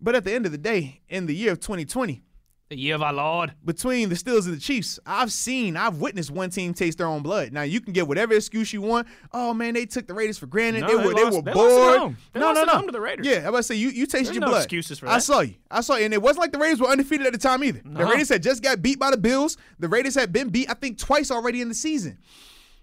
[0.00, 2.22] But at the end of the day, in the year of 2020,
[2.68, 3.52] the year of our Lord.
[3.64, 7.22] between the Steelers and the Chiefs, I've seen, I've witnessed one team taste their own
[7.22, 7.52] blood.
[7.52, 9.06] Now you can get whatever excuse you want.
[9.32, 10.80] Oh man, they took the Raiders for granted.
[10.80, 11.98] No, they, they were they lost- were they bored.
[11.98, 12.16] home.
[12.32, 12.72] They no, lost no, at no.
[12.72, 13.26] home to the Raiders.
[13.26, 14.64] Yeah, I was about to say you you tasted There's your no blood.
[14.64, 15.14] excuses for that.
[15.14, 15.54] I saw you.
[15.70, 17.82] I saw you, and it wasn't like the Raiders were undefeated at the time either.
[17.84, 19.56] The Raiders had just got beat by the Bills.
[19.78, 22.18] The Raiders had been beat, I think, twice already in the season.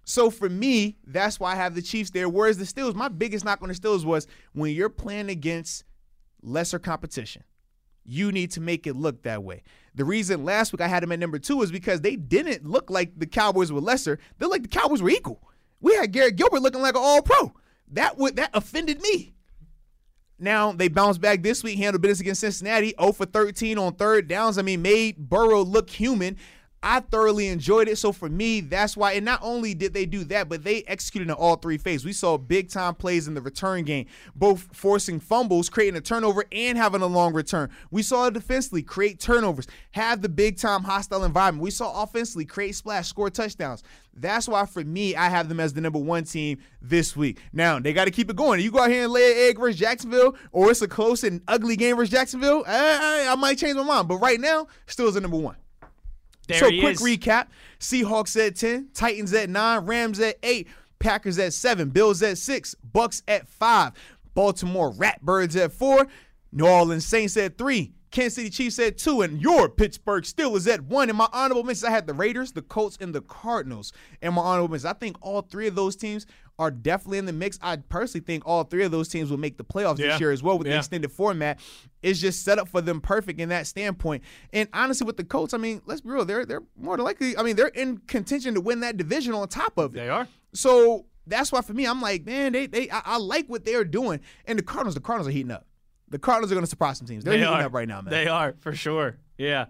[0.05, 2.27] So for me, that's why I have the Chiefs there.
[2.27, 5.85] Whereas the Steelers, my biggest knock on the Steelers was when you're playing against
[6.41, 7.43] lesser competition
[8.05, 9.63] you need to make it look that way.
[9.95, 12.89] The reason last week I had them at number two is because they didn't look
[12.89, 14.19] like the Cowboys were lesser.
[14.38, 15.41] They're like the Cowboys were equal.
[15.81, 17.53] We had Garrett Gilbert looking like an all pro.
[17.91, 19.34] That would that offended me.
[20.39, 24.27] Now they bounced back this week, handled business against Cincinnati, 0 for 13 on third
[24.27, 24.57] downs.
[24.57, 26.38] I mean, made Burrow look human.
[26.84, 27.97] I thoroughly enjoyed it.
[27.97, 29.14] So for me, that's why.
[29.14, 32.03] And not only did they do that, but they executed in all three phases.
[32.03, 36.43] We saw big time plays in the return game, both forcing fumbles, creating a turnover,
[36.51, 37.69] and having a long return.
[37.89, 41.64] We saw defensively create turnovers, have the big time hostile environment.
[41.64, 43.81] We saw offensively create splash, score touchdowns.
[44.14, 47.39] That's why for me, I have them as the number one team this week.
[47.53, 48.60] Now they got to keep it going.
[48.60, 51.41] You go out here and lay an egg versus Jacksonville, or it's a close and
[51.47, 52.65] ugly game versus Jacksonville.
[52.68, 55.55] I, I, I might change my mind, but right now, still is the number one.
[56.48, 57.02] There so quick is.
[57.02, 57.48] recap:
[57.80, 60.68] Seahawks at ten, Titans at nine, Rams at eight,
[60.99, 63.94] Packers at seven, Bills at six, Bucks at five,
[64.34, 66.07] Baltimore Ratbirds at four,
[66.52, 67.94] New Orleans Saints at three.
[68.11, 71.10] Kansas City Chiefs at two, and your Pittsburgh Steelers at one.
[71.10, 73.91] In my honorable mentions, I had the Raiders, the Colts, and the Cardinals.
[74.22, 76.28] And my honorable mentions, I think all three of those teams
[76.59, 77.57] are definitely in the mix.
[77.61, 80.07] I personally think all three of those teams will make the playoffs Yeah.
[80.09, 81.59] this year as well with the extended format.
[82.01, 84.23] It's just set up for them perfect in that standpoint.
[84.51, 87.35] And honestly, with the Colts, I mean, let's be real, they're they're more than likely.
[87.38, 89.99] I mean, they're in contention to win that division on top of it.
[89.99, 90.27] They are.
[90.53, 93.85] So that's why for me, I'm like, man, they they I, I like what they're
[93.85, 94.19] doing.
[94.45, 95.65] And the Cardinals, the Cardinals are heating up.
[96.09, 97.23] The Cardinals are going to surprise some teams.
[97.23, 98.11] They're They heating are up right now, man.
[98.11, 99.17] They are for sure.
[99.39, 99.65] Yeah.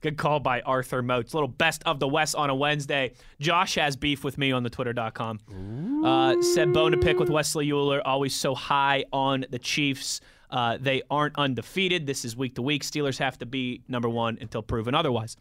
[0.00, 1.34] Good call by Arthur Moats.
[1.34, 3.12] Little best of the West on a Wednesday.
[3.40, 6.02] Josh has beef with me on the Twitter.com.
[6.04, 8.00] Uh, said bone to pick with Wesley Uhler.
[8.04, 10.20] Always so high on the Chiefs.
[10.50, 12.06] Uh, they aren't undefeated.
[12.06, 12.84] This is week to week.
[12.84, 15.36] Steelers have to be number one until proven otherwise.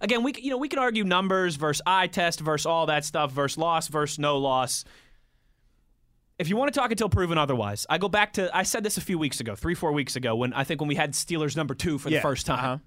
[0.00, 3.30] Again, we you know we can argue numbers versus eye test versus all that stuff
[3.30, 4.84] versus loss versus no loss
[6.38, 8.96] if you want to talk until proven otherwise, I go back to I said this
[8.96, 11.56] a few weeks ago, three four weeks ago, when I think when we had Steelers
[11.56, 12.58] number two for Yeah, the first time.
[12.58, 12.78] uh-huh.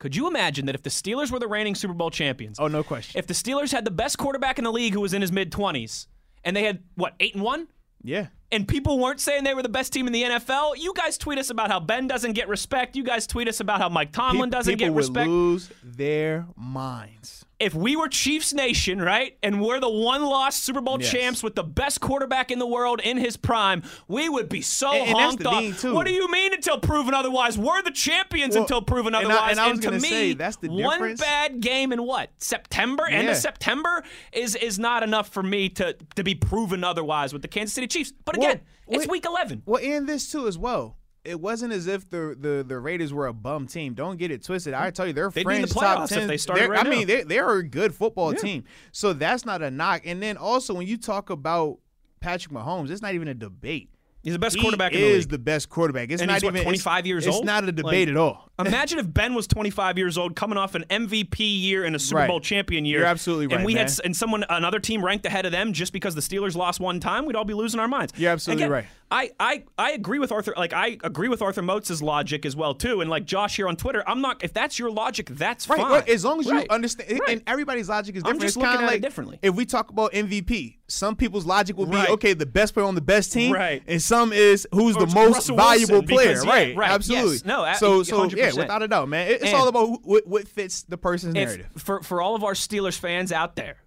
[0.00, 2.82] Could you imagine that if the Steelers were the reigning Super Bowl champions, Oh, no
[2.82, 3.18] question.
[3.18, 5.52] if the Steelers had the best quarterback in the league who was in his mid
[5.52, 6.08] twenties,
[6.42, 7.68] and they had what eight and one,
[8.02, 8.26] yeah.
[8.50, 11.38] and people weren't saying they were the best team in the NFL, you guys tweet
[11.38, 12.96] us about how Ben doesn't get respect.
[12.96, 15.28] You guys tweet us about how Mike Tomlin Pe- doesn't people get would respect.
[15.28, 17.44] lose their minds.
[17.60, 21.10] If we were Chiefs Nation, right, and we're the one loss Super Bowl Yes.
[21.12, 24.90] champs with the best quarterback in the world in his prime, we would be so
[24.90, 25.94] And- and honked too.
[25.94, 27.58] What do you mean until proven otherwise?
[27.58, 29.50] We're the champions Well, until proven and I- otherwise.
[29.52, 30.86] and I was to me, say, that's the difference.
[31.00, 33.30] one bad game in what September, end Yeah.
[33.32, 37.48] of September is is not enough for me to to be proven otherwise with the
[37.48, 38.12] Kansas City Chiefs.
[38.24, 39.62] But Well, again, it's wait- week eleven.
[39.66, 40.96] Well, and this too as well.
[41.22, 43.92] It wasn't as if the, the, the Raiders were a bum team.
[43.92, 44.72] Don't get it twisted.
[44.72, 46.26] I tell you, they're They'd in the fringe top ten.
[46.26, 48.64] they started right I mean, they they're a good football team.
[48.92, 50.02] So that's not a knock.
[50.06, 51.78] And then also when you talk about
[52.20, 53.89] Patrick Mahomes, it's not even a debate.
[54.22, 55.30] He's the best He quarterback in the is league.
[55.30, 56.10] the best quarterback.
[56.10, 57.46] It's And not he's, what, even 25 years it's old?
[57.46, 58.46] not a debate Like- at all.
[58.60, 62.18] Imagine if Ben was 25 years old, coming off an MVP year and a Super
[62.18, 62.28] Right.
[62.28, 62.98] Bowl champion year.
[62.98, 63.86] You're absolutely And right, we man.
[63.86, 67.00] had and someone another team ranked ahead of them just because the Steelers lost one
[67.00, 67.24] time.
[67.24, 68.12] We'd all be losing our minds.
[68.18, 68.84] You're absolutely Again, right.
[69.12, 70.52] I, I I agree with Arthur.
[70.58, 73.00] Like I agree with Arthur Moats' logic as well too.
[73.00, 74.44] And like Josh here on Twitter, I'm not.
[74.44, 75.90] If that's your logic, that's Right, fine.
[75.90, 78.42] right, as long as you understand, and everybody's logic is I'm different.
[78.42, 79.38] just it's looking at it like differently.
[79.42, 82.94] If we talk about MVP, some people's logic will be okay, the best player on
[82.94, 83.82] the best team, Right.
[83.88, 86.76] and some is who's the most Russell valuable Wilson, player, because, yeah, right?
[86.76, 87.32] right, Absolutely.
[87.32, 87.44] yes.
[87.46, 88.36] No, so so 100%.
[88.36, 91.34] yeah, without a doubt, man, It- it's And- all about what, what fits the person's
[91.34, 91.68] narrative.
[91.78, 93.78] for for all of our Steelers fans out there,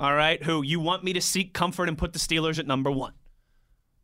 [0.00, 2.90] all right, who you want me to seek comfort and put the Steelers at number
[2.90, 3.12] one.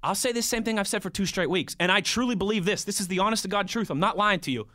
[0.03, 2.65] I'll say the same thing I've said for two straight weeks, and I truly believe
[2.65, 2.85] this.
[2.85, 3.91] This is the honest to God truth.
[3.91, 4.69] I'm not lying to you.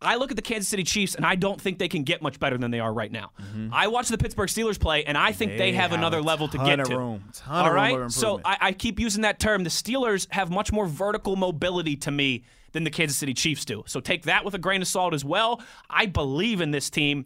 [0.00, 2.38] I look at the Kansas City Chiefs, and I don't think they can get much
[2.38, 3.30] better than they are right now.
[3.72, 5.58] I watch the Pittsburgh Steelers play, and I think they, Mm-hmm.
[5.58, 6.98] They have have another level to get of to.
[6.98, 8.40] room, ton All right, so.
[8.44, 9.64] I, I keep using that term.
[9.64, 13.84] The Steelers have much more vertical mobility to me than the Kansas City Chiefs do.
[13.86, 15.62] So take that with a grain of salt as well.
[15.88, 17.24] I believe in this team.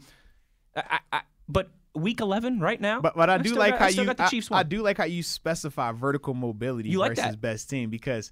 [0.76, 3.00] I, I, but week 11 right now.
[3.00, 4.98] But but I do still like got- how I you I, Chiefs I do like
[4.98, 7.40] how you specify vertical mobility You versus that?
[7.40, 8.30] best team because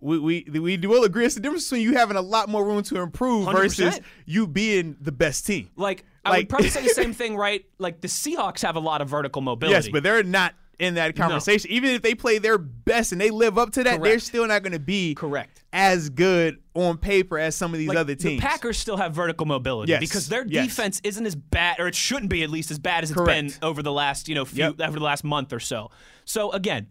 [0.00, 2.82] we, we we will agree it's the difference between you having a lot more room
[2.84, 3.52] to improve 100%.
[3.52, 5.70] versus you being the best team.
[5.76, 7.64] Like, I Like- would probably say the same thing, right?
[7.78, 9.74] Like the Seahawks have a lot of vertical mobility.
[9.74, 11.70] Yes, but they're not in that conversation.
[11.70, 14.62] Even if they play their best and they live up to that, they're still not
[14.62, 15.62] going to be Correct.
[15.74, 18.40] as good on paper as some of these Like, other teams.
[18.40, 20.66] The Packers still have vertical mobility Yes, because their yes.
[20.68, 23.28] defense isn't as bad, or it shouldn't be at least as bad as it's Correct.
[23.60, 24.80] been over the last, you know, few, Yep.
[24.80, 25.90] over the last month or so.
[26.24, 26.86] So again,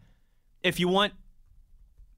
[0.61, 1.13] if you want,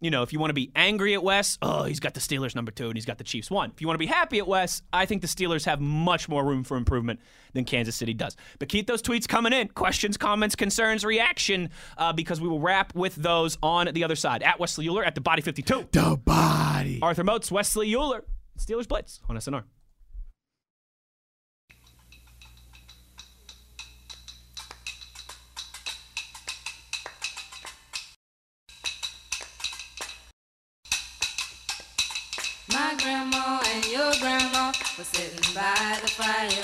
[0.01, 2.55] you know, if you want to be angry at Wes, oh, he's got the Steelers
[2.55, 3.71] number two and he's got the Chiefs one.
[3.73, 6.43] If you want to be happy at Wes, I think the Steelers have much more
[6.43, 7.19] room for improvement
[7.53, 8.35] than Kansas City does.
[8.57, 12.95] But keep those tweets coming in questions, comments, concerns, reaction, uh, because we will wrap
[12.95, 14.41] with those on the other side.
[14.41, 15.89] At Wesley Uhler at the Body 52.
[15.91, 16.99] the body.
[17.01, 18.21] Arthur Moats, Wesley Uhler,
[18.57, 19.63] Steelers Blitz on SNR.
[33.91, 36.63] Your grandma were sitting by the fire.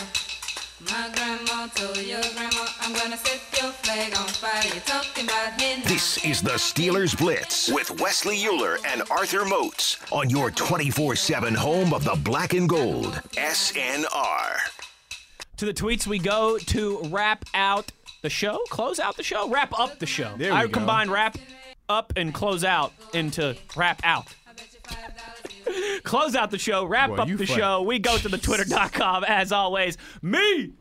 [0.90, 4.64] My grandma told your grandma, I'm gonna set your flag on fire.
[4.72, 9.98] You're talking about hen This is the Steelers Blitz with Wesley Uhler and Arthur Moats
[10.10, 13.22] on your 24 7 home of the black and gold.
[13.34, 14.60] SNR.
[15.58, 17.92] To the tweets we go to wrap out
[18.22, 20.34] the show, close out the show, wrap up the show.
[20.38, 20.70] There we I go.
[20.72, 21.38] combined wrap
[21.90, 24.28] up and close out into wrap out.
[26.04, 27.82] Close out the show, wrap Boy, up the show.
[27.82, 29.98] We go to the twitter.com as always.
[30.22, 30.74] Me,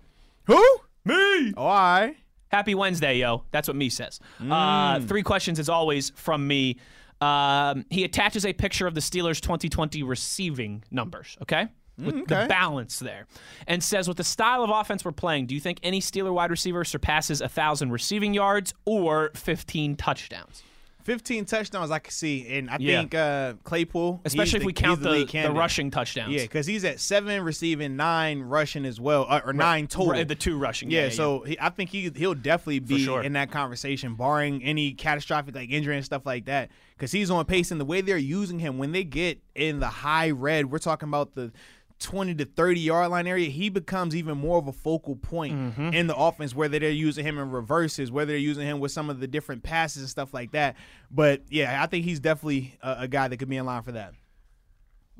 [0.45, 0.63] Who?
[1.05, 1.55] me.
[1.57, 2.17] Oh, right.
[2.49, 3.45] Happy Wednesday, yo.
[3.51, 4.21] That's what me says.
[4.41, 4.51] Mm.
[4.53, 6.79] Uh, three questions, as always, from me.
[7.21, 11.69] Um, he attaches a picture of the Steelers' 2020 receiving numbers, okay?
[11.99, 12.47] With the Mm, okay.
[12.47, 13.27] balance there.
[13.67, 16.51] And says, with the style of offense we're playing, do you think any Steeler wide
[16.51, 20.63] receiver surpasses 1,000 receiving yards or 15 touchdowns?
[21.07, 22.99] 15 touchdowns I can see, and I Yeah.
[22.99, 26.35] think uh, Claypool, Especially if the- we count he's the, the, rushing touchdowns.
[26.35, 30.11] Yeah, because he's at seven receiving, nine rushing as well, uh, or nine total.
[30.15, 30.91] Right, the two rushing.
[30.91, 33.23] Yeah, yeah, so He, I think he he'll definitely be sure.
[33.23, 36.71] in that conversation, barring any catastrophic like injury and stuff like that.
[36.97, 39.87] Because he's on pace, and the way they're using him when they get in the
[39.87, 41.53] high red, we're talking about the.
[41.99, 45.95] 20 to 30 yard line area, he becomes even more of a focal point Mm-hmm.
[45.95, 49.09] in the offense, whether they're using him in reverses, whether they're using him with some
[49.11, 50.77] of the different passes and stuff like that.
[51.11, 53.93] But yeah, I think he's definitely a, a guy that could be in line for
[53.93, 54.13] that.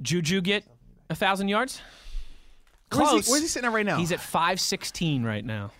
[0.03, 0.65] Juju get
[1.09, 1.81] a 1,000 yards?
[2.93, 3.27] Where's Close.
[3.27, 3.97] he, where's he sitting at right now?
[3.97, 5.73] He's at 516 right now.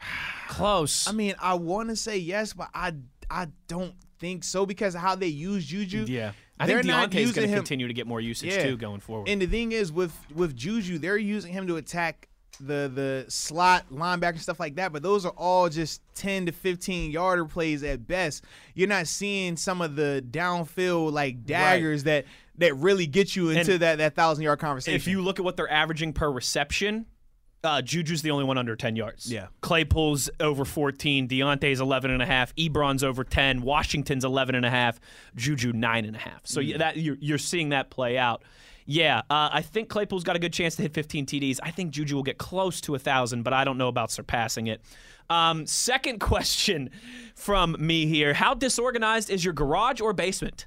[0.48, 1.08] Close.
[1.08, 2.92] I mean, I want to say yes, but I
[3.30, 6.04] I don't think so because of how they use Juju.
[6.06, 6.32] Yeah.
[6.62, 8.62] I They're think Diontae's going to continue to get more usage Yeah.
[8.64, 9.28] too going forward.
[9.28, 12.28] And the thing is, with with Juju, they're using him to attack
[12.60, 14.92] the the slot linebacker stuff like that.
[14.92, 18.44] But those are all just ten to fifteen yarder plays at best.
[18.74, 22.26] You're not seeing some of the downfield like daggers that
[22.58, 24.94] that really get you into And that that thousand yard conversation.
[24.94, 27.06] if you look at what they're averaging per reception,
[27.64, 29.30] uh, Juju's the only one under 10 yards.
[29.30, 29.46] Yeah.
[29.60, 34.70] Claypool's over 14, Diontae's 11 and a half, Ebron's over 10, Washington's 11 and a
[34.70, 35.00] half,
[35.36, 36.40] Juju 9 and a half.
[36.44, 38.42] So yeah, that you're, you're seeing that play out.
[38.84, 41.60] Yeah, uh, I think Claypool's got a good chance to hit 15 TDs.
[41.62, 44.66] I think Juju will get close to a 1,000, but I don't know about surpassing
[44.66, 44.82] it.
[45.30, 46.90] Um, second question
[47.36, 50.66] from me here How disorganized is your garage or basement?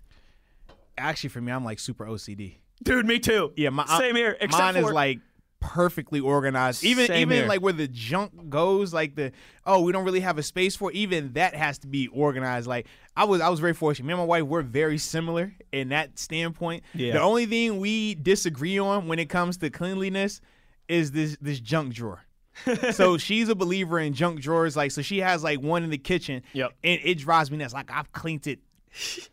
[0.98, 2.56] actually for me, I'm like super OCD.
[2.84, 3.52] Dude, me too.
[3.56, 4.38] Yeah, my Same here.
[4.40, 5.20] Except mine is like
[5.66, 6.84] perfectly organized.
[6.84, 7.48] Even Same even here.
[7.48, 9.32] like where the junk goes, like the
[9.66, 10.92] oh we don't really have a space for.
[10.92, 12.68] it, Even that has to be organized.
[12.68, 12.88] Like
[13.18, 14.06] I was I was very fortunate.
[14.06, 16.84] Me and my wife we're very similar in that standpoint.
[16.94, 17.14] Yeah.
[17.14, 20.42] The only thing we disagree on when it comes to cleanliness
[20.88, 22.24] is this this junk drawer.
[22.92, 24.78] so she's a believer in junk drawers.
[24.78, 26.44] Like so she has like one in the kitchen.
[26.54, 26.74] Yep.
[26.84, 27.74] And it drives me nuts.
[27.74, 28.60] Like I've cleaned it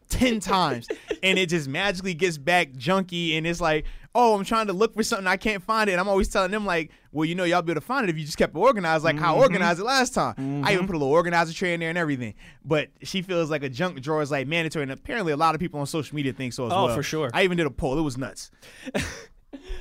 [0.09, 0.89] 10 times
[1.23, 3.85] and it just magically gets back junky and it's like
[4.15, 5.93] oh i'm trying to look for something i can't find it.
[5.93, 8.11] And i'm always telling them like well you know y'all be able to find it
[8.11, 9.25] if you just kept it organized like Mm-hmm.
[9.25, 10.65] how I organized it last time.
[10.65, 12.35] I even put a little organizer tray in there and everything.
[12.65, 14.83] But she feels like a junk drawer is like mandatory.
[14.85, 16.93] And apparently a lot of people on social media think so as Oh, well.
[16.93, 17.31] Oh, for sure.
[17.35, 17.99] i even did a poll.
[17.99, 18.51] It was nuts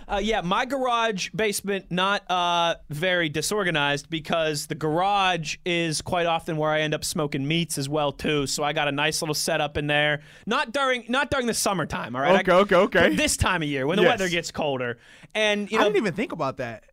[0.08, 6.58] Uh, yeah, my garage basement not uh, very disorganized because the garage is quite often
[6.58, 8.46] where I end up smoking meats as well too.
[8.48, 10.22] So I got a nice little setup in there.
[10.46, 12.42] Not during not during the summertime, all right.
[12.48, 13.16] Okay, I- okay, okay.
[13.16, 14.20] This time of year when the Yes.
[14.20, 14.98] weather gets colder,
[15.34, 16.84] and you i didn't even think about that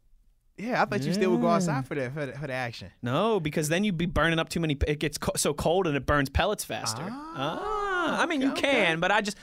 [0.57, 2.91] yeah i thought you still would go outside for that for the, for the action
[3.01, 4.77] no, because then you'd be burning up too many.
[4.87, 7.03] It gets co- so cold and it burns pellets faster.
[7.11, 9.37] Ah, I mean you okay, can, but I just.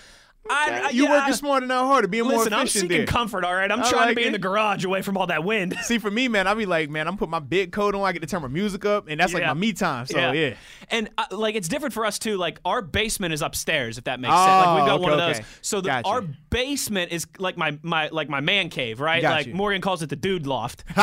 [0.49, 3.05] I, I, you yeah, working I- smarter, not harder, being more Listen, I'm seeking there.
[3.05, 3.71] comfort, all right.
[3.71, 5.75] I'm I trying to like be in the garage away from all that wind.
[5.83, 8.01] See, for me, man, I be like, man, I'm put my big coat on.
[8.03, 10.05] I get to turn my music up, and that's like my me time.
[10.05, 10.53] So yeah,
[10.89, 12.37] And uh, like it's different for us too.
[12.37, 14.45] Like our basement is upstairs, if that makes sense.
[14.47, 15.33] Like we've Oh, got okay, one of okay.
[15.39, 15.45] those.
[15.61, 16.07] So the, Gotcha.
[16.09, 19.21] our basement is like my my like my man cave, right?
[19.21, 19.53] Got like.
[19.55, 20.83] Morgan calls it the dude loft.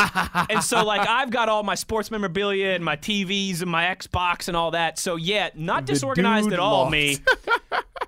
[0.49, 4.47] and so like I've got all my sports memorabilia and my TVs and my Xbox
[4.47, 4.97] and all that.
[4.99, 6.83] So yeah, not The disorganized at all.
[6.83, 6.91] loft.
[6.93, 7.17] Me.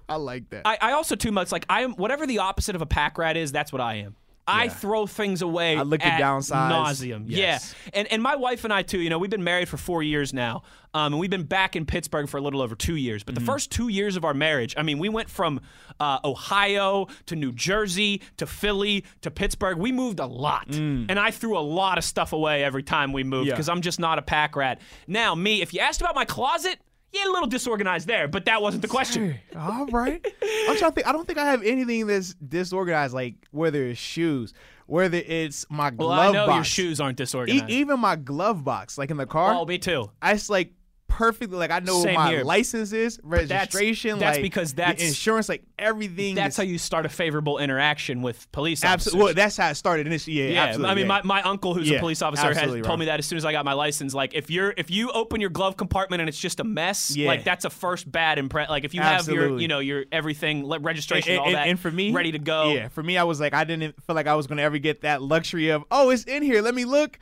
[0.07, 0.62] I like that.
[0.66, 3.36] I, I also too much like I am whatever the opposite of a pack rat
[3.38, 3.52] is.
[3.52, 4.16] That's what I am.
[4.48, 4.70] I Yeah.
[4.70, 5.76] throw things away.
[5.76, 6.70] I look at downsize.
[6.70, 7.24] nauseum.
[7.26, 7.74] Yes.
[7.86, 9.00] Yeah, and and my wife and I too.
[9.00, 10.62] You know, we've been married for four years now,
[10.94, 13.24] um, and we've been back in Pittsburgh for a little over two years.
[13.24, 13.44] But Mm-hmm.
[13.44, 15.62] the first two years of our marriage, I mean, we went from
[16.00, 19.80] uh, Ohio to New Jersey to Philly to Pittsburgh.
[19.80, 23.24] We moved a lot, and I threw a lot of stuff away every time we
[23.24, 23.50] moved Mm.
[23.50, 23.54] Yeah.
[23.56, 24.80] because I'm just not a pack rat.
[25.08, 26.78] Now, me, if you asked about my closet.
[27.16, 29.40] Yeah, a little disorganized there, but that wasn't the question.
[29.58, 30.26] All right.
[30.70, 31.08] I'm trying to think.
[31.08, 34.54] I don't think I have anything that's disorganized, like whether it's shoes,
[34.86, 36.56] whether it's my glove Well, I know box.
[36.78, 37.70] your shoes aren't E- disorganized.
[37.70, 39.54] even my glove box, like in the car.
[39.54, 40.12] oh, me too.
[40.22, 40.74] I just like
[41.16, 42.44] perfectly like I know Same what my here.
[42.44, 46.36] license is, registration, that's like because that's- insurance, like everything.
[46.36, 48.84] That's how you start a favorable interaction with police.
[48.84, 49.24] Absolutely.
[49.26, 50.36] Well, that's how it started initially.
[50.36, 50.92] Yeah, yeah, absolutely.
[50.92, 51.08] I mean, yeah.
[51.08, 53.46] my, my uncle, who's a police officer, has absolutely, told me that as soon as
[53.46, 54.14] I got my license.
[54.14, 57.28] Like, if you're if you open your glove compartment and it's just a mess, Yeah.
[57.28, 58.70] like that's a first bad impression.
[58.72, 61.80] Like, if you have your you know your everything registration, and, all and- that, and
[61.80, 62.74] for me, ready to go.
[62.74, 65.02] Yeah, for me, I was like, I didn't feel like I was gonna ever get
[65.02, 66.62] that luxury of, oh, it's in here.
[66.62, 67.18] Let me look.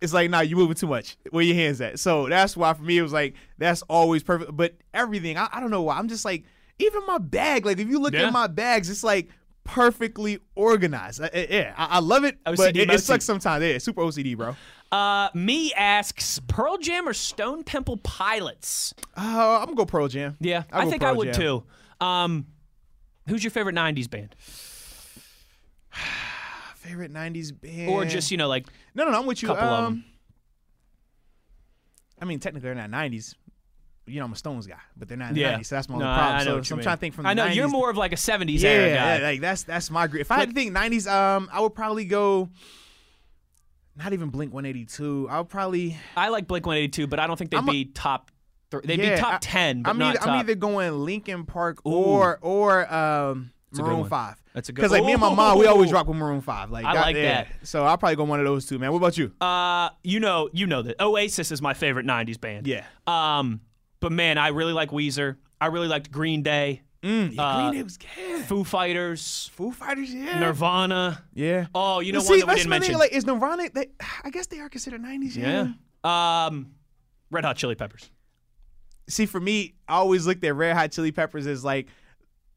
[0.00, 1.16] It's like, nah, you moving too much.
[1.30, 1.98] Where your hands at?
[1.98, 4.56] So that's why for me it was like that's always perfect.
[4.56, 5.98] But everything, I, I don't know why.
[5.98, 6.44] I'm just like,
[6.78, 7.66] even my bag.
[7.66, 8.28] Like if you look Yeah.
[8.28, 9.28] at my bags, it's like
[9.64, 11.20] perfectly organized.
[11.22, 13.62] I- yeah, I, I love it, but it, it sucks sometimes.
[13.64, 14.56] Yeah, super OCD, bro.
[14.90, 18.92] Uh, me asks Pearl Jam or Stone Temple Pilots.
[19.16, 20.36] Uh, I'm gonna go Pearl Jam.
[20.40, 21.62] Yeah, I'll I think I would Jam.
[22.00, 22.04] too.
[22.04, 22.46] Um,
[23.28, 24.34] who's your favorite '90s band,
[26.80, 29.20] Favorite '90s band, or just you know like no, no, no.
[29.20, 29.48] I'm with you.
[29.48, 30.04] couple of um, 'em.
[32.20, 33.34] I mean, technically they're not '90s.
[34.06, 35.58] You know, I'm a Stones guy, but they're not yeah?
[35.58, 35.66] '90s.
[35.66, 36.36] So that's my No, only problem.
[36.40, 36.82] I know so, so I'm mean.
[36.84, 37.26] trying to think from.
[37.26, 39.16] I know the you're more of like a '70s yeah, era guy.
[39.18, 40.22] yeah, like that's that's my group.
[40.22, 42.48] If I had to think '90s, um, I would probably go.
[43.96, 45.28] Not even Blink 182.
[45.30, 45.96] I would probably.
[46.16, 48.30] I like Blink 182, but I don't think they'd I'm a- be top.
[48.70, 50.28] Th- they'd yeah, be top I- ten, but I'm not either, top.
[50.28, 54.04] I'm either going Linkin Park or or um, Maroon.
[54.08, 54.36] Five.
[54.54, 56.70] That's a good- Because like me and my mom, we always rock with Maroon Five.
[56.70, 57.44] Like I that- like yeah.
[57.44, 57.48] that.
[57.62, 58.90] So I'll probably go one of those two, man.
[58.92, 59.32] What about you?
[59.40, 62.66] uh, you know, you know that Oasis is my favorite '90s band.
[62.66, 62.84] Yeah.
[63.06, 63.60] Um,
[64.00, 65.36] but man, I really like Weezer.
[65.60, 68.44] I really liked Green Day, Mm, yeah, uh, Green Day was good.
[68.44, 70.38] Foo Fighters, Foo Fighters, yeah.
[70.38, 71.22] Nirvana.
[71.32, 71.66] Yeah.
[71.74, 72.98] Oh, you know But one see, that we didn't my thing, mention.
[72.98, 73.70] Like, is Nirvana?
[73.72, 73.86] They,
[74.24, 75.36] I guess they are considered '90s.
[75.36, 75.68] Yeah.
[76.04, 76.46] yeah.
[76.46, 76.72] Um,
[77.30, 78.10] Red Hot Chili Peppers.
[79.08, 81.86] See, for me, I always looked at Red Hot Chili Peppers as like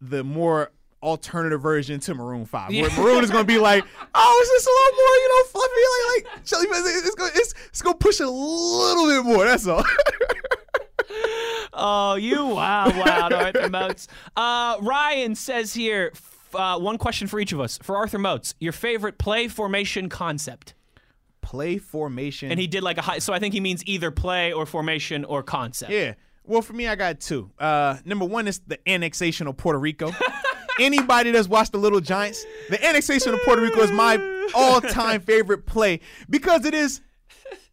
[0.02, 0.72] the more
[1.04, 2.70] alternative version to Maroon Five.
[2.70, 3.00] Where Yeah.
[3.00, 3.84] Maroon is going to be like,
[4.16, 5.84] oh, it's just a little more, you know, fluffy.
[6.16, 9.46] Like, like it's going, it's, it's to push a little bit more.
[9.46, 9.84] That's all.
[11.74, 14.08] Oh, you wow, wow, Arthur Moats.
[14.36, 16.14] Uh, Ryan says here,
[16.54, 17.80] uh, one question for each of us.
[17.82, 20.76] For Arthur Moats, your favorite play formation concept.
[21.42, 22.52] Play formation.
[22.52, 25.26] And he did like a high, so I think he means either play or formation
[25.26, 25.92] or concept.
[25.92, 26.14] Yeah.
[26.46, 27.52] Well, for me, I got two.
[27.58, 30.12] Uh, number one is the annexation of Puerto Rico.
[30.80, 34.18] Anybody that's watched The Little Giants, the annexation of Puerto Rico is my
[34.56, 37.02] all-time favorite play because it is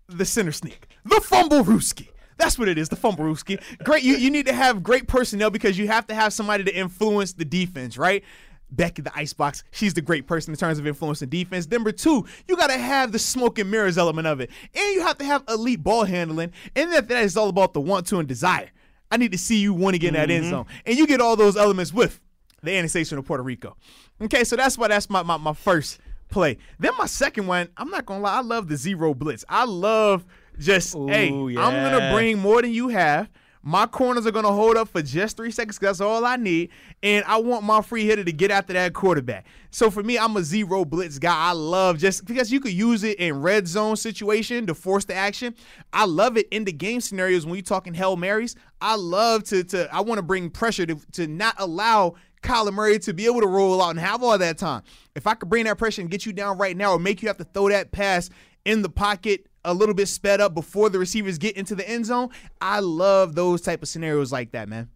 [0.09, 2.09] the center sneak, the fumble rooski.
[2.36, 3.62] That's what it is, the fumble rooski.
[3.85, 4.02] Great.
[4.02, 7.35] You, you need to have great personnel because you have to have somebody to influence
[7.35, 8.24] the defense, right?
[8.70, 11.68] Becky the Icebox, she's the great person in terms of influence and defense.
[11.68, 14.51] Number two, you got to have the smoke and mirrors element of it.
[14.74, 16.52] And you have to have elite ball handling.
[16.77, 18.70] And that, that is all about the want to and desire.
[19.10, 20.51] I need to see you want to get in that end mm-hmm.
[20.51, 20.66] zone.
[20.86, 22.20] And you get all those elements with
[22.62, 23.77] the annexation of Puerto Rico.
[24.20, 25.99] Okay, so that's why that's my, my, my first
[26.31, 26.59] play.
[26.78, 29.45] Then my second one, I'm not gonna lie, I love the zero blitz.
[29.49, 30.24] I love
[30.59, 33.28] just hey, Ooh, I'm gonna bring more than you have.
[33.62, 36.70] My corners are gonna hold up for just three seconds that's all I need,
[37.03, 39.45] and I want my free hitter to get after that quarterback.
[39.70, 41.37] So for me, I'm a zero blitz guy.
[41.37, 45.15] I love just because you could use it in red zone situation to force the
[45.15, 45.55] action.
[45.93, 48.57] I love it in the game scenarios when you're talking hail marys.
[48.81, 52.99] I love to to I want to bring pressure to to not allow Kyler Murray
[53.01, 54.83] to be able to roll out and have all that time.
[55.15, 57.29] If I could bring that pressure and get you down right now or make you
[57.29, 58.31] have to throw that pass
[58.65, 62.07] in the pocket a little bit sped up before the receivers get into the end
[62.07, 62.31] zone,
[62.61, 64.89] I love those type of scenarios like that, man.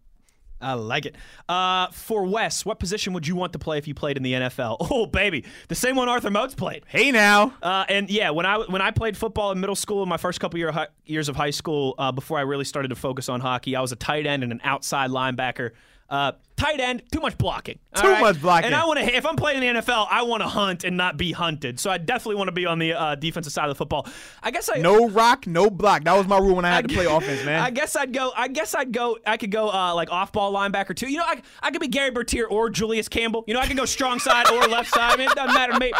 [0.61, 1.15] I like it.
[1.49, 4.33] Uh, for Wes, what position would you want to play if you played in the
[4.33, 4.77] NFL?
[4.95, 6.85] Oh, baby, the same one Arthur Moats played.
[6.87, 7.53] Hey now.
[7.61, 10.39] Uh, and yeah, when I when I played football in middle school, in my first
[10.39, 10.73] couple year,
[11.05, 13.91] years of high school, uh, before I really started to focus on hockey, I was
[13.91, 15.71] a tight end and an outside linebacker.
[16.07, 17.79] Uh, tight end, too much blocking.
[17.95, 18.67] Too much blocking.
[18.67, 19.05] And I want to.
[19.15, 21.79] If I'm playing in the NFL, I want to hunt and not be hunted.
[21.79, 24.07] So I definitely want to be on the uh, defensive side of the football.
[24.43, 26.03] I guess I No rock, no block.
[26.03, 27.59] That was my rule when I had to play offense, man.
[27.63, 28.31] I guess I'd go.
[28.37, 29.17] I guess I'd go.
[29.25, 31.09] I could go uh, like off-ball linebacker too.
[31.09, 33.43] You know, I, I could be Gerry Bertier or Julius Campbell.
[33.47, 35.13] You know, I could go strong side or left side.
[35.13, 35.91] I mean, it doesn't matter to me.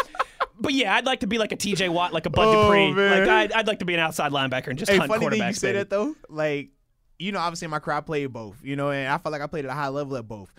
[0.58, 1.88] But yeah, I'd like to be like a T.J.
[1.90, 2.92] Watt, like a Bud Oh, Dupree.
[2.92, 3.20] man.
[3.20, 5.38] Like I'd, I'd like to be an outside linebacker and just Hey, hunt funny thing
[5.38, 5.56] you quarterbacks.
[5.56, 5.78] say baby.
[5.80, 6.14] that though.
[6.30, 6.70] Like,
[7.18, 8.62] you know, obviously in my career I played both.
[8.62, 10.52] You know, and I felt like I played at a high level at both.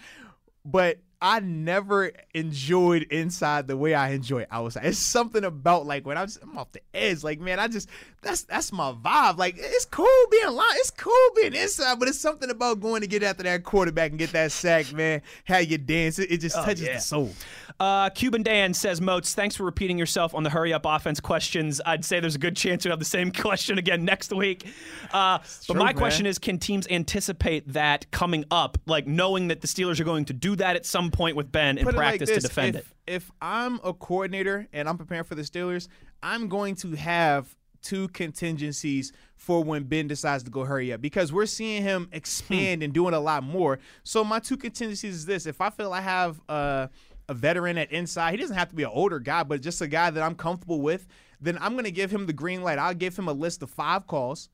[0.65, 4.85] But I never enjoyed inside the way I enjoy outside.
[4.85, 7.23] It's something about like when I'm, just, I'm off the edge.
[7.23, 7.89] Like, man, I just
[8.22, 9.38] that's that's my vibe.
[9.38, 13.07] Like, it's cool being line, it's cool being inside, but it's something about going to
[13.07, 15.23] get after that quarterback and get that sack, man.
[15.45, 16.95] How you dance, it, it just touches yeah.
[16.95, 17.31] the soul.
[17.80, 21.80] Uh, Cuban Dan says, Moats, thanks for repeating yourself on the hurry up offense questions.
[21.85, 24.65] I'd say there's a good chance you'll have the same question again next week.
[25.11, 25.95] Uh, but true, my man.
[25.95, 30.26] question is can teams anticipate that coming up, like knowing that the Steelers are going
[30.26, 32.47] to do that at some point with Ben in Put it like practice this, to
[32.49, 33.13] defend if, it?
[33.13, 35.88] If I'm a coordinator and I'm preparing for the Steelers,
[36.21, 41.31] I'm going to have two contingencies for when Ben decides to go hurry up because
[41.31, 43.79] we're seeing him expand and doing a lot more.
[44.03, 46.88] So my two contingencies is this: if I feel I have uh,
[47.29, 49.88] a veteran at inside, he doesn't have to be an older guy, but just a
[49.88, 51.07] guy that I'm comfortable with,
[51.39, 52.79] then I'm going to give him the green light.
[52.79, 54.49] I'll give him a list of five calls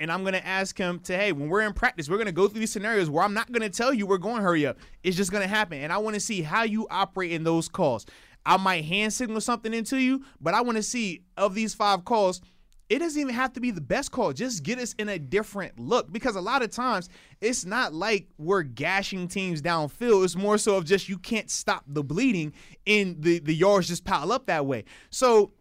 [0.00, 2.60] and I'm gonna ask him to, hey, when we're in practice, we're gonna go through
[2.60, 4.78] these scenarios where I'm not gonna tell you we're going hurry up.
[5.02, 8.06] It's just gonna happen, and I want to see how you operate in those calls.
[8.46, 12.04] I might hand signal something into you, but I want to see of these five
[12.04, 12.40] calls.
[12.88, 14.32] It doesn't even have to be the best call.
[14.32, 17.10] Just get us in a different look because a lot of times
[17.42, 20.24] it's not like we're gashing teams downfield.
[20.24, 22.54] It's more so of just you can't stop the bleeding
[22.86, 24.84] and the the yards just pile up that way.
[25.10, 25.52] So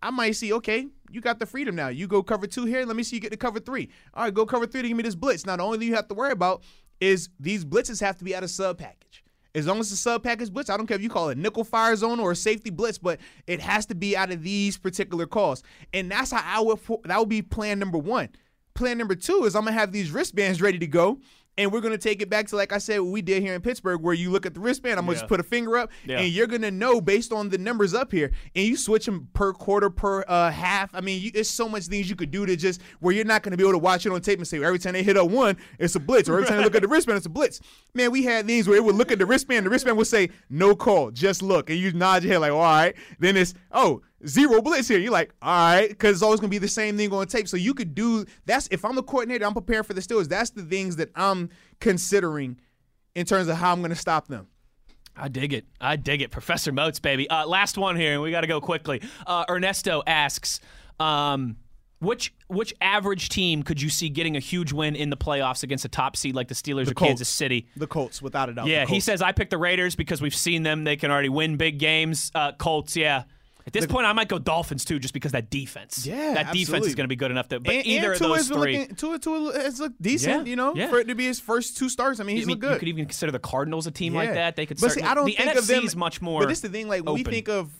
[0.00, 1.88] I might see, okay, you got the freedom now.
[1.88, 2.84] You go cover two here.
[2.84, 3.90] Let me see you get to cover three.
[4.14, 5.46] All right, go cover three to give me this blitz.
[5.46, 6.62] Now, the only thing you have to worry about
[7.00, 9.24] is these blitzes have to be out of sub package.
[9.54, 11.64] As long as the sub package blitz, I don't care if you call it nickel
[11.64, 15.26] fire zone or a safety blitz, but it has to be out of these particular
[15.26, 15.62] calls.
[15.92, 18.30] And that's how I would, that would be plan number one.
[18.74, 21.18] Plan number two is I'm gonna have these wristbands ready to go.
[21.58, 23.60] And we're gonna take it back to like I said, what we did here in
[23.60, 24.98] Pittsburgh, where you look at the wristband.
[24.98, 26.20] I'm gonna just put a finger up, Yeah.
[26.20, 29.52] and you're gonna know based on the numbers up here, and you switch them per
[29.52, 30.94] quarter, per uh, half.
[30.94, 33.42] I mean, you, it's so much things you could do to just where you're not
[33.42, 35.24] gonna be able to watch it on tape and say every time they hit a
[35.24, 37.60] one, it's a blitz, or every time they look at the wristband, it's a blitz.
[37.94, 40.30] Man, we had things where it would look at the wristband, the wristband would say
[40.48, 42.94] no call, just look, and you nod your head like, all right.
[43.18, 44.98] Then it's oh zero blitz here.
[44.98, 47.48] You're like, all right, because it's always gonna be the same thing on tape.
[47.48, 50.28] So you could do that's if I'm the coordinator, I'm preparing for the Steelers.
[50.28, 51.50] That's the things that I'm
[51.80, 52.58] considering
[53.14, 54.48] in terms of how I'm gonna stop them.
[55.16, 55.66] I dig it.
[55.80, 56.30] I dig it.
[56.30, 57.28] Professor Moats, baby.
[57.28, 59.02] Uh, last one here, and we got to go quickly.
[59.26, 60.58] Uh, Ernesto asks,
[60.98, 61.56] um,
[61.98, 65.84] which which average team could you see getting a huge win in the playoffs against
[65.84, 67.10] a top seed like the Steelers or Colts.
[67.10, 67.68] Kansas City?
[67.76, 68.66] The Colts, without a doubt.
[68.66, 70.84] Yeah, he says I picked the Raiders because we've seen them.
[70.84, 72.32] They can already win big games.
[72.34, 73.24] Uh, Colts, yeah.
[73.66, 76.06] At this point, I might go Dolphins too, just because that defense.
[76.06, 77.60] Yeah, that defense is going to be good enough to.
[77.60, 80.56] But and, either and of those three, looking, Tua, Tua has looked decent, Yeah, you
[80.56, 80.88] know, yeah.
[80.88, 82.18] for it to be his first two starts.
[82.20, 82.72] I mean, he's I mean, looked good.
[82.74, 84.56] you could even consider the Cardinals a team like that.
[84.56, 84.80] They could.
[84.80, 86.40] But see, I don't the think NFC of them is much more.
[86.42, 87.70] But this is the thing, like when we think of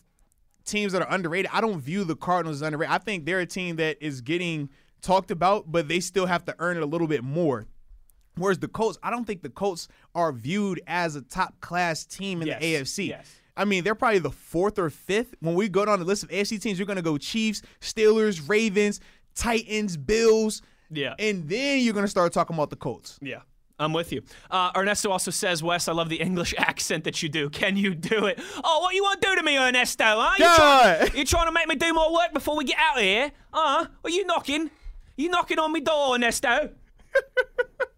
[0.64, 2.92] teams that are underrated, I don't view the Cardinals as underrated.
[2.94, 6.54] I think they're a team that is getting talked about, but they still have to
[6.60, 7.66] earn it a little bit more.
[8.36, 12.40] Whereas the Colts, I don't think the Colts are viewed as a top class team
[12.40, 13.08] in Yes, the AFC.
[13.08, 13.30] yes.
[13.56, 15.34] I mean, they're probably the fourth or fifth.
[15.40, 18.48] When we go down the list of AFC teams, you're going to go Chiefs, Steelers,
[18.48, 19.00] Ravens,
[19.34, 20.62] Titans, Bills.
[20.90, 21.14] Yeah.
[21.18, 23.18] And then you're going to start talking about the Colts.
[23.20, 23.40] Yeah.
[23.78, 24.22] I'm with you.
[24.50, 27.50] Uh, Ernesto also says, Wes, I love the English accent that you do.
[27.50, 28.38] Can you do it?
[28.62, 30.04] Oh, what you want to do to me, Ernesto?
[30.04, 30.34] Huh?
[30.38, 33.02] You, trying, you trying to make me do more work before we get out of
[33.02, 33.32] here?
[33.52, 33.86] Huh?
[34.04, 34.70] Are you knocking?
[35.16, 36.70] You knocking on my door, Ernesto?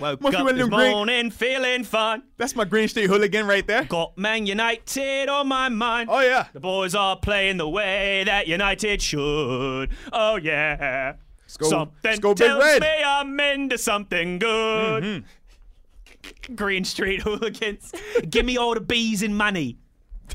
[0.00, 2.22] Woke Must up this great- morning feeling fine.
[2.36, 3.84] That's my Green Street hooligan right there.
[3.84, 6.08] Got Man United on my mind.
[6.12, 6.46] Oh yeah.
[6.52, 9.90] The boys are playing the way that United should.
[10.12, 11.14] Oh yeah.
[11.42, 12.82] Let's go- something let's go Big tells Red.
[12.82, 15.02] me I'm into something good.
[15.02, 16.54] Mm-hmm.
[16.54, 17.92] Green Street hooligans,
[18.28, 19.78] give me all the bees and money.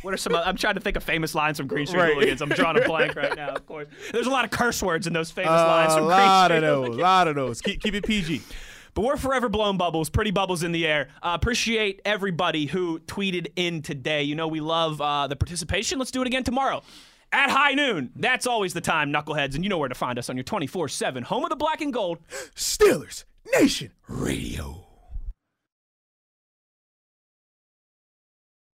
[0.01, 0.33] What are some?
[0.35, 2.13] I'm trying to think of famous lines from Green Street Right.
[2.13, 2.41] hooligans.
[2.41, 3.49] I'm drawing a blank right now.
[3.49, 6.15] Of course, there's a lot of curse words in those famous Uh, lines from Green
[6.17, 6.23] Street.
[6.25, 6.87] A lot of those.
[6.97, 7.61] A lot of those.
[7.61, 8.41] Keep keep it PG.
[8.93, 11.07] But we're forever blown bubbles, pretty bubbles in the air.
[11.21, 14.23] Uh, appreciate everybody who tweeted in today.
[14.23, 15.99] You know, we love uh, the participation.
[15.99, 16.83] Let's do it again tomorrow
[17.31, 18.11] at high noon.
[18.15, 19.55] That's always the time, knuckleheads.
[19.55, 21.81] And you know where to find us on your 24 7 home of the black
[21.81, 22.19] and gold.
[22.55, 24.82] Steelers Nation Radio.